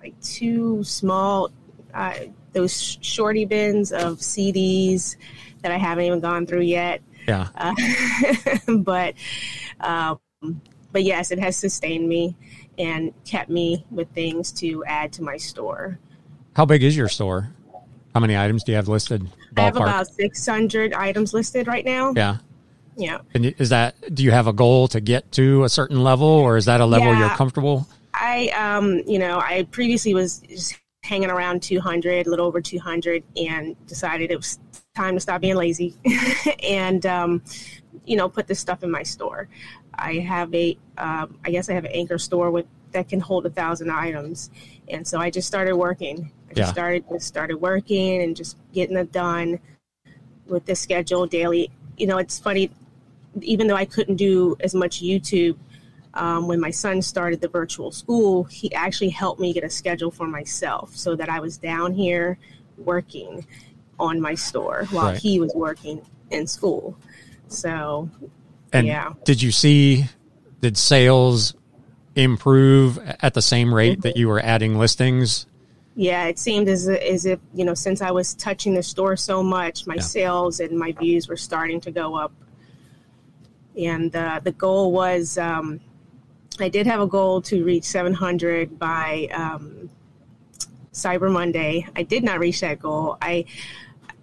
like 0.05 0.21
two 0.21 0.83
small, 0.83 1.49
uh, 1.93 2.13
those 2.53 2.97
shorty 3.01 3.45
bins 3.45 3.91
of 3.91 4.19
CDs 4.19 5.15
that 5.61 5.71
I 5.71 5.77
haven't 5.77 6.05
even 6.05 6.19
gone 6.19 6.45
through 6.45 6.61
yet. 6.61 7.01
yeah. 7.27 7.47
Uh, 7.55 7.73
but 8.77 9.15
um, 9.79 10.19
but 10.91 11.03
yes, 11.03 11.31
it 11.31 11.39
has 11.39 11.57
sustained 11.57 12.07
me 12.07 12.35
and 12.77 13.13
kept 13.25 13.49
me 13.49 13.85
with 13.89 14.07
things 14.11 14.51
to 14.51 14.83
add 14.85 15.11
to 15.13 15.23
my 15.23 15.37
store. 15.37 15.99
How 16.55 16.65
big 16.65 16.83
is 16.83 16.95
your 16.95 17.09
store? 17.09 17.51
How 18.13 18.19
many 18.19 18.37
items 18.37 18.63
do 18.63 18.71
you 18.73 18.75
have 18.75 18.87
listed? 18.87 19.27
I 19.57 19.61
have 19.61 19.75
about 19.75 20.07
600 20.07 20.93
items 20.93 21.33
listed 21.33 21.67
right 21.67 21.83
now. 21.83 22.13
yeah. 22.15 22.37
Yeah. 22.97 23.17
And 23.33 23.53
is 23.57 23.69
that 23.69 24.15
do 24.15 24.23
you 24.23 24.31
have 24.31 24.47
a 24.47 24.53
goal 24.53 24.87
to 24.89 25.01
get 25.01 25.29
to 25.33 25.65
a 25.65 25.69
certain 25.69 26.01
level, 26.01 26.27
or 26.27 26.55
is 26.55 26.63
that 26.65 26.79
a 26.79 26.85
level 26.85 27.13
you're 27.13 27.27
comfortable? 27.31 27.85
I, 28.15 28.47
um, 28.49 29.01
you 29.05 29.19
know, 29.19 29.39
I 29.39 29.67
previously 29.71 30.13
was 30.13 30.39
just 30.39 30.75
hanging 31.03 31.29
around 31.29 31.61
200, 31.61 32.25
a 32.25 32.29
little 32.29 32.45
over 32.47 32.61
200, 32.61 33.23
and 33.37 33.75
decided 33.87 34.31
it 34.31 34.37
was 34.37 34.59
time 34.95 35.15
to 35.15 35.19
stop 35.19 35.41
being 35.41 35.55
lazy 35.55 35.93
and, 36.63 37.05
um, 37.05 37.43
you 38.05 38.15
know, 38.15 38.29
put 38.29 38.47
this 38.47 38.59
stuff 38.59 38.83
in 38.83 38.89
my 38.89 39.03
store. 39.03 39.47
I 39.95 40.15
have 40.15 40.53
a, 40.55 40.77
um, 40.97 41.37
I 41.45 41.51
guess 41.51 41.69
I 41.69 41.73
have 41.73 41.85
an 41.85 41.91
anchor 41.91 42.17
store 42.17 42.51
with 42.51 42.65
that 42.91 43.09
can 43.09 43.19
hold 43.19 43.45
a 43.45 43.49
thousand 43.49 43.91
items, 43.91 44.49
and 44.87 45.05
so 45.05 45.19
I 45.19 45.29
just 45.29 45.47
started 45.47 45.75
working. 45.75 46.31
I 46.49 46.53
just 46.53 46.69
Yeah. 46.69 46.71
started 46.71 47.03
just 47.11 47.27
started 47.27 47.55
working 47.57 48.21
and 48.21 48.35
just 48.35 48.57
getting 48.73 48.95
it 48.95 49.11
done 49.11 49.59
with 50.47 50.65
the 50.65 50.75
schedule 50.75 51.25
daily. 51.25 51.69
You 51.97 52.07
know, 52.07 52.17
it's 52.17 52.39
funny, 52.39 52.71
even 53.41 53.67
though 53.67 53.75
I 53.75 53.83
couldn't 53.85 54.15
do 54.15 54.55
as 54.61 54.73
much 54.73 55.01
YouTube 55.01 55.57
um, 56.15 56.47
when 56.47 56.59
my 56.59 56.71
son 56.71 57.01
started 57.01 57.41
the 57.41 57.47
virtual 57.47 57.91
school, 57.91 58.45
he 58.45 58.73
actually 58.73 59.09
helped 59.09 59.39
me 59.39 59.53
get 59.53 59.63
a 59.63 59.69
schedule 59.69 60.11
for 60.11 60.27
myself 60.27 60.95
so 60.95 61.15
that 61.15 61.29
I 61.29 61.39
was 61.39 61.57
down 61.57 61.93
here 61.93 62.37
working 62.77 63.45
on 63.99 64.19
my 64.19 64.35
store 64.35 64.87
while 64.91 65.07
Right. 65.09 65.17
he 65.17 65.39
was 65.39 65.53
working 65.53 66.01
in 66.31 66.47
school. 66.47 66.97
So, 67.47 68.09
And 68.73 68.87
Yeah. 68.87 69.13
did 69.23 69.41
you 69.41 69.51
see 69.51 70.05
did 70.61 70.77
sales 70.77 71.53
improve 72.15 72.97
at 73.21 73.33
the 73.33 73.41
same 73.41 73.73
rate 73.73 74.01
that 74.01 74.17
you 74.17 74.27
were 74.27 74.39
adding 74.39 74.77
listings? 74.77 75.45
yeah, 75.97 76.25
it 76.25 76.37
seemed 76.37 76.67
as, 76.67 76.89
as 76.89 77.25
if, 77.25 77.39
you 77.53 77.63
know, 77.63 77.73
since 77.73 78.01
I 78.01 78.11
was 78.11 78.33
touching 78.33 78.73
the 78.73 78.83
store 78.83 79.15
so 79.15 79.41
much, 79.41 79.87
my 79.87 79.95
Yeah. 79.95 80.01
sales 80.01 80.59
and 80.59 80.77
my 80.77 80.91
views 80.91 81.29
were 81.29 81.37
starting 81.37 81.79
to 81.81 81.91
go 81.91 82.15
up. 82.15 82.33
And 83.77 84.13
uh, 84.13 84.41
the 84.43 84.51
goal 84.51 84.91
was 84.91 85.37
um, 85.37 85.79
I 86.59 86.69
did 86.69 86.87
have 86.87 87.01
a 87.01 87.07
goal 87.07 87.41
to 87.43 87.63
reach 87.63 87.83
700 87.83 88.79
by 88.79 89.27
um, 89.33 89.89
Cyber 90.93 91.31
Monday. 91.31 91.87
I 91.95 92.03
did 92.03 92.23
not 92.23 92.39
reach 92.39 92.61
that 92.61 92.79
goal. 92.79 93.17
I 93.21 93.45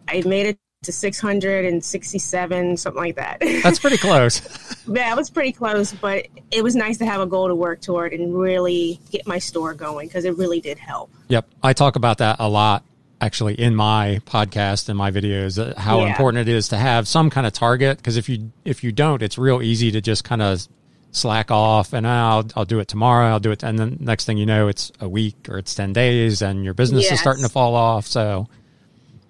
I 0.08 0.22
made 0.26 0.46
it 0.46 0.58
to 0.84 0.92
667, 0.92 2.76
something 2.76 3.00
like 3.02 3.14
that. 3.16 3.38
That's 3.62 3.78
pretty 3.78 3.98
close. 3.98 4.40
yeah, 4.88 5.12
it 5.12 5.16
was 5.16 5.30
pretty 5.30 5.52
close, 5.52 5.92
but 5.92 6.26
it 6.50 6.64
was 6.64 6.74
nice 6.74 6.98
to 6.98 7.06
have 7.06 7.20
a 7.20 7.26
goal 7.26 7.46
to 7.48 7.54
work 7.54 7.80
toward 7.80 8.12
and 8.12 8.36
really 8.36 8.98
get 9.10 9.26
my 9.26 9.38
store 9.38 9.74
going 9.74 10.08
because 10.08 10.24
it 10.24 10.36
really 10.36 10.60
did 10.60 10.78
help. 10.78 11.10
Yep. 11.28 11.48
I 11.62 11.72
talk 11.72 11.94
about 11.96 12.18
that 12.18 12.36
a 12.40 12.48
lot 12.48 12.84
actually 13.20 13.54
in 13.54 13.76
my 13.76 14.20
podcast 14.26 14.88
and 14.88 14.98
my 14.98 15.12
videos 15.12 15.56
uh, 15.56 15.78
how 15.80 16.00
Yeah. 16.00 16.08
important 16.08 16.48
it 16.48 16.52
is 16.52 16.66
to 16.68 16.76
have 16.76 17.06
some 17.06 17.30
kind 17.30 17.46
of 17.46 17.52
target 17.52 17.98
because 17.98 18.16
if 18.16 18.28
you 18.28 18.50
if 18.64 18.82
you 18.82 18.90
don't 18.90 19.22
it's 19.22 19.38
real 19.38 19.62
easy 19.62 19.92
to 19.92 20.00
just 20.00 20.24
kind 20.24 20.42
of 20.42 20.66
slack 21.12 21.50
off 21.50 21.92
and 21.92 22.06
"Ah, 22.06 22.30
I'll 22.38 22.46
I'll 22.56 22.64
do 22.64 22.80
it 22.80 22.88
tomorrow. 22.88 23.28
I'll 23.28 23.40
do 23.40 23.52
it 23.52 23.62
and 23.62 23.78
then 23.78 23.98
next 24.00 24.24
thing 24.24 24.38
you 24.38 24.46
know 24.46 24.66
it's 24.68 24.90
a 25.00 25.08
week 25.08 25.48
or 25.48 25.58
it's 25.58 25.74
10 25.74 25.92
days 25.92 26.42
and 26.42 26.64
your 26.64 26.74
business 26.74 27.10
is 27.10 27.20
starting 27.20 27.44
to 27.44 27.48
fall 27.50 27.74
off 27.76 28.06
so. 28.06 28.48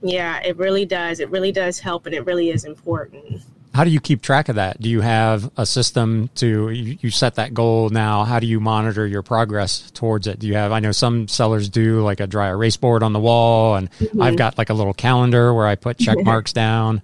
Yeah, 0.04 0.40
it 0.40 0.56
really 0.56 0.84
does. 0.84 1.20
It 1.20 1.30
really 1.30 1.52
does 1.52 1.78
help, 1.78 2.06
and 2.06 2.14
it 2.14 2.26
really 2.26 2.50
is 2.50 2.64
important. 2.64 3.40
how 3.72 3.84
do 3.84 3.90
you 3.90 4.00
keep 4.00 4.20
track 4.20 4.48
of 4.48 4.56
that? 4.56 4.80
Do 4.80 4.88
you 4.88 5.00
have 5.00 5.48
a 5.56 5.64
system 5.64 6.28
to 6.36 6.70
you, 6.70 6.98
you 7.00 7.10
set 7.10 7.36
that 7.36 7.54
goal 7.54 7.88
now? 7.88 8.24
How 8.24 8.40
do 8.40 8.46
you 8.48 8.58
monitor 8.58 9.06
your 9.06 9.22
progress 9.22 9.90
towards 9.92 10.26
it? 10.26 10.40
Do 10.40 10.46
you 10.48 10.54
have 10.54 10.72
i 10.72 10.80
know 10.80 10.90
some 10.92 11.28
sellers 11.28 11.68
do 11.68 12.00
like 12.02 12.18
a 12.20 12.26
dry 12.26 12.48
erase 12.48 12.76
board 12.76 13.02
on 13.04 13.12
the 13.12 13.20
wall 13.20 13.76
and 13.76 13.88
i've 14.20 14.36
got 14.36 14.58
like 14.58 14.70
a 14.70 14.74
little 14.74 14.92
calendar 14.92 15.54
where 15.54 15.66
i 15.66 15.74
put 15.76 15.98
check 15.98 16.18
marks 16.24 16.52
down. 16.52 17.00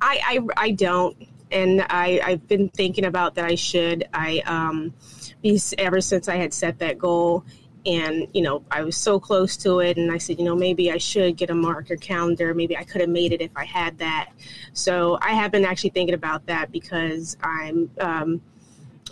I, 0.00 0.20
I, 0.56 0.64
I 0.64 0.70
don't 0.72 1.16
and 1.50 1.84
I, 1.88 2.20
I've 2.24 2.46
been 2.48 2.68
thinking 2.68 3.04
about 3.04 3.34
that 3.36 3.44
I 3.44 3.54
should. 3.54 4.08
I 4.12 4.40
um, 4.40 4.94
be 5.42 5.60
ever 5.78 6.00
since 6.00 6.28
I 6.28 6.36
had 6.36 6.52
set 6.52 6.78
that 6.80 6.98
goal, 6.98 7.44
and 7.86 8.26
you 8.32 8.42
know 8.42 8.64
I 8.70 8.82
was 8.82 8.96
so 8.96 9.18
close 9.18 9.56
to 9.58 9.80
it, 9.80 9.96
and 9.96 10.10
I 10.10 10.18
said, 10.18 10.38
you 10.38 10.44
know, 10.44 10.56
maybe 10.56 10.90
I 10.90 10.98
should 10.98 11.36
get 11.36 11.50
a 11.50 11.54
marker 11.54 11.96
calendar. 11.96 12.54
Maybe 12.54 12.76
I 12.76 12.84
could 12.84 13.00
have 13.00 13.10
made 13.10 13.32
it 13.32 13.40
if 13.40 13.50
I 13.56 13.64
had 13.64 13.98
that. 13.98 14.30
So 14.72 15.18
I 15.22 15.32
have 15.32 15.50
been 15.50 15.64
actually 15.64 15.90
thinking 15.90 16.14
about 16.14 16.46
that 16.46 16.70
because 16.72 17.36
I'm, 17.42 17.90
um, 18.00 18.40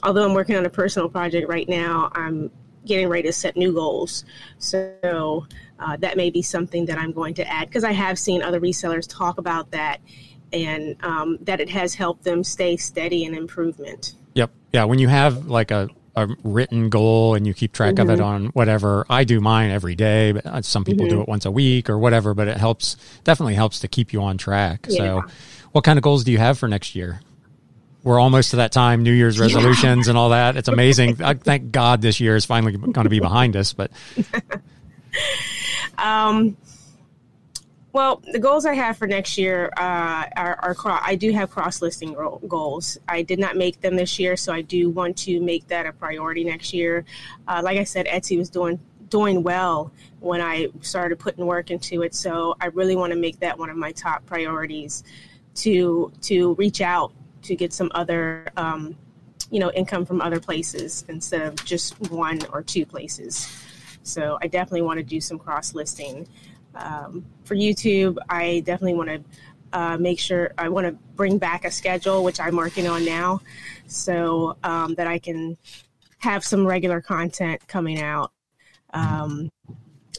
although 0.03 0.24
I'm 0.24 0.34
working 0.34 0.57
on 0.57 0.66
a 0.66 0.70
personal 0.70 1.09
project 1.09 1.49
right 1.49 1.68
now, 1.68 2.11
I'm 2.14 2.51
getting 2.84 3.09
ready 3.09 3.28
to 3.28 3.32
set 3.32 3.57
new 3.57 3.72
goals. 3.72 4.24
So 4.59 5.47
uh, 5.78 5.97
that 5.97 6.16
may 6.16 6.30
be 6.30 6.41
something 6.41 6.87
that 6.87 6.99
I'm 6.99 7.12
going 7.12 7.34
to 7.34 7.49
add 7.49 7.68
because 7.68 7.84
I 7.84 7.93
have 7.93 8.18
seen 8.18 8.43
other 8.43 8.61
resellers 8.61 9.07
talk 9.09 9.39
about 9.39 9.72
that 9.72 10.01
and 10.53 10.97
um, 11.05 11.38
that 11.42 11.61
it 11.61 11.70
has 11.70 11.94
helped 11.94 12.24
them 12.24 12.44
stay 12.44 12.76
steady 12.76 13.24
and 13.24 13.36
improvement. 13.36 14.14
Yep. 14.34 14.51
Yeah. 14.72 14.84
When 14.84 14.99
you 14.99 15.09
have 15.09 15.47
like 15.47 15.70
a, 15.70 15.88
a 16.14 16.28
written 16.44 16.88
goal 16.88 17.34
and 17.34 17.47
you 17.47 17.55
keep 17.55 17.72
track 17.72 17.94
mm-hmm. 17.94 18.03
of 18.03 18.11
it 18.11 18.22
mm-hmm. 18.22 18.24
on 18.24 18.47
whatever, 18.49 19.07
I 19.09 19.24
do 19.24 19.40
mine 19.40 19.70
every 19.70 19.94
day, 19.94 20.32
but 20.32 20.47
uh, 20.47 20.62
some 20.62 20.84
people 20.84 21.07
mm-hmm. 21.07 21.16
do 21.16 21.22
it 21.22 21.28
once 21.28 21.44
a 21.44 21.51
week 21.51 21.90
or 21.90 21.99
whatever, 21.99 22.34
but 22.34 22.49
it 22.49 22.57
helps, 22.57 22.97
definitely 23.24 23.55
helps 23.55 23.80
to 23.80 23.88
keep 23.88 24.12
you 24.12 24.22
on 24.22 24.38
track. 24.38 24.86
Yeah. 24.88 24.97
So, 24.97 25.22
what 25.72 25.84
kind 25.84 25.99
of 25.99 26.03
goals 26.03 26.24
do 26.24 26.32
you 26.32 26.38
have 26.38 26.59
for 26.59 26.68
next 26.68 26.94
year? 26.94 27.20
We're 28.03 28.20
almost 28.20 28.51
to 28.51 28.57
that 28.57 28.70
time, 28.70 29.03
New 29.03 29.12
Year's 29.12 29.38
resolutions 29.38 30.07
yeah. 30.07 30.12
and 30.12 30.18
all 30.18 30.28
that. 30.30 30.57
It's 30.57 30.68
amazing. 30.68 31.20
I 31.24 31.34
thank 31.34 31.72
God 31.72 32.01
this 32.01 32.20
year 32.20 32.36
is 32.36 32.44
finally 32.44 32.76
going 32.76 33.05
to 33.05 33.11
be 33.11 33.18
behind 33.18 33.57
us, 33.57 33.72
but. 33.72 33.90
um, 35.99 36.57
well, 37.97 38.22
the 38.30 38.38
goals 38.38 38.66
I 38.66 38.74
have 38.74 38.99
for 38.99 39.07
next 39.07 39.38
year 39.38 39.72
uh, 39.78 40.26
are, 40.36 40.59
are 40.61 40.74
cro- 40.74 40.99
I 41.01 41.14
do 41.14 41.32
have 41.32 41.51
cross 41.51 41.80
listing 41.80 42.14
goals. 42.47 42.99
I 43.09 43.22
did 43.22 43.38
not 43.38 43.57
make 43.57 43.80
them 43.80 43.97
this 43.97 44.18
year, 44.18 44.36
so 44.36 44.53
I 44.53 44.61
do 44.61 44.90
want 44.90 45.16
to 45.18 45.40
make 45.40 45.66
that 45.68 45.86
a 45.86 45.94
priority 45.94 46.44
next 46.44 46.74
year. 46.74 47.07
Uh, 47.49 47.62
like 47.64 47.78
I 47.78 47.84
said, 47.84 48.05
Etsy 48.05 48.36
was 48.36 48.51
doing 48.51 48.78
doing 49.09 49.42
well 49.42 49.92
when 50.20 50.42
I 50.42 50.68
started 50.82 51.18
putting 51.18 51.47
work 51.47 51.70
into 51.70 52.03
it, 52.03 52.14
so 52.14 52.55
I 52.61 52.66
really 52.66 52.97
want 52.97 53.14
to 53.14 53.18
make 53.18 53.40
that 53.40 53.59
one 53.59 53.70
of 53.70 53.78
my 53.78 53.92
top 53.92 54.26
priorities 54.26 55.03
to 55.55 56.12
to 56.20 56.53
reach 56.57 56.82
out 56.82 57.14
to 57.44 57.57
get 57.57 57.72
some 57.72 57.90
other 57.94 58.47
um, 58.59 58.94
you 59.51 59.59
know 59.59 59.72
income 59.72 60.05
from 60.05 60.20
other 60.20 60.38
places 60.38 61.07
instead 61.09 61.40
of 61.40 61.64
just 61.64 61.99
one 62.11 62.40
or 62.53 62.62
two 62.62 62.84
places. 62.84 63.49
So 64.03 64.38
I 64.42 64.49
definitely 64.49 64.82
want 64.82 64.99
to 64.99 65.03
do 65.03 65.18
some 65.18 65.38
cross 65.38 65.72
listing. 65.72 66.28
Um, 66.76 67.24
for 67.44 67.54
YouTube, 67.54 68.16
I 68.28 68.60
definitely 68.60 68.94
want 68.94 69.08
to 69.10 69.24
uh, 69.72 69.96
make 69.98 70.18
sure 70.18 70.52
I 70.58 70.68
want 70.68 70.86
to 70.86 70.92
bring 71.14 71.38
back 71.38 71.64
a 71.64 71.70
schedule, 71.70 72.24
which 72.24 72.40
I'm 72.40 72.56
working 72.56 72.86
on 72.86 73.04
now, 73.04 73.40
so 73.86 74.56
um, 74.62 74.94
that 74.94 75.06
I 75.06 75.18
can 75.18 75.56
have 76.18 76.44
some 76.44 76.66
regular 76.66 77.00
content 77.00 77.66
coming 77.68 78.00
out, 78.00 78.32
um, 78.94 79.50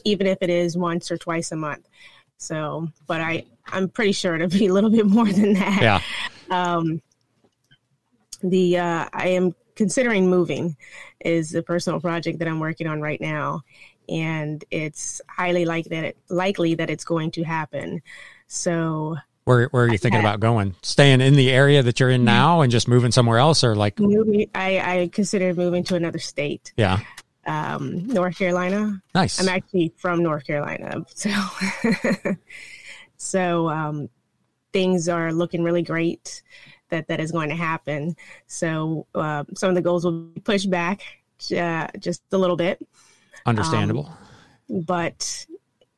even 0.04 0.26
if 0.26 0.38
it 0.40 0.50
is 0.50 0.76
once 0.76 1.10
or 1.10 1.16
twice 1.16 1.52
a 1.52 1.56
month. 1.56 1.88
So, 2.36 2.88
but 3.06 3.20
I 3.20 3.44
I'm 3.66 3.88
pretty 3.88 4.12
sure 4.12 4.34
it'll 4.34 4.48
be 4.58 4.66
a 4.66 4.72
little 4.72 4.90
bit 4.90 5.06
more 5.06 5.30
than 5.30 5.54
that. 5.54 5.82
Yeah. 5.82 6.00
Um, 6.50 7.02
the 8.42 8.78
uh, 8.78 9.08
I 9.12 9.28
am 9.28 9.54
considering 9.74 10.28
moving 10.28 10.76
is 11.20 11.54
a 11.54 11.62
personal 11.62 12.00
project 12.00 12.38
that 12.38 12.48
I'm 12.48 12.60
working 12.60 12.86
on 12.86 13.00
right 13.00 13.20
now, 13.20 13.62
and 14.08 14.64
it's 14.70 15.20
highly 15.28 15.64
like 15.64 15.86
that 15.86 16.04
it, 16.04 16.16
likely 16.28 16.74
that 16.74 16.90
it's 16.90 17.04
going 17.04 17.30
to 17.32 17.42
happen. 17.42 18.02
So 18.46 19.16
where 19.44 19.68
where 19.68 19.84
are 19.84 19.88
you 19.88 19.98
thinking 19.98 20.20
about 20.20 20.40
going? 20.40 20.74
Staying 20.82 21.20
in 21.20 21.34
the 21.34 21.50
area 21.50 21.82
that 21.82 22.00
you're 22.00 22.10
in 22.10 22.20
mm-hmm. 22.20 22.26
now 22.26 22.60
and 22.60 22.70
just 22.70 22.88
moving 22.88 23.12
somewhere 23.12 23.38
else, 23.38 23.64
or 23.64 23.74
like 23.74 23.98
moving? 23.98 24.50
I 24.54 25.00
I 25.00 25.08
consider 25.08 25.54
moving 25.54 25.84
to 25.84 25.96
another 25.96 26.18
state. 26.18 26.72
Yeah. 26.76 27.00
Um, 27.46 28.06
North 28.06 28.36
Carolina. 28.36 29.02
Nice. 29.14 29.40
I'm 29.40 29.48
actually 29.48 29.94
from 29.96 30.22
North 30.22 30.46
Carolina, 30.46 31.02
so 31.14 31.30
so 33.16 33.68
um, 33.70 34.10
things 34.72 35.08
are 35.08 35.32
looking 35.32 35.62
really 35.62 35.82
great. 35.82 36.42
That 36.90 37.08
that 37.08 37.20
is 37.20 37.32
going 37.32 37.48
to 37.50 37.54
happen. 37.54 38.16
So 38.46 39.06
uh, 39.14 39.44
some 39.54 39.68
of 39.70 39.74
the 39.74 39.82
goals 39.82 40.04
will 40.04 40.24
be 40.24 40.40
pushed 40.40 40.70
back 40.70 41.02
uh, 41.56 41.88
just 41.98 42.22
a 42.32 42.38
little 42.38 42.56
bit. 42.56 42.86
Understandable. 43.46 44.06
Um, 44.68 44.82
but 44.82 45.46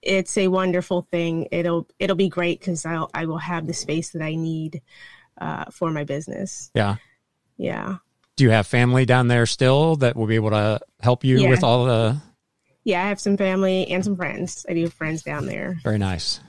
it's 0.02 0.36
a 0.38 0.48
wonderful 0.48 1.06
thing. 1.10 1.48
It'll 1.50 1.86
it'll 1.98 2.16
be 2.16 2.28
great 2.28 2.60
because 2.60 2.86
I'll 2.86 3.10
I 3.12 3.26
will 3.26 3.38
have 3.38 3.66
the 3.66 3.74
space 3.74 4.10
that 4.10 4.22
I 4.22 4.34
need 4.34 4.82
uh, 5.40 5.66
for 5.70 5.90
my 5.90 6.04
business. 6.04 6.70
Yeah. 6.74 6.96
Yeah. 7.56 7.96
Do 8.36 8.44
you 8.44 8.50
have 8.50 8.66
family 8.66 9.04
down 9.04 9.28
there 9.28 9.46
still 9.46 9.96
that 9.96 10.16
will 10.16 10.26
be 10.26 10.36
able 10.36 10.50
to 10.50 10.80
help 11.00 11.24
you 11.24 11.40
yeah. 11.40 11.48
with 11.48 11.62
all 11.62 11.84
the? 11.84 12.20
Yeah, 12.84 13.04
I 13.04 13.08
have 13.08 13.20
some 13.20 13.36
family 13.36 13.86
and 13.88 14.02
some 14.02 14.16
friends. 14.16 14.64
I 14.68 14.72
do 14.72 14.84
have 14.84 14.94
friends 14.94 15.22
down 15.22 15.44
there. 15.44 15.78
Very 15.82 15.98
nice. 15.98 16.40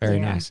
Very 0.00 0.18
yeah. 0.18 0.32
nice. 0.32 0.50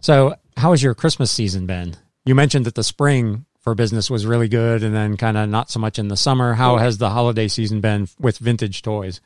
So, 0.00 0.34
how 0.56 0.70
has 0.70 0.82
your 0.82 0.94
Christmas 0.94 1.30
season 1.30 1.66
been? 1.66 1.94
You 2.24 2.34
mentioned 2.34 2.64
that 2.64 2.74
the 2.74 2.82
spring 2.82 3.44
for 3.60 3.74
business 3.74 4.10
was 4.10 4.26
really 4.26 4.48
good 4.48 4.82
and 4.82 4.94
then 4.94 5.16
kind 5.16 5.36
of 5.36 5.48
not 5.48 5.70
so 5.70 5.80
much 5.80 5.98
in 5.98 6.08
the 6.08 6.16
summer. 6.16 6.54
How 6.54 6.76
has 6.76 6.98
the 6.98 7.10
holiday 7.10 7.48
season 7.48 7.80
been 7.80 8.08
with 8.18 8.38
vintage 8.38 8.82
toys? 8.82 9.20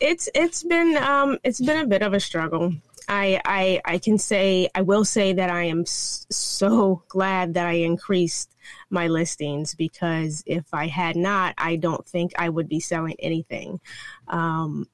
It's 0.00 0.28
it's 0.34 0.62
been 0.62 0.96
um 0.96 1.38
it's 1.44 1.60
been 1.60 1.80
a 1.80 1.86
bit 1.86 2.02
of 2.02 2.12
a 2.14 2.20
struggle. 2.20 2.72
I 3.08 3.40
I 3.44 3.80
I 3.84 3.98
can 3.98 4.18
say 4.18 4.68
I 4.74 4.82
will 4.82 5.04
say 5.04 5.32
that 5.32 5.50
I 5.50 5.64
am 5.64 5.84
so 5.86 7.02
glad 7.08 7.54
that 7.54 7.66
I 7.66 7.72
increased 7.72 8.54
my 8.90 9.08
listings 9.08 9.74
because 9.74 10.42
if 10.46 10.64
I 10.72 10.86
had 10.86 11.16
not, 11.16 11.54
I 11.58 11.76
don't 11.76 12.06
think 12.06 12.32
I 12.38 12.48
would 12.48 12.68
be 12.68 12.80
selling 12.80 13.16
anything. 13.18 13.80
Um, 14.28 14.86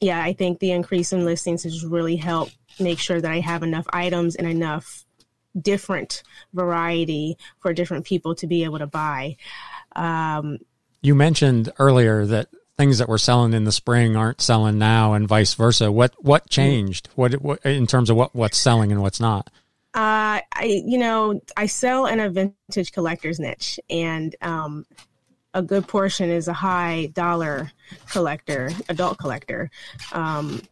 yeah, 0.00 0.22
I 0.22 0.32
think 0.32 0.58
the 0.58 0.72
increase 0.72 1.12
in 1.12 1.24
listings 1.24 1.64
has 1.64 1.84
really 1.84 2.16
helped 2.16 2.56
make 2.78 2.98
sure 2.98 3.20
that 3.20 3.30
I 3.30 3.40
have 3.40 3.62
enough 3.62 3.86
items 3.92 4.36
and 4.36 4.46
enough 4.46 5.04
different 5.60 6.22
variety 6.52 7.36
for 7.60 7.72
different 7.72 8.04
people 8.04 8.34
to 8.36 8.46
be 8.46 8.64
able 8.64 8.78
to 8.78 8.86
buy. 8.86 9.36
Um, 9.96 10.58
you 11.02 11.14
mentioned 11.14 11.72
earlier 11.78 12.26
that 12.26 12.48
things 12.76 12.98
that 12.98 13.08
were 13.08 13.18
selling 13.18 13.52
in 13.52 13.64
the 13.64 13.72
spring 13.72 14.16
aren't 14.16 14.40
selling 14.40 14.78
now, 14.78 15.12
and 15.12 15.28
vice 15.28 15.54
versa. 15.54 15.90
What 15.92 16.14
what 16.24 16.48
changed? 16.48 17.08
What, 17.14 17.34
what 17.42 17.64
in 17.64 17.86
terms 17.86 18.10
of 18.10 18.16
what 18.16 18.34
what's 18.34 18.56
selling 18.56 18.92
and 18.92 19.02
what's 19.02 19.20
not? 19.20 19.50
Uh, 19.94 20.40
I 20.54 20.82
you 20.84 20.98
know 20.98 21.40
I 21.56 21.66
sell 21.66 22.06
in 22.06 22.20
a 22.20 22.30
vintage 22.30 22.92
collector's 22.92 23.38
niche, 23.40 23.80
and 23.90 24.34
um, 24.42 24.86
a 25.54 25.62
good 25.62 25.88
portion 25.88 26.30
is 26.30 26.48
a 26.48 26.52
high 26.52 27.10
dollar 27.12 27.72
collector, 28.10 28.70
adult 28.88 29.18
collector. 29.18 29.70
Um, 30.12 30.62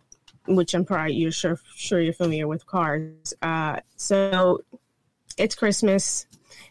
which 0.49 0.75
I'm 0.75 0.85
probably 0.85 1.15
you're 1.15 1.33
sure 1.33 1.59
sure 1.75 2.01
you're 2.01 2.13
familiar 2.13 2.49
with 2.49 2.67
cars. 2.67 3.35
Uh, 3.43 3.81
so 3.97 4.61
it's 5.37 5.55
Christmas, 5.55 6.27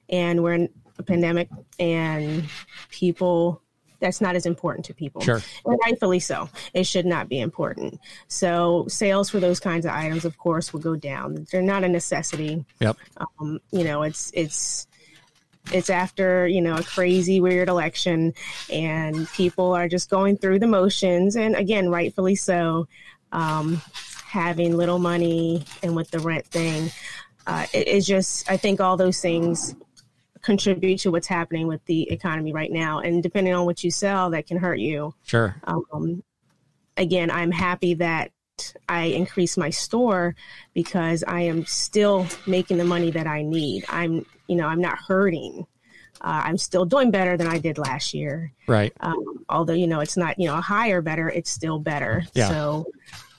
and 0.09 0.43
we're 0.43 0.53
in 0.53 0.69
a 0.97 1.03
pandemic, 1.03 1.49
and 1.79 2.49
people 2.89 3.61
that's 3.99 4.21
not 4.21 4.35
as 4.35 4.45
important 4.45 4.85
to 4.85 4.93
people. 4.93 5.21
Sure. 5.21 5.41
And 5.65 5.79
rightfully 5.85 6.19
so. 6.19 6.49
It 6.73 6.85
should 6.85 7.05
not 7.05 7.29
be 7.29 7.39
important. 7.39 7.99
So 8.27 8.85
sales 8.87 9.29
for 9.29 9.39
those 9.39 9.59
kinds 9.59 9.85
of 9.85 9.91
items, 9.91 10.25
of 10.25 10.37
course, 10.37 10.73
will 10.73 10.81
go 10.81 10.95
down. 10.95 11.47
They're 11.51 11.61
not 11.61 11.83
a 11.83 11.89
necessity. 11.89 12.65
Yep. 12.79 12.97
Um, 13.17 13.59
you 13.71 13.83
know, 13.83 14.03
it's 14.03 14.31
it's 14.33 14.87
it's 15.71 15.89
after 15.89 16.47
you 16.47 16.61
know 16.61 16.75
a 16.75 16.83
crazy 16.83 17.41
weird 17.41 17.69
election 17.69 18.33
and 18.71 19.27
people 19.29 19.71
are 19.71 19.87
just 19.87 20.09
going 20.09 20.37
through 20.37 20.59
the 20.59 20.67
motions 20.67 21.35
and 21.35 21.55
again 21.55 21.89
rightfully 21.89 22.35
so 22.35 22.87
um, 23.31 23.81
having 24.25 24.75
little 24.75 24.99
money 24.99 25.63
and 25.83 25.95
with 25.95 26.11
the 26.11 26.19
rent 26.19 26.45
thing. 26.47 26.91
Uh, 27.47 27.65
it, 27.73 27.87
it's 27.87 28.05
just, 28.05 28.49
I 28.49 28.57
think 28.57 28.81
all 28.81 28.97
those 28.97 29.21
things 29.21 29.75
contribute 30.41 30.99
to 30.99 31.11
what's 31.11 31.27
happening 31.27 31.67
with 31.67 31.83
the 31.85 32.09
economy 32.11 32.53
right 32.53 32.71
now. 32.71 32.99
And 32.99 33.23
depending 33.23 33.53
on 33.53 33.65
what 33.65 33.83
you 33.83 33.91
sell, 33.91 34.29
that 34.31 34.47
can 34.47 34.57
hurt 34.57 34.79
you. 34.79 35.13
Sure. 35.25 35.55
Um, 35.63 36.23
again, 36.97 37.31
I'm 37.31 37.51
happy 37.51 37.95
that 37.95 38.31
I 38.87 39.05
increased 39.05 39.57
my 39.57 39.69
store 39.69 40.35
because 40.73 41.23
I 41.27 41.41
am 41.41 41.65
still 41.65 42.27
making 42.47 42.77
the 42.77 42.85
money 42.85 43.11
that 43.11 43.27
I 43.27 43.41
need. 43.41 43.85
I'm, 43.89 44.25
you 44.47 44.55
know, 44.55 44.67
I'm 44.67 44.81
not 44.81 44.97
hurting. 44.97 45.65
Uh, 46.25 46.41
I'm 46.45 46.57
still 46.57 46.85
doing 46.85 47.11
better 47.11 47.37
than 47.37 47.45
I 47.45 47.59
did 47.59 47.77
last 47.77 48.15
year. 48.15 48.51
Right. 48.65 48.91
Um, 48.99 49.45
although, 49.47 49.73
you 49.73 49.85
know, 49.85 49.99
it's 49.99 50.17
not, 50.17 50.39
you 50.39 50.47
know, 50.47 50.57
a 50.57 50.61
higher 50.61 50.99
better, 51.03 51.29
it's 51.29 51.51
still 51.51 51.77
better. 51.77 52.23
Yeah. 52.33 52.49
So 52.49 52.87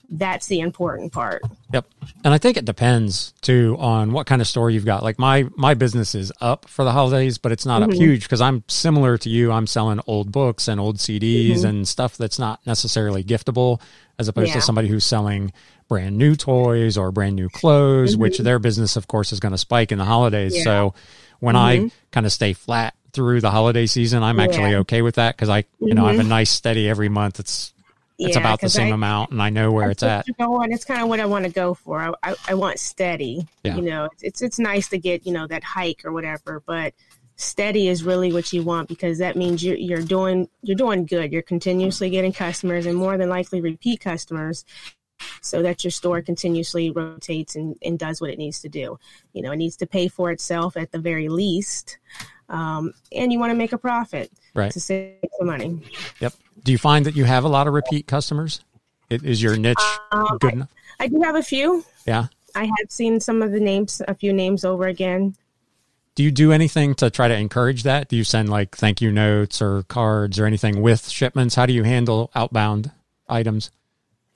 that's 0.08 0.46
the 0.46 0.60
important 0.60 1.12
part. 1.12 1.42
Yep. 1.72 1.84
And 2.24 2.32
I 2.32 2.38
think 2.38 2.56
it 2.56 2.64
depends 2.64 3.34
too 3.40 3.76
on 3.80 4.12
what 4.12 4.28
kind 4.28 4.40
of 4.40 4.46
store 4.46 4.70
you've 4.70 4.84
got. 4.84 5.02
Like 5.02 5.18
my 5.18 5.48
my 5.56 5.74
business 5.74 6.14
is 6.14 6.32
up 6.40 6.68
for 6.68 6.84
the 6.84 6.92
holidays, 6.92 7.38
but 7.38 7.50
it's 7.50 7.66
not 7.66 7.82
mm-hmm. 7.82 7.90
up 7.90 7.96
huge 7.96 8.22
because 8.22 8.40
I'm 8.40 8.62
similar 8.68 9.18
to 9.18 9.28
you. 9.28 9.50
I'm 9.50 9.66
selling 9.66 9.98
old 10.06 10.30
books 10.30 10.68
and 10.68 10.80
old 10.80 10.98
CDs 10.98 11.50
mm-hmm. 11.50 11.66
and 11.66 11.88
stuff 11.88 12.16
that's 12.16 12.38
not 12.38 12.64
necessarily 12.66 13.24
giftable 13.24 13.80
as 14.16 14.28
opposed 14.28 14.50
yeah. 14.50 14.54
to 14.54 14.60
somebody 14.60 14.86
who's 14.86 15.04
selling 15.04 15.52
brand 15.88 16.16
new 16.16 16.36
toys 16.36 16.96
or 16.96 17.10
brand 17.10 17.34
new 17.34 17.48
clothes, 17.48 18.12
mm-hmm. 18.12 18.22
which 18.22 18.38
their 18.38 18.60
business 18.60 18.94
of 18.94 19.08
course 19.08 19.32
is 19.32 19.40
going 19.40 19.52
to 19.52 19.58
spike 19.58 19.90
in 19.90 19.98
the 19.98 20.04
holidays. 20.04 20.56
Yeah. 20.56 20.62
So 20.62 20.94
when 21.40 21.56
I 21.56 21.78
mm-hmm. 21.78 21.88
kind 22.10 22.26
of 22.26 22.32
stay 22.32 22.52
flat 22.52 22.94
through 23.12 23.40
the 23.40 23.50
holiday 23.50 23.86
season, 23.86 24.22
I'm 24.22 24.40
actually 24.40 24.72
yeah. 24.72 24.78
okay 24.78 25.02
with 25.02 25.16
that 25.16 25.36
because 25.36 25.48
I, 25.48 25.64
you 25.80 25.94
know, 25.94 26.04
I 26.04 26.10
have 26.10 26.20
a 26.20 26.22
mm-hmm. 26.22 26.30
nice 26.30 26.50
steady 26.50 26.88
every 26.88 27.08
month. 27.08 27.40
It's 27.40 27.72
it's 28.18 28.34
yeah, 28.34 28.40
about 28.40 28.60
the 28.60 28.70
same 28.70 28.92
I, 28.92 28.94
amount 28.94 29.30
and 29.32 29.42
I 29.42 29.50
know 29.50 29.72
where 29.72 29.90
it's 29.90 30.02
at. 30.02 30.26
Going, 30.38 30.72
it's 30.72 30.84
kind 30.84 31.02
of 31.02 31.08
what 31.08 31.20
I 31.20 31.26
want 31.26 31.44
to 31.44 31.50
go 31.50 31.74
for. 31.74 32.00
I, 32.00 32.12
I, 32.22 32.34
I 32.48 32.54
want 32.54 32.78
steady. 32.78 33.46
Yeah. 33.62 33.76
You 33.76 33.82
know, 33.82 34.08
it's 34.22 34.42
it's 34.42 34.58
nice 34.58 34.88
to 34.88 34.98
get, 34.98 35.26
you 35.26 35.32
know, 35.32 35.46
that 35.46 35.62
hike 35.62 36.04
or 36.04 36.12
whatever, 36.12 36.62
but 36.64 36.94
steady 37.36 37.88
is 37.88 38.02
really 38.02 38.32
what 38.32 38.50
you 38.52 38.62
want 38.62 38.88
because 38.88 39.18
that 39.18 39.36
means 39.36 39.62
you're, 39.62 39.76
you're 39.76 40.02
doing 40.02 40.48
you're 40.62 40.76
doing 40.76 41.04
good. 41.04 41.32
You're 41.32 41.42
continuously 41.42 42.08
getting 42.10 42.32
customers 42.32 42.86
and 42.86 42.96
more 42.96 43.18
than 43.18 43.28
likely 43.28 43.60
repeat 43.60 44.00
customers 44.00 44.64
so 45.40 45.62
that 45.62 45.84
your 45.84 45.90
store 45.90 46.22
continuously 46.22 46.90
rotates 46.90 47.56
and, 47.56 47.76
and 47.82 47.98
does 47.98 48.20
what 48.20 48.30
it 48.30 48.38
needs 48.38 48.60
to 48.60 48.68
do. 48.68 48.98
You 49.32 49.42
know, 49.42 49.52
it 49.52 49.56
needs 49.56 49.76
to 49.76 49.86
pay 49.86 50.08
for 50.08 50.30
itself 50.30 50.76
at 50.76 50.92
the 50.92 50.98
very 50.98 51.28
least. 51.28 51.98
Um, 52.48 52.94
and 53.12 53.32
you 53.32 53.38
want 53.38 53.50
to 53.50 53.56
make 53.56 53.72
a 53.72 53.78
profit 53.78 54.30
right. 54.54 54.70
to 54.70 54.80
save 54.80 55.14
some 55.38 55.46
money. 55.46 55.82
Yep. 56.20 56.34
Do 56.64 56.72
you 56.72 56.78
find 56.78 57.06
that 57.06 57.16
you 57.16 57.24
have 57.24 57.44
a 57.44 57.48
lot 57.48 57.66
of 57.66 57.74
repeat 57.74 58.06
customers? 58.06 58.60
It, 59.10 59.22
is 59.24 59.42
your 59.42 59.56
niche 59.56 59.76
um, 60.10 60.38
good 60.40 60.52
enough? 60.52 60.68
I, 60.98 61.04
I 61.04 61.08
do 61.08 61.20
have 61.22 61.36
a 61.36 61.42
few. 61.42 61.84
Yeah. 62.06 62.26
I 62.54 62.64
have 62.64 62.90
seen 62.90 63.20
some 63.20 63.42
of 63.42 63.52
the 63.52 63.60
names, 63.60 64.00
a 64.08 64.14
few 64.14 64.32
names 64.32 64.64
over 64.64 64.86
again. 64.86 65.36
Do 66.14 66.22
you 66.22 66.30
do 66.30 66.50
anything 66.50 66.94
to 66.96 67.10
try 67.10 67.28
to 67.28 67.36
encourage 67.36 67.82
that? 67.82 68.08
Do 68.08 68.16
you 68.16 68.24
send 68.24 68.48
like 68.48 68.74
thank 68.74 69.02
you 69.02 69.12
notes 69.12 69.60
or 69.60 69.82
cards 69.82 70.38
or 70.38 70.46
anything 70.46 70.80
with 70.80 71.08
shipments? 71.08 71.54
How 71.54 71.66
do 71.66 71.74
you 71.74 71.82
handle 71.82 72.30
outbound 72.34 72.90
items? 73.28 73.70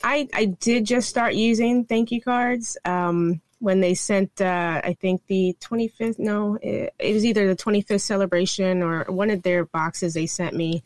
I, 0.03 0.29
I 0.33 0.47
did 0.47 0.87
just 0.87 1.09
start 1.09 1.35
using 1.35 1.85
thank 1.85 2.11
you 2.11 2.21
cards. 2.23 2.77
Um, 2.85 3.41
when 3.61 3.81
they 3.81 3.95
sent, 3.95 4.41
uh, 4.41 4.81
I 4.83 4.97
think 5.01 5.27
the 5.27 5.55
25th, 5.61 6.19
no, 6.19 6.57
it, 6.63 6.95
it, 6.99 7.13
was 7.13 7.27
either 7.27 7.47
the 7.47 7.55
25th 7.55 8.01
celebration 8.01 8.83
or 8.83 9.05
one 9.05 9.29
of 9.29 9.43
their 9.43 9.67
boxes 9.67 10.15
they 10.15 10.27
sent 10.27 10.57
me. 10.57 10.83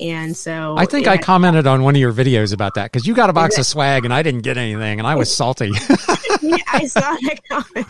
And 0.00 0.34
so 0.34 0.74
I 0.76 0.86
think 0.86 1.06
I 1.06 1.18
commented 1.18 1.66
on 1.66 1.82
one 1.82 1.94
of 1.94 2.00
your 2.00 2.12
videos 2.12 2.52
about 2.52 2.74
that 2.74 2.90
because 2.90 3.06
you 3.06 3.14
got 3.14 3.30
a 3.30 3.34
box 3.34 3.58
of 3.58 3.66
swag 3.66 4.06
and 4.06 4.12
I 4.12 4.22
didn't 4.22 4.40
get 4.40 4.56
anything 4.56 4.98
and 4.98 5.06
I 5.06 5.14
was 5.14 5.32
salty. 5.32 5.70
yeah, 6.42 6.56
I 6.72 6.86
saw 6.86 7.00
that 7.00 7.40
comment. 7.48 7.86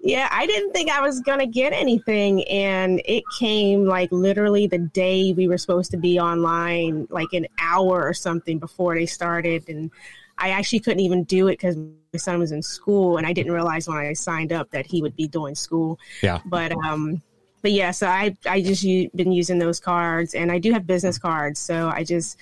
yeah, 0.00 0.28
I 0.30 0.46
didn't 0.46 0.72
think 0.72 0.90
I 0.90 1.00
was 1.00 1.20
going 1.20 1.40
to 1.40 1.46
get 1.46 1.72
anything. 1.72 2.44
And 2.44 3.02
it 3.04 3.24
came 3.38 3.84
like 3.84 4.10
literally 4.12 4.68
the 4.68 4.78
day 4.78 5.32
we 5.32 5.48
were 5.48 5.58
supposed 5.58 5.90
to 5.90 5.96
be 5.96 6.20
online, 6.20 7.08
like 7.10 7.32
an 7.32 7.48
hour 7.58 8.06
or 8.06 8.14
something 8.14 8.58
before 8.58 8.94
they 8.94 9.06
started. 9.06 9.68
And 9.68 9.90
I 10.38 10.50
actually 10.50 10.80
couldn't 10.80 11.00
even 11.00 11.24
do 11.24 11.48
it 11.48 11.52
because 11.52 11.76
my 11.76 12.18
son 12.18 12.38
was 12.38 12.52
in 12.52 12.62
school, 12.62 13.16
and 13.16 13.26
I 13.26 13.32
didn't 13.32 13.52
realize 13.52 13.88
when 13.88 13.98
I 13.98 14.12
signed 14.12 14.52
up 14.52 14.70
that 14.70 14.86
he 14.86 15.02
would 15.02 15.16
be 15.16 15.28
doing 15.28 15.54
school. 15.54 15.98
Yeah. 16.22 16.40
But 16.44 16.72
um, 16.72 17.22
but 17.62 17.72
yeah, 17.72 17.92
so 17.92 18.06
I 18.06 18.36
I 18.46 18.60
just 18.60 18.82
u- 18.82 19.10
been 19.14 19.32
using 19.32 19.58
those 19.58 19.80
cards, 19.80 20.34
and 20.34 20.50
I 20.50 20.58
do 20.58 20.72
have 20.72 20.86
business 20.86 21.18
cards. 21.18 21.60
So 21.60 21.88
I 21.88 22.04
just 22.04 22.36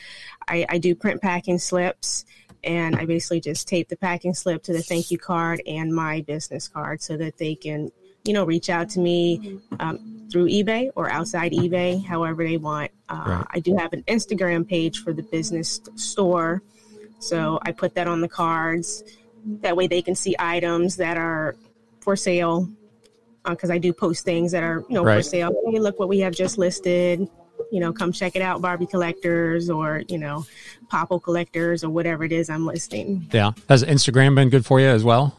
I, 0.48 0.66
I 0.68 0.78
do 0.78 0.94
print 0.94 1.20
packing 1.22 1.58
slips, 1.58 2.24
and 2.64 2.96
I 2.96 3.04
basically 3.04 3.40
just 3.40 3.68
tape 3.68 3.88
the 3.88 3.96
packing 3.96 4.34
slip 4.34 4.62
to 4.64 4.72
the 4.72 4.82
thank 4.82 5.10
you 5.10 5.18
card 5.18 5.62
and 5.66 5.94
my 5.94 6.22
business 6.22 6.68
card, 6.68 7.02
so 7.02 7.16
that 7.18 7.38
they 7.38 7.54
can 7.54 7.92
you 8.24 8.32
know 8.32 8.44
reach 8.44 8.70
out 8.70 8.88
to 8.90 9.00
me 9.00 9.60
um, 9.80 10.26
through 10.30 10.48
eBay 10.48 10.90
or 10.96 11.10
outside 11.10 11.52
eBay, 11.52 12.04
however 12.04 12.42
they 12.42 12.56
want. 12.56 12.90
Uh, 13.08 13.24
right. 13.26 13.46
I 13.50 13.60
do 13.60 13.76
have 13.76 13.92
an 13.92 14.02
Instagram 14.04 14.66
page 14.66 15.02
for 15.02 15.12
the 15.12 15.22
business 15.22 15.80
store 15.94 16.62
so 17.22 17.58
I 17.62 17.72
put 17.72 17.94
that 17.94 18.08
on 18.08 18.20
the 18.20 18.28
cards. 18.28 19.04
That 19.60 19.76
way 19.76 19.86
they 19.86 20.02
can 20.02 20.14
see 20.14 20.34
items 20.38 20.96
that 20.96 21.16
are 21.16 21.56
for 22.00 22.16
sale. 22.16 22.68
Because 23.44 23.70
uh, 23.70 23.74
I 23.74 23.78
do 23.78 23.92
post 23.92 24.24
things 24.24 24.52
that 24.52 24.62
are, 24.62 24.84
you 24.88 24.94
know, 24.94 25.04
right. 25.04 25.16
for 25.16 25.22
sale. 25.22 25.52
Hey, 25.66 25.78
look 25.80 25.98
what 25.98 26.08
we 26.08 26.20
have 26.20 26.34
just 26.34 26.58
listed. 26.58 27.28
You 27.70 27.80
know, 27.80 27.92
come 27.92 28.12
check 28.12 28.36
it 28.36 28.42
out, 28.42 28.60
Barbie 28.60 28.86
collectors 28.86 29.70
or, 29.70 30.02
you 30.08 30.18
know, 30.18 30.44
Popple 30.88 31.18
collectors 31.18 31.82
or 31.82 31.90
whatever 31.90 32.24
it 32.24 32.32
is 32.32 32.50
I'm 32.50 32.66
listing. 32.66 33.28
Yeah. 33.32 33.52
Has 33.68 33.82
Instagram 33.82 34.34
been 34.34 34.48
good 34.48 34.64
for 34.64 34.78
you 34.78 34.86
as 34.86 35.02
well? 35.02 35.36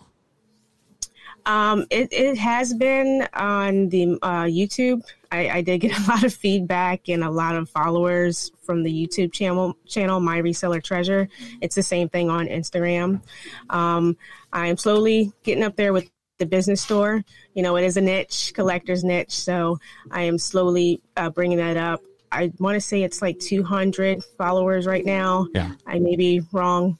Um, 1.45 1.85
it, 1.89 2.11
it 2.11 2.37
has 2.37 2.73
been 2.73 3.27
on 3.33 3.89
the 3.89 4.17
uh, 4.21 4.43
YouTube. 4.43 5.03
I, 5.31 5.49
I, 5.49 5.61
did 5.61 5.79
get 5.79 5.97
a 6.07 6.09
lot 6.09 6.23
of 6.23 6.33
feedback 6.33 7.09
and 7.09 7.23
a 7.23 7.29
lot 7.29 7.55
of 7.55 7.69
followers 7.69 8.51
from 8.61 8.83
the 8.83 8.91
YouTube 8.91 9.33
channel. 9.33 9.75
Channel 9.87 10.19
My 10.19 10.41
Reseller 10.41 10.81
Treasure. 10.81 11.27
It's 11.61 11.75
the 11.75 11.83
same 11.83 12.07
thing 12.07 12.29
on 12.29 12.47
Instagram. 12.47 13.21
Um, 13.69 14.15
I'm 14.53 14.77
slowly 14.77 15.33
getting 15.43 15.63
up 15.63 15.75
there 15.75 15.91
with 15.91 16.09
the 16.39 16.45
business 16.45 16.81
store. 16.81 17.23
You 17.53 17.63
know, 17.63 17.75
it 17.75 17.83
is 17.83 17.97
a 17.97 18.01
niche, 18.01 18.53
collector's 18.55 19.03
niche. 19.03 19.31
So 19.31 19.79
I 20.11 20.23
am 20.23 20.37
slowly 20.37 21.01
uh, 21.17 21.29
bringing 21.29 21.57
that 21.57 21.77
up. 21.77 22.01
I 22.31 22.51
want 22.59 22.75
to 22.75 22.81
say 22.81 23.03
it's 23.03 23.21
like 23.21 23.39
200 23.39 24.23
followers 24.37 24.87
right 24.87 25.05
now. 25.05 25.47
Yeah. 25.53 25.71
I 25.85 25.99
may 25.99 26.15
be 26.15 26.41
wrong, 26.51 26.97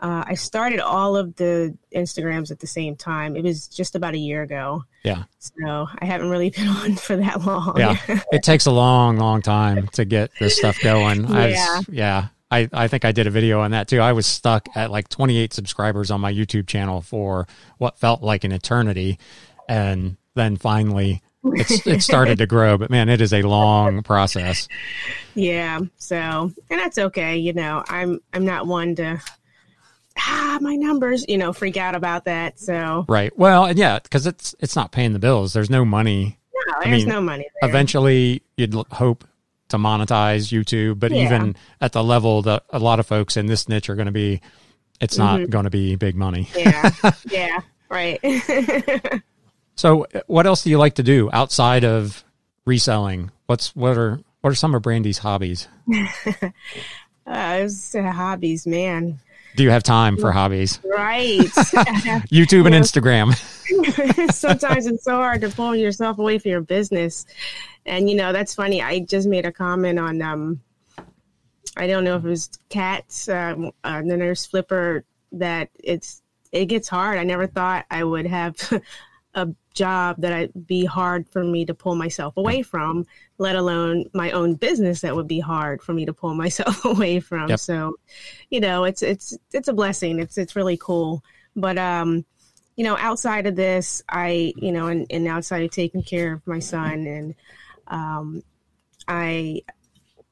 uh, 0.00 0.24
I 0.26 0.34
started 0.34 0.78
all 0.80 1.16
of 1.16 1.34
the 1.36 1.76
Instagrams 1.94 2.50
at 2.50 2.60
the 2.60 2.66
same 2.66 2.94
time. 2.94 3.36
It 3.36 3.42
was 3.42 3.66
just 3.66 3.96
about 3.96 4.14
a 4.14 4.18
year 4.18 4.42
ago. 4.42 4.84
Yeah. 5.02 5.24
So 5.38 5.88
I 5.98 6.04
haven't 6.04 6.30
really 6.30 6.50
been 6.56 6.68
on 6.68 6.94
for 6.94 7.16
that 7.16 7.44
long. 7.44 7.78
Yeah. 7.78 7.96
it 8.30 8.42
takes 8.42 8.66
a 8.66 8.70
long, 8.70 9.16
long 9.16 9.42
time 9.42 9.88
to 9.88 10.04
get 10.04 10.30
this 10.38 10.56
stuff 10.56 10.80
going. 10.80 11.26
Yeah. 11.38 11.78
Was, 11.78 11.88
yeah. 11.88 12.28
I, 12.50 12.68
I 12.72 12.88
think 12.88 13.04
I 13.04 13.12
did 13.12 13.26
a 13.26 13.30
video 13.30 13.60
on 13.60 13.72
that 13.72 13.88
too. 13.88 14.00
I 14.00 14.12
was 14.12 14.26
stuck 14.26 14.68
at 14.74 14.90
like 14.90 15.08
28 15.08 15.52
subscribers 15.52 16.10
on 16.10 16.20
my 16.20 16.32
YouTube 16.32 16.66
channel 16.66 17.00
for 17.00 17.46
what 17.78 17.98
felt 17.98 18.22
like 18.22 18.44
an 18.44 18.52
eternity. 18.52 19.18
And 19.68 20.16
then 20.34 20.56
finally, 20.56 21.22
it's, 21.44 21.86
it 21.86 22.02
started 22.02 22.38
to 22.38 22.46
grow, 22.46 22.78
but 22.78 22.90
man, 22.90 23.08
it 23.08 23.20
is 23.20 23.32
a 23.32 23.42
long 23.42 24.02
process. 24.02 24.68
Yeah. 25.34 25.80
So, 25.96 26.16
and 26.70 26.80
that's 26.80 26.98
okay. 26.98 27.36
You 27.36 27.52
know, 27.52 27.84
I'm, 27.88 28.20
I'm 28.32 28.44
not 28.44 28.66
one 28.66 28.94
to 28.96 29.20
ah, 30.18 30.58
my 30.60 30.76
numbers, 30.76 31.24
you 31.28 31.38
know, 31.38 31.52
freak 31.52 31.76
out 31.76 31.94
about 31.94 32.24
that. 32.24 32.58
So 32.58 33.04
right, 33.08 33.36
well, 33.38 33.64
and 33.66 33.78
yeah, 33.78 33.98
because 33.98 34.26
it's 34.26 34.54
it's 34.60 34.76
not 34.76 34.92
paying 34.92 35.12
the 35.12 35.18
bills. 35.18 35.52
There's 35.52 35.70
no 35.70 35.84
money. 35.84 36.38
No, 36.54 36.74
there's 36.82 36.86
I 36.86 36.90
mean, 36.90 37.08
no 37.08 37.20
money. 37.20 37.46
There. 37.60 37.70
Eventually, 37.70 38.42
you'd 38.56 38.74
hope 38.74 39.24
to 39.68 39.76
monetize 39.76 40.50
YouTube, 40.50 40.98
but 40.98 41.12
yeah. 41.12 41.24
even 41.24 41.56
at 41.80 41.92
the 41.92 42.02
level 42.02 42.42
that 42.42 42.64
a 42.70 42.78
lot 42.78 43.00
of 43.00 43.06
folks 43.06 43.36
in 43.36 43.46
this 43.46 43.68
niche 43.68 43.88
are 43.90 43.94
going 43.94 44.06
to 44.06 44.12
be, 44.12 44.40
it's 45.00 45.18
not 45.18 45.40
mm-hmm. 45.40 45.50
going 45.50 45.64
to 45.64 45.70
be 45.70 45.96
big 45.96 46.16
money. 46.16 46.48
Yeah, 46.56 46.90
yeah, 47.30 47.60
right. 47.88 48.20
so, 49.76 50.06
what 50.26 50.46
else 50.46 50.64
do 50.64 50.70
you 50.70 50.78
like 50.78 50.94
to 50.94 51.02
do 51.02 51.30
outside 51.32 51.84
of 51.84 52.24
reselling? 52.64 53.30
What's 53.46 53.74
what 53.76 53.96
are 53.96 54.20
what 54.40 54.50
are 54.50 54.56
some 54.56 54.74
of 54.74 54.82
Brandy's 54.82 55.18
hobbies? 55.18 55.68
uh, 57.26 57.68
hobbies, 57.94 58.66
man. 58.66 59.20
Do 59.58 59.64
you 59.64 59.70
have 59.70 59.82
time 59.82 60.16
for 60.16 60.30
hobbies? 60.30 60.78
Right. 60.84 61.40
YouTube 62.30 62.66
and 62.66 62.76
Instagram. 62.76 63.34
Sometimes 64.32 64.86
it's 64.86 65.02
so 65.02 65.16
hard 65.16 65.40
to 65.40 65.48
pull 65.48 65.74
yourself 65.74 66.20
away 66.20 66.38
from 66.38 66.52
your 66.52 66.60
business. 66.60 67.26
And 67.84 68.08
you 68.08 68.14
know, 68.14 68.32
that's 68.32 68.54
funny. 68.54 68.80
I 68.80 69.00
just 69.00 69.26
made 69.26 69.46
a 69.46 69.50
comment 69.50 69.98
on 69.98 70.22
um 70.22 70.60
I 71.76 71.88
don't 71.88 72.04
know 72.04 72.14
if 72.14 72.24
it 72.24 72.28
was 72.28 72.50
cats, 72.68 73.28
um, 73.28 73.72
uh, 73.82 74.00
the 74.02 74.16
nurse 74.16 74.46
flipper 74.46 75.04
that 75.32 75.70
it's 75.82 76.22
it 76.52 76.66
gets 76.66 76.88
hard. 76.88 77.18
I 77.18 77.24
never 77.24 77.48
thought 77.48 77.84
I 77.90 78.04
would 78.04 78.26
have 78.26 78.56
a 79.34 79.48
job 79.74 80.16
that 80.18 80.32
I'd 80.32 80.66
be 80.66 80.84
hard 80.84 81.28
for 81.28 81.44
me 81.44 81.64
to 81.66 81.74
pull 81.74 81.94
myself 81.94 82.36
away 82.36 82.62
from, 82.62 83.06
let 83.38 83.56
alone 83.56 84.06
my 84.12 84.30
own 84.32 84.54
business 84.54 85.02
that 85.02 85.14
would 85.14 85.28
be 85.28 85.40
hard 85.40 85.82
for 85.82 85.92
me 85.92 86.06
to 86.06 86.12
pull 86.12 86.34
myself 86.44 86.84
away 86.84 87.20
from. 87.20 87.48
Yep. 87.48 87.60
So, 87.60 87.96
you 88.50 88.60
know, 88.60 88.84
it's 88.84 89.02
it's 89.02 89.36
it's 89.52 89.68
a 89.68 89.72
blessing. 89.72 90.18
It's 90.18 90.38
it's 90.38 90.56
really 90.56 90.76
cool. 90.76 91.22
But 91.54 91.78
um, 91.78 92.24
you 92.76 92.84
know, 92.84 92.96
outside 92.96 93.46
of 93.46 93.56
this, 93.56 94.02
I 94.08 94.52
you 94.56 94.72
know, 94.72 94.86
and, 94.86 95.06
and 95.10 95.26
outside 95.26 95.62
of 95.62 95.70
taking 95.70 96.02
care 96.02 96.32
of 96.34 96.46
my 96.46 96.58
son 96.58 97.06
and 97.06 97.34
um 97.86 98.42
I 99.06 99.62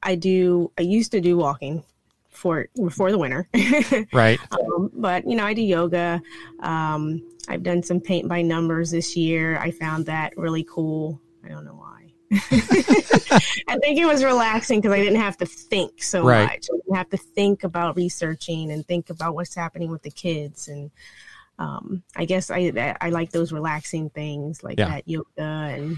I 0.03 0.15
do 0.15 0.71
I 0.77 0.83
used 0.83 1.11
to 1.11 1.21
do 1.21 1.37
walking 1.37 1.83
for 2.29 2.67
before 2.75 3.11
the 3.11 3.17
winter. 3.17 3.47
right. 4.13 4.39
Um, 4.51 4.91
but 4.93 5.27
you 5.27 5.35
know, 5.35 5.45
I 5.45 5.53
do 5.53 5.61
yoga. 5.61 6.21
Um, 6.59 7.23
I've 7.47 7.63
done 7.63 7.81
some 7.83 7.99
paint 8.01 8.27
by 8.27 8.41
numbers 8.41 8.91
this 8.91 9.15
year. 9.15 9.57
I 9.57 9.71
found 9.71 10.05
that 10.07 10.37
really 10.37 10.63
cool. 10.69 11.21
I 11.45 11.49
don't 11.49 11.65
know 11.65 11.75
why. 11.75 12.11
I 13.69 13.77
think 13.81 13.99
it 13.99 14.05
was 14.05 14.23
relaxing 14.23 14.79
because 14.81 14.91
I 14.93 14.99
didn't 14.99 15.19
have 15.21 15.37
to 15.37 15.45
think 15.45 16.03
so 16.03 16.23
Right. 16.25 16.43
much. 16.43 16.67
I 16.71 16.75
didn't 16.77 16.95
have 16.95 17.09
to 17.11 17.17
think 17.17 17.63
about 17.63 17.95
researching 17.95 18.71
and 18.71 18.85
think 18.85 19.09
about 19.09 19.33
what's 19.35 19.55
happening 19.55 19.89
with 19.89 20.03
the 20.03 20.11
kids. 20.11 20.67
And 20.67 20.91
um, 21.59 22.03
I 22.15 22.25
guess 22.25 22.51
I, 22.51 22.95
I 22.99 23.09
like 23.11 23.31
those 23.31 23.51
relaxing 23.53 24.09
things 24.09 24.63
like 24.63 24.77
Yeah. 24.77 24.89
that 24.89 25.07
yoga 25.07 25.27
and 25.37 25.97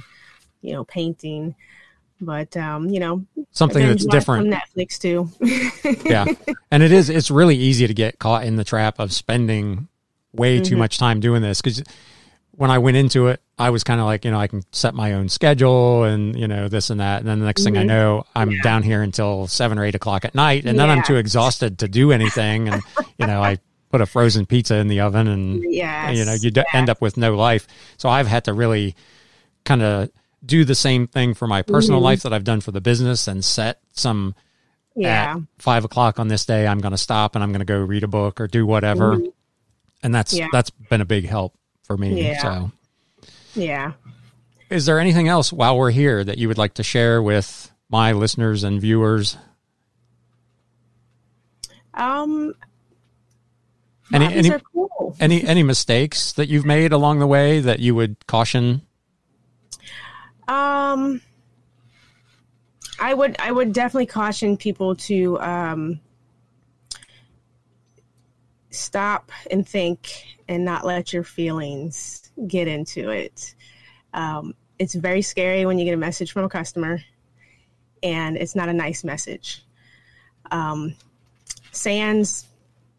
you 0.61 0.73
know 0.73 0.83
painting. 0.83 1.55
But 2.21 2.55
um, 2.57 2.89
you 2.89 2.99
know, 2.99 3.25
Something 3.51 3.87
that's 3.87 4.05
different. 4.05 4.53
Netflix 4.53 4.99
too. 4.99 5.29
yeah. 6.05 6.25
And 6.69 6.83
it 6.83 6.91
is, 6.91 7.09
it's 7.09 7.31
really 7.31 7.55
easy 7.55 7.87
to 7.87 7.93
get 7.93 8.19
caught 8.19 8.43
in 8.43 8.57
the 8.57 8.63
trap 8.65 8.99
of 8.99 9.13
spending 9.13 9.87
way 10.33 10.59
too 10.59 10.75
Mhm. 10.75 10.79
much 10.79 10.97
time 10.97 11.19
doing 11.19 11.41
this. 11.41 11.61
Cause 11.61 11.83
when 12.51 12.69
I 12.69 12.77
went 12.77 12.97
into 12.97 13.27
it, 13.27 13.41
I 13.57 13.69
was 13.69 13.83
kind 13.85 13.99
of 14.01 14.05
like, 14.05 14.25
you 14.25 14.31
know, 14.31 14.39
I 14.39 14.47
can 14.47 14.63
set 14.73 14.93
my 14.93 15.13
own 15.13 15.29
schedule 15.29 16.03
and, 16.03 16.37
you 16.37 16.47
know, 16.47 16.67
this 16.67 16.89
and 16.89 16.99
that. 16.99 17.19
And 17.21 17.27
then 17.27 17.39
the 17.39 17.45
next 17.45 17.63
thing 17.63 17.77
I 17.77 17.83
Mhm. 17.83 17.87
know, 17.87 18.23
I'm 18.35 18.51
Yeah. 18.51 18.61
down 18.63 18.83
here 18.83 19.01
until 19.01 19.47
seven 19.47 19.79
or 19.79 19.85
eight 19.85 19.95
o'clock 19.95 20.25
at 20.25 20.35
night. 20.35 20.65
And 20.65 20.77
then 20.77 20.89
I'm 20.89 21.01
too 21.03 21.15
exhausted 21.15 21.79
to 21.79 21.87
do 21.87 22.11
anything. 22.11 22.67
And, 22.67 22.81
you 23.17 23.25
know, 23.27 23.41
I 23.41 23.59
put 23.91 24.01
a 24.01 24.05
frozen 24.05 24.45
pizza 24.45 24.75
in 24.75 24.87
the 24.89 24.99
oven 24.99 25.27
and, 25.27 25.63
yes, 25.67 26.17
you 26.17 26.25
know, 26.25 26.33
you 26.33 26.51
d- 26.51 26.63
end 26.73 26.89
up 26.89 27.01
with 27.01 27.15
no 27.17 27.33
life. 27.35 27.65
So 27.97 28.09
I've 28.09 28.27
had 28.27 28.43
to 28.45 28.53
really 28.53 28.93
kind 29.63 29.81
of 29.81 30.09
do 30.45 30.63
the 30.65 30.75
same 30.75 31.07
thing 31.07 31.33
for 31.33 31.47
my 31.47 31.61
personal 31.61 31.99
Mhm. 32.01 32.03
life 32.03 32.23
that 32.23 32.33
I've 32.33 32.43
done 32.43 32.61
for 32.61 32.71
the 32.71 32.81
business 32.81 33.27
and 33.27 33.43
set 33.43 33.79
some 33.93 34.35
yeah, 34.95 35.37
five 35.59 35.85
o'clock 35.85 36.19
on 36.19 36.27
this 36.27 36.43
day, 36.45 36.67
I'm 36.67 36.79
going 36.79 36.91
to 36.91 36.97
stop 36.97 37.35
and 37.35 37.43
I'm 37.43 37.51
going 37.51 37.59
to 37.59 37.65
go 37.65 37.77
read 37.79 38.03
a 38.03 38.07
book 38.07 38.41
or 38.41 38.47
do 38.47 38.65
whatever. 38.65 39.15
Mhm. 39.17 39.27
And 40.03 40.13
that's 40.15 40.33
Yeah. 40.33 40.47
that's 40.51 40.69
been 40.69 41.01
a 41.01 41.05
big 41.05 41.27
help 41.27 41.53
for 41.83 41.97
me. 41.97 42.25
Yeah. 42.25 42.41
So, 42.41 42.71
yeah. 43.55 43.93
is 44.69 44.85
there 44.85 44.99
anything 44.99 45.27
else 45.27 45.51
while 45.51 45.77
we're 45.77 45.91
here 45.91 46.23
that 46.23 46.37
you 46.37 46.47
would 46.47 46.57
like 46.57 46.75
to 46.75 46.83
share 46.83 47.21
with 47.21 47.71
my 47.89 48.11
listeners 48.13 48.63
and 48.63 48.79
viewers? 48.79 49.37
Um, 51.93 52.53
Any- 54.13 54.33
any- 54.33 54.51
cool. 54.73 55.15
Any 55.19 55.43
any 55.43 55.63
mistakes 55.63 56.31
that 56.33 56.47
you've 56.49 56.65
made 56.65 56.91
along 56.91 57.19
the 57.19 57.27
way 57.27 57.59
that 57.59 57.79
you 57.79 57.93
would 57.95 58.15
caution? 58.27 58.81
Um, 60.47 61.21
I 62.99 63.13
would 63.13 63.35
I 63.39 63.51
would 63.51 63.73
definitely 63.73 64.05
caution 64.07 64.55
people 64.57 64.95
to 64.95 65.39
um, 65.41 65.99
stop 68.71 69.31
and 69.49 69.67
think 69.67 70.37
and 70.47 70.63
not 70.63 70.85
let 70.85 71.13
your 71.13 71.23
feelings 71.23 72.31
get 72.47 72.67
into 72.67 73.09
it. 73.09 73.55
Um, 74.13 74.53
it's 74.77 74.95
very 74.95 75.21
scary 75.21 75.65
when 75.65 75.77
you 75.77 75.85
get 75.85 75.93
a 75.93 75.97
message 75.97 76.31
from 76.31 76.45
a 76.45 76.49
customer, 76.49 77.01
and 78.01 78.37
it's 78.37 78.55
not 78.55 78.69
a 78.69 78.73
nice 78.73 79.03
message. 79.03 79.63
Um, 80.51 80.95
sans 81.71 82.45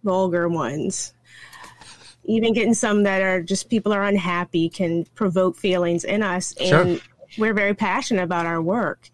vulgar 0.04 0.48
ones. 0.48 1.14
Even 2.24 2.52
getting 2.52 2.74
some 2.74 3.02
that 3.04 3.22
are 3.22 3.42
just 3.42 3.70
people 3.70 3.92
are 3.92 4.04
unhappy 4.04 4.68
can 4.68 5.04
provoke 5.14 5.56
feelings 5.56 6.04
in 6.04 6.22
us, 6.22 6.54
Sure. 6.62 6.82
and 6.82 7.00
we're 7.38 7.54
very 7.54 7.74
passionate 7.74 8.22
about 8.22 8.46
our 8.46 8.60
work. 8.60 9.08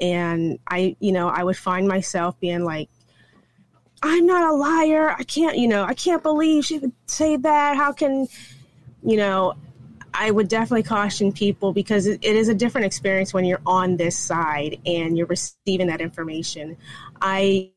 And 0.00 0.58
I, 0.68 0.96
you 1.00 1.12
know, 1.12 1.28
I 1.28 1.44
would 1.44 1.56
find 1.56 1.86
myself 1.86 2.38
being 2.40 2.64
like, 2.64 2.88
I'm 4.02 4.26
not 4.26 4.48
a 4.48 4.54
liar. 4.54 5.10
I 5.10 5.24
can't, 5.24 5.58
you 5.58 5.68
know, 5.68 5.84
I 5.84 5.94
can't 5.94 6.22
believe 6.22 6.64
she 6.64 6.78
would 6.78 6.92
say 7.06 7.36
that. 7.36 7.76
How 7.76 7.92
can, 7.92 8.28
you 9.02 9.16
know, 9.16 9.54
I 10.14 10.30
would 10.30 10.48
definitely 10.48 10.82
caution 10.84 11.32
people 11.32 11.72
because 11.72 12.06
it, 12.06 12.20
it 12.22 12.36
is 12.36 12.48
a 12.48 12.54
different 12.54 12.86
experience 12.86 13.34
when 13.34 13.44
you're 13.44 13.60
on 13.66 13.96
this 13.96 14.16
side 14.16 14.80
and 14.86 15.16
you're 15.16 15.26
receiving 15.26 15.88
that 15.88 16.00
information. 16.00 16.76
I 17.20 17.70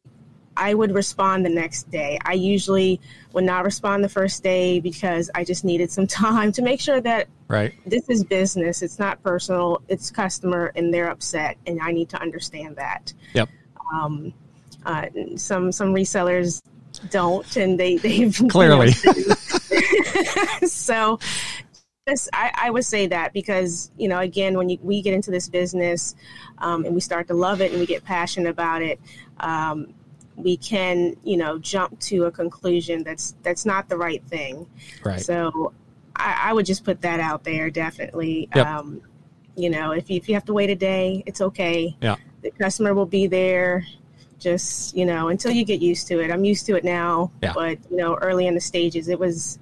I 0.57 0.74
would 0.74 0.93
respond 0.93 1.45
the 1.45 1.49
next 1.49 1.89
day. 1.91 2.19
I 2.26 2.34
usually 2.34 2.99
would 3.32 3.45
not 3.45 3.63
respond 3.63 4.03
the 4.03 4.09
first 4.09 4.43
day 4.43 4.80
because 4.80 5.32
I 5.34 5.43
just 5.45 5.63
needed 5.63 5.91
some 5.91 6.07
time 6.24 6.51
to 6.53 6.61
make 6.61 6.82
sure 6.82 6.99
that 7.01 7.28
Right. 7.47 7.74
this 7.86 8.09
is 8.09 8.24
business. 8.24 8.82
It's 8.82 8.99
not 8.99 9.22
personal. 9.24 9.82
It's 9.88 10.11
customer, 10.11 10.72
and 10.76 10.93
they're 10.93 11.09
upset, 11.09 11.57
and 11.67 11.82
I 11.82 11.91
need 11.91 12.09
to 12.09 12.22
understand 12.22 12.76
that. 12.78 13.13
Yep. 13.34 13.49
Um, 13.93 14.34
uh, 14.86 15.08
some 15.36 15.72
some 15.72 15.94
resellers 15.94 16.62
don't, 17.10 17.56
and 17.58 17.80
they 17.80 17.98
they've 17.98 18.40
Clearly. 18.50 18.92
so 20.66 21.20
this, 22.08 22.28
I, 22.34 22.52
I 22.56 22.70
would 22.72 22.86
say 22.86 23.08
that 23.08 23.34
because 23.34 23.92
you 23.98 24.08
know 24.08 24.20
again 24.20 24.58
when 24.58 24.70
you, 24.70 24.78
we 24.82 25.02
get 25.02 25.14
into 25.14 25.32
this 25.32 25.48
business 25.48 26.16
um, 26.58 26.86
and 26.86 26.96
we 26.96 27.02
start 27.02 27.28
to 27.28 27.34
love 27.34 27.62
it 27.62 27.72
and 27.72 27.80
we 27.80 27.86
get 27.86 28.04
passionate 28.04 28.50
about 28.50 28.82
it 28.82 29.00
um, 29.40 29.94
we 30.36 30.58
can 30.58 31.16
you 31.24 31.38
know 31.38 31.60
jump 31.60 32.00
to 32.00 32.26
a 32.26 32.32
conclusion 32.32 33.04
that's 33.04 33.36
that's 33.44 33.66
not 33.66 33.88
the 33.88 33.98
right 33.98 34.24
thing 34.26 34.66
Right. 35.04 35.20
so 35.22 35.74
I, 36.16 36.50
I 36.50 36.54
would 36.54 36.66
just 36.66 36.84
put 36.84 37.02
that 37.02 37.20
out 37.20 37.44
there 37.44 37.70
definitely 37.70 38.50
Yep. 38.56 38.66
um, 38.66 39.02
you 39.56 39.70
know 39.70 39.92
if 39.92 40.10
you, 40.10 40.18
if 40.18 40.28
you 40.28 40.34
have 40.34 40.46
to 40.46 40.54
wait 40.54 40.72
a 40.72 40.76
day 40.76 41.22
it's 41.28 41.42
okay 41.42 41.96
Yeah. 42.02 42.16
the 42.42 42.50
customer 42.52 42.96
will 42.96 43.06
be 43.06 43.28
there 43.28 43.86
just 44.42 44.96
you 44.98 45.06
know 45.06 45.30
until 45.30 45.52
you 45.52 45.64
get 45.64 45.82
used 45.82 46.08
to 46.08 46.20
it 46.20 46.32
i'm 46.32 46.44
used 46.44 46.66
to 46.66 46.76
it 46.76 46.84
now 46.84 47.32
Yeah. 47.42 47.54
but 47.54 47.78
you 47.89 47.96
know 47.98 48.16
early 48.16 48.48
in 48.48 48.56
the 48.56 48.60
stages 48.62 49.08
it 49.08 49.20
was 49.20 49.60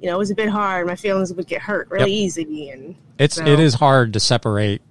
you 0.00 0.08
know 0.08 0.16
it 0.16 0.18
was 0.18 0.30
a 0.30 0.34
bit 0.34 0.48
hard 0.48 0.86
my 0.86 0.96
feelings 0.96 1.32
would 1.32 1.46
get 1.46 1.62
hurt 1.62 1.88
really 1.90 2.12
easy 2.12 2.68
and 2.70 2.96
It's 3.18 3.36
So- 3.36 3.46
it 3.46 3.58
is 3.60 3.74
hard 3.74 4.12
to 4.14 4.20
separate 4.20 4.82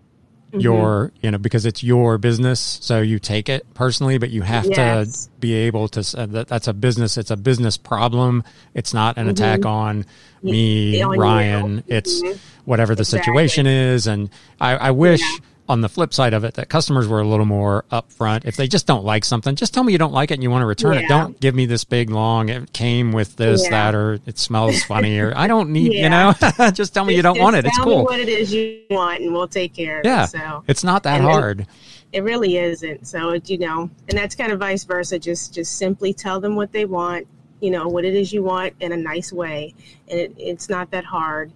Mhm. 0.53 0.61
your 0.63 1.11
you 1.21 1.30
know 1.30 1.38
because 1.38 1.65
it's 1.65 1.84
your 1.84 2.17
business 2.17 2.80
so 2.82 3.01
you 3.01 3.19
take 3.19 3.49
it 3.49 3.65
personally 3.73 4.17
but 4.17 4.30
you 4.30 4.43
have 4.43 4.65
Yes. 4.65 5.25
to 5.25 5.30
be 5.41 5.53
able 5.53 5.89
to 5.89 5.99
uh, 6.17 6.25
that 6.28 6.47
that's 6.47 6.69
a 6.69 6.73
business 6.73 7.17
it's 7.17 7.32
a 7.32 7.36
business 7.36 7.75
problem 7.75 8.43
it's 8.73 8.93
not 8.93 9.17
an 9.17 9.28
attack 9.28 9.65
on 9.65 10.05
me 10.41 11.01
On 11.01 11.13
you. 11.15 11.19
ryan 11.21 11.84
it's 11.88 12.21
Mhm. 12.23 12.38
whatever 12.63 12.95
the 12.95 13.01
Exactly. 13.01 13.25
situation 13.25 13.67
is 13.67 14.07
and 14.07 14.30
i, 14.61 14.78
I 14.78 14.91
wish 14.91 15.19
Yeah. 15.19 15.38
On 15.70 15.82
the 15.82 15.89
flip 15.89 16.13
side 16.13 16.34
of 16.34 16.43
it 16.43 16.53
that 16.55 16.70
customers 16.70 17.07
were 17.07 17.20
a 17.20 17.28
little 17.28 17.45
more 17.45 17.84
upfront. 17.91 18.45
If 18.45 18.55
they 18.55 18.68
just 18.68 18.88
don't 18.88 19.03
like 19.03 19.26
something 19.26 19.55
just 19.55 19.74
tell 19.74 19.84
me 19.84 19.91
you 19.91 19.97
don't 19.97 20.13
like 20.13 20.32
it 20.32 20.36
and 20.36 20.43
you 20.43 20.49
want 20.49 20.61
to 20.61 20.65
return 20.65 20.97
it. 20.97 21.07
Don't 21.09 21.39
give 21.39 21.55
me 21.55 21.65
this 21.65 21.84
big 21.84 22.09
long 22.09 22.49
it 22.49 22.72
came 22.74 23.11
with 23.11 23.36
this 23.36 23.63
Yeah. 23.65 23.70
that 23.72 23.95
or 23.95 24.20
it 24.26 24.38
smells 24.38 24.82
funny 24.84 25.20
or 25.20 25.34
i 25.36 25.47
don't 25.47 25.70
need 25.72 25.93
you 25.93 26.09
know? 26.09 26.34
Just 26.74 26.93
tell 26.93 27.03
me 27.05 27.15
you 27.15 27.22
don't 27.22 27.39
want 27.39 27.55
it. 27.55 27.65
It's 27.65 27.76
tell 27.78 27.86
me 27.86 27.91
cool. 27.93 28.03
what 28.05 28.20
it 28.20 28.30
is 28.30 28.53
you 28.53 28.82
want 28.89 29.22
and 29.22 29.34
we'll 29.34 29.47
take 29.47 29.74
care 29.74 29.99
of 29.99 30.05
Yeah. 30.05 30.24
it 30.24 30.28
so. 30.30 30.63
It's 30.68 30.84
not 30.84 31.03
that 31.03 31.15
And 31.20 31.24
hard. 31.24 31.68
it 32.13 32.24
really 32.24 32.57
isn't 32.57 33.05
so 33.07 33.32
it, 33.32 33.49
you 33.49 33.57
know 33.57 33.89
and 34.09 34.18
that's 34.18 34.36
kind 34.36 34.51
of 34.51 34.59
vice 34.59 34.84
versa. 34.86 35.20
Just 35.20 35.53
just 35.53 35.78
simply 35.78 36.13
tell 36.13 36.39
them 36.39 36.55
what 36.55 36.72
they 36.72 36.86
want 36.86 37.28
you 37.59 37.72
know 37.72 37.88
what 37.88 38.05
it 38.05 38.13
is 38.13 38.32
you 38.32 38.43
want 38.43 38.74
in 38.80 38.91
a 38.91 38.97
nice 38.97 39.34
way. 39.34 39.74
And 40.09 40.20
it, 40.20 40.34
it's 40.38 40.70
not 40.70 40.91
that 40.91 41.03
hard. 41.03 41.51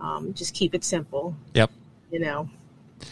Um, 0.00 0.34
just 0.34 0.52
keep 0.54 0.74
it 0.74 0.84
simple. 0.84 1.34
Yep. 1.54 1.70
you 2.10 2.20
know 2.20 2.48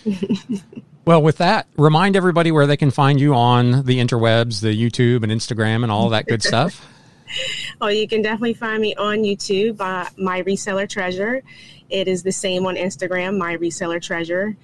Well, 1.07 1.23
with 1.23 1.39
that, 1.39 1.69
remind 1.77 2.17
everybody 2.17 2.51
where 2.51 2.67
they 2.67 2.77
can 2.77 2.91
find 2.91 3.21
you 3.21 3.33
on 3.33 3.85
the 3.85 4.01
interwebs, 4.01 4.61
the 4.61 4.77
YouTube 4.77 5.23
and 5.23 5.31
Instagram 5.31 5.85
and 5.85 5.93
all 5.93 6.09
that 6.11 6.27
good 6.27 6.43
stuff. 6.43 6.85
Oh, 7.81 7.89
you 7.89 8.07
can 8.07 8.23
definitely 8.23 8.55
find 8.55 8.81
me 8.81 8.95
on 8.95 9.19
YouTube, 9.19 9.81
uh, 9.81 10.09
My 10.17 10.43
Reseller 10.45 10.89
Treasure. 10.89 11.43
It 11.91 12.07
is 12.07 12.23
the 12.23 12.31
same 12.31 12.65
on 12.67 12.77
Instagram, 12.77 13.37
My 13.37 13.57
Reseller 13.57 14.01
Treasure. 14.01 14.57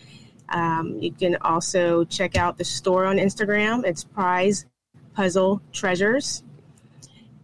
Um, 0.49 0.97
you 1.01 1.11
can 1.11 1.37
also 1.41 2.05
check 2.05 2.37
out 2.37 2.59
the 2.59 2.64
store 2.64 3.05
on 3.05 3.16
Instagram. 3.16 3.85
It's 3.85 4.05
Prize 4.05 4.64
Puzzle 5.12 5.61
Treasures. 5.73 6.45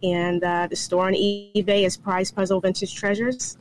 And 0.01 0.41
uh, 0.41 0.67
the 0.67 0.77
store 0.77 1.07
on 1.07 1.13
eBay 1.13 1.85
is 1.85 1.97
Prize 1.97 2.31
Puzzle 2.31 2.61
Vintage 2.61 2.95
Treasures. 2.95 3.57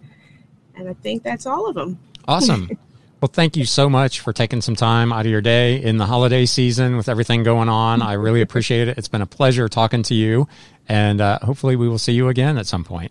And 0.76 0.88
I 0.88 0.94
think 0.94 1.24
that's 1.24 1.44
all 1.44 1.68
of 1.68 1.74
them. 1.74 1.98
Awesome. 2.28 2.70
Well, 3.20 3.30
thank 3.32 3.56
you 3.56 3.64
so 3.64 3.90
much 3.90 4.20
for 4.20 4.32
taking 4.32 4.60
some 4.60 4.76
time 4.76 5.12
out 5.12 5.26
of 5.26 5.32
your 5.32 5.40
day 5.40 5.82
in 5.82 5.96
the 5.96 6.06
holiday 6.06 6.46
season 6.46 6.96
with 6.96 7.08
everything 7.08 7.42
going 7.42 7.68
on. 7.68 8.00
I 8.00 8.12
really 8.12 8.42
appreciate 8.42 8.86
it. 8.86 8.96
It's 8.96 9.08
been 9.08 9.22
a 9.22 9.26
pleasure 9.26 9.68
talking 9.68 10.04
to 10.04 10.14
you, 10.14 10.46
and 10.88 11.20
uh, 11.20 11.40
hopefully, 11.40 11.74
we 11.74 11.88
will 11.88 11.98
see 11.98 12.12
you 12.12 12.28
again 12.28 12.56
at 12.58 12.66
some 12.66 12.84
point. 12.84 13.10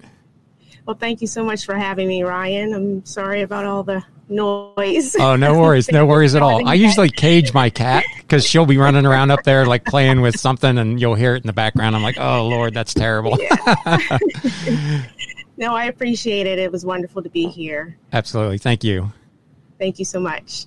Well, 0.85 0.95
thank 0.95 1.19
you 1.19 1.27
so 1.27 1.43
much 1.43 1.65
for 1.65 1.75
having 1.75 2.07
me, 2.07 2.23
Ryan. 2.23 2.73
I'm 2.73 3.05
sorry 3.05 3.41
about 3.41 3.65
all 3.65 3.83
the 3.83 4.01
noise. 4.29 5.13
Oh, 5.19 5.35
no 5.35 5.59
worries. 5.59 5.91
No 5.91 6.05
worries 6.05 6.35
at 6.35 6.41
all. 6.41 6.65
I 6.69 6.75
usually 6.75 7.09
cage 7.09 7.53
my 7.53 7.69
cat 7.69 8.05
because 8.19 8.45
she'll 8.45 8.65
be 8.65 8.77
running 8.77 9.05
around 9.05 9.31
up 9.31 9.43
there 9.43 9.65
like 9.65 9.83
playing 9.83 10.21
with 10.21 10.39
something, 10.39 10.77
and 10.77 11.01
you'll 11.01 11.15
hear 11.15 11.35
it 11.35 11.43
in 11.43 11.47
the 11.47 11.53
background. 11.53 11.97
I'm 11.97 12.03
like, 12.03 12.17
oh, 12.17 12.47
Lord, 12.47 12.73
that's 12.73 12.93
terrible. 12.93 13.31
no, 15.57 15.75
I 15.75 15.87
appreciate 15.87 16.47
it. 16.47 16.59
It 16.59 16.71
was 16.71 16.85
wonderful 16.85 17.21
to 17.23 17.29
be 17.29 17.47
here. 17.47 17.97
Absolutely. 18.13 18.57
Thank 18.57 18.85
you. 18.85 19.11
Thank 19.79 19.99
you 19.99 20.05
so 20.05 20.19
much. 20.19 20.65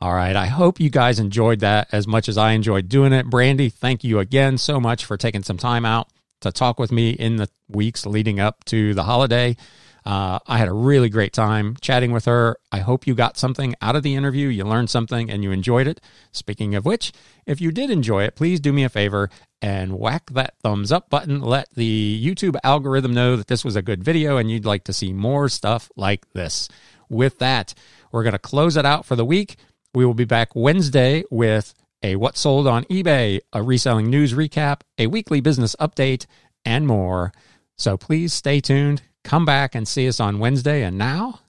All 0.00 0.14
right. 0.14 0.36
I 0.36 0.46
hope 0.46 0.78
you 0.78 0.90
guys 0.90 1.18
enjoyed 1.18 1.60
that 1.60 1.88
as 1.90 2.06
much 2.06 2.28
as 2.28 2.38
I 2.38 2.52
enjoyed 2.52 2.88
doing 2.88 3.12
it. 3.12 3.26
Brandy, 3.26 3.68
thank 3.68 4.04
you 4.04 4.20
again 4.20 4.56
so 4.56 4.78
much 4.78 5.04
for 5.04 5.16
taking 5.16 5.42
some 5.42 5.56
time 5.56 5.84
out 5.84 6.08
to 6.40 6.52
talk 6.52 6.78
with 6.78 6.92
me 6.92 7.10
in 7.10 7.36
the 7.36 7.48
weeks 7.68 8.06
leading 8.06 8.38
up 8.38 8.64
to 8.66 8.94
the 8.94 9.02
holiday. 9.02 9.56
Uh, 10.04 10.38
I 10.46 10.58
had 10.58 10.68
a 10.68 10.72
really 10.72 11.08
great 11.08 11.32
time 11.32 11.76
chatting 11.80 12.12
with 12.12 12.24
her. 12.24 12.56
I 12.72 12.78
hope 12.78 13.06
you 13.06 13.14
got 13.14 13.36
something 13.36 13.74
out 13.82 13.96
of 13.96 14.02
the 14.02 14.14
interview, 14.14 14.48
you 14.48 14.64
learned 14.64 14.90
something, 14.90 15.30
and 15.30 15.42
you 15.42 15.50
enjoyed 15.50 15.86
it. 15.86 16.00
Speaking 16.32 16.74
of 16.74 16.84
which, 16.84 17.12
if 17.46 17.60
you 17.60 17.70
did 17.70 17.90
enjoy 17.90 18.24
it, 18.24 18.34
please 18.34 18.60
do 18.60 18.72
me 18.72 18.84
a 18.84 18.88
favor 18.88 19.30
and 19.60 19.98
whack 19.98 20.30
that 20.30 20.54
thumbs 20.62 20.92
up 20.92 21.10
button. 21.10 21.40
Let 21.40 21.68
the 21.74 22.24
YouTube 22.24 22.56
algorithm 22.62 23.12
know 23.12 23.36
that 23.36 23.48
this 23.48 23.64
was 23.64 23.76
a 23.76 23.82
good 23.82 24.02
video 24.02 24.36
and 24.36 24.50
you'd 24.50 24.64
like 24.64 24.84
to 24.84 24.92
see 24.92 25.12
more 25.12 25.48
stuff 25.48 25.90
like 25.96 26.32
this. 26.32 26.68
With 27.08 27.38
that, 27.38 27.74
we're 28.12 28.22
going 28.22 28.32
to 28.32 28.38
close 28.38 28.76
it 28.76 28.86
out 28.86 29.04
for 29.04 29.16
the 29.16 29.24
week. 29.24 29.56
We 29.94 30.04
will 30.04 30.14
be 30.14 30.24
back 30.24 30.54
Wednesday 30.54 31.24
with 31.30 31.74
a 32.02 32.16
What 32.16 32.36
Sold 32.36 32.66
on 32.66 32.84
eBay, 32.84 33.40
a 33.52 33.62
reselling 33.62 34.08
news 34.08 34.32
recap, 34.34 34.82
a 34.98 35.06
weekly 35.06 35.40
business 35.40 35.74
update, 35.80 36.26
and 36.64 36.86
more. 36.86 37.32
So 37.76 37.96
please 37.96 38.32
stay 38.32 38.60
tuned. 38.60 39.02
Come 39.28 39.44
back 39.44 39.74
and 39.74 39.86
see 39.86 40.08
us 40.08 40.20
on 40.20 40.38
Wednesday. 40.38 40.82
And 40.84 40.96
now 40.96 41.40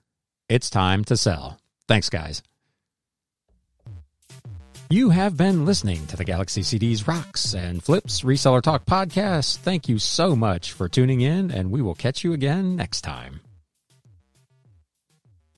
it's 0.49 0.69
time 0.69 1.05
to 1.05 1.15
sell. 1.15 1.57
Thanks, 1.87 2.09
guys. 2.09 2.43
You 4.89 5.11
have 5.11 5.37
been 5.37 5.65
listening 5.65 6.05
to 6.07 6.17
the 6.17 6.25
Galaxy 6.25 6.61
CDs 6.61 7.07
Rocks 7.07 7.53
and 7.53 7.81
Flips 7.81 8.23
Reseller 8.23 8.61
Talk 8.61 8.85
podcast. 8.85 9.57
Thank 9.59 9.87
you 9.87 9.97
so 9.97 10.35
much 10.35 10.73
for 10.73 10.89
tuning 10.89 11.21
in, 11.21 11.51
and 11.51 11.71
we 11.71 11.81
will 11.81 11.95
catch 11.95 12.21
you 12.23 12.33
again 12.33 12.75
next 12.75 13.01
time. 13.01 13.39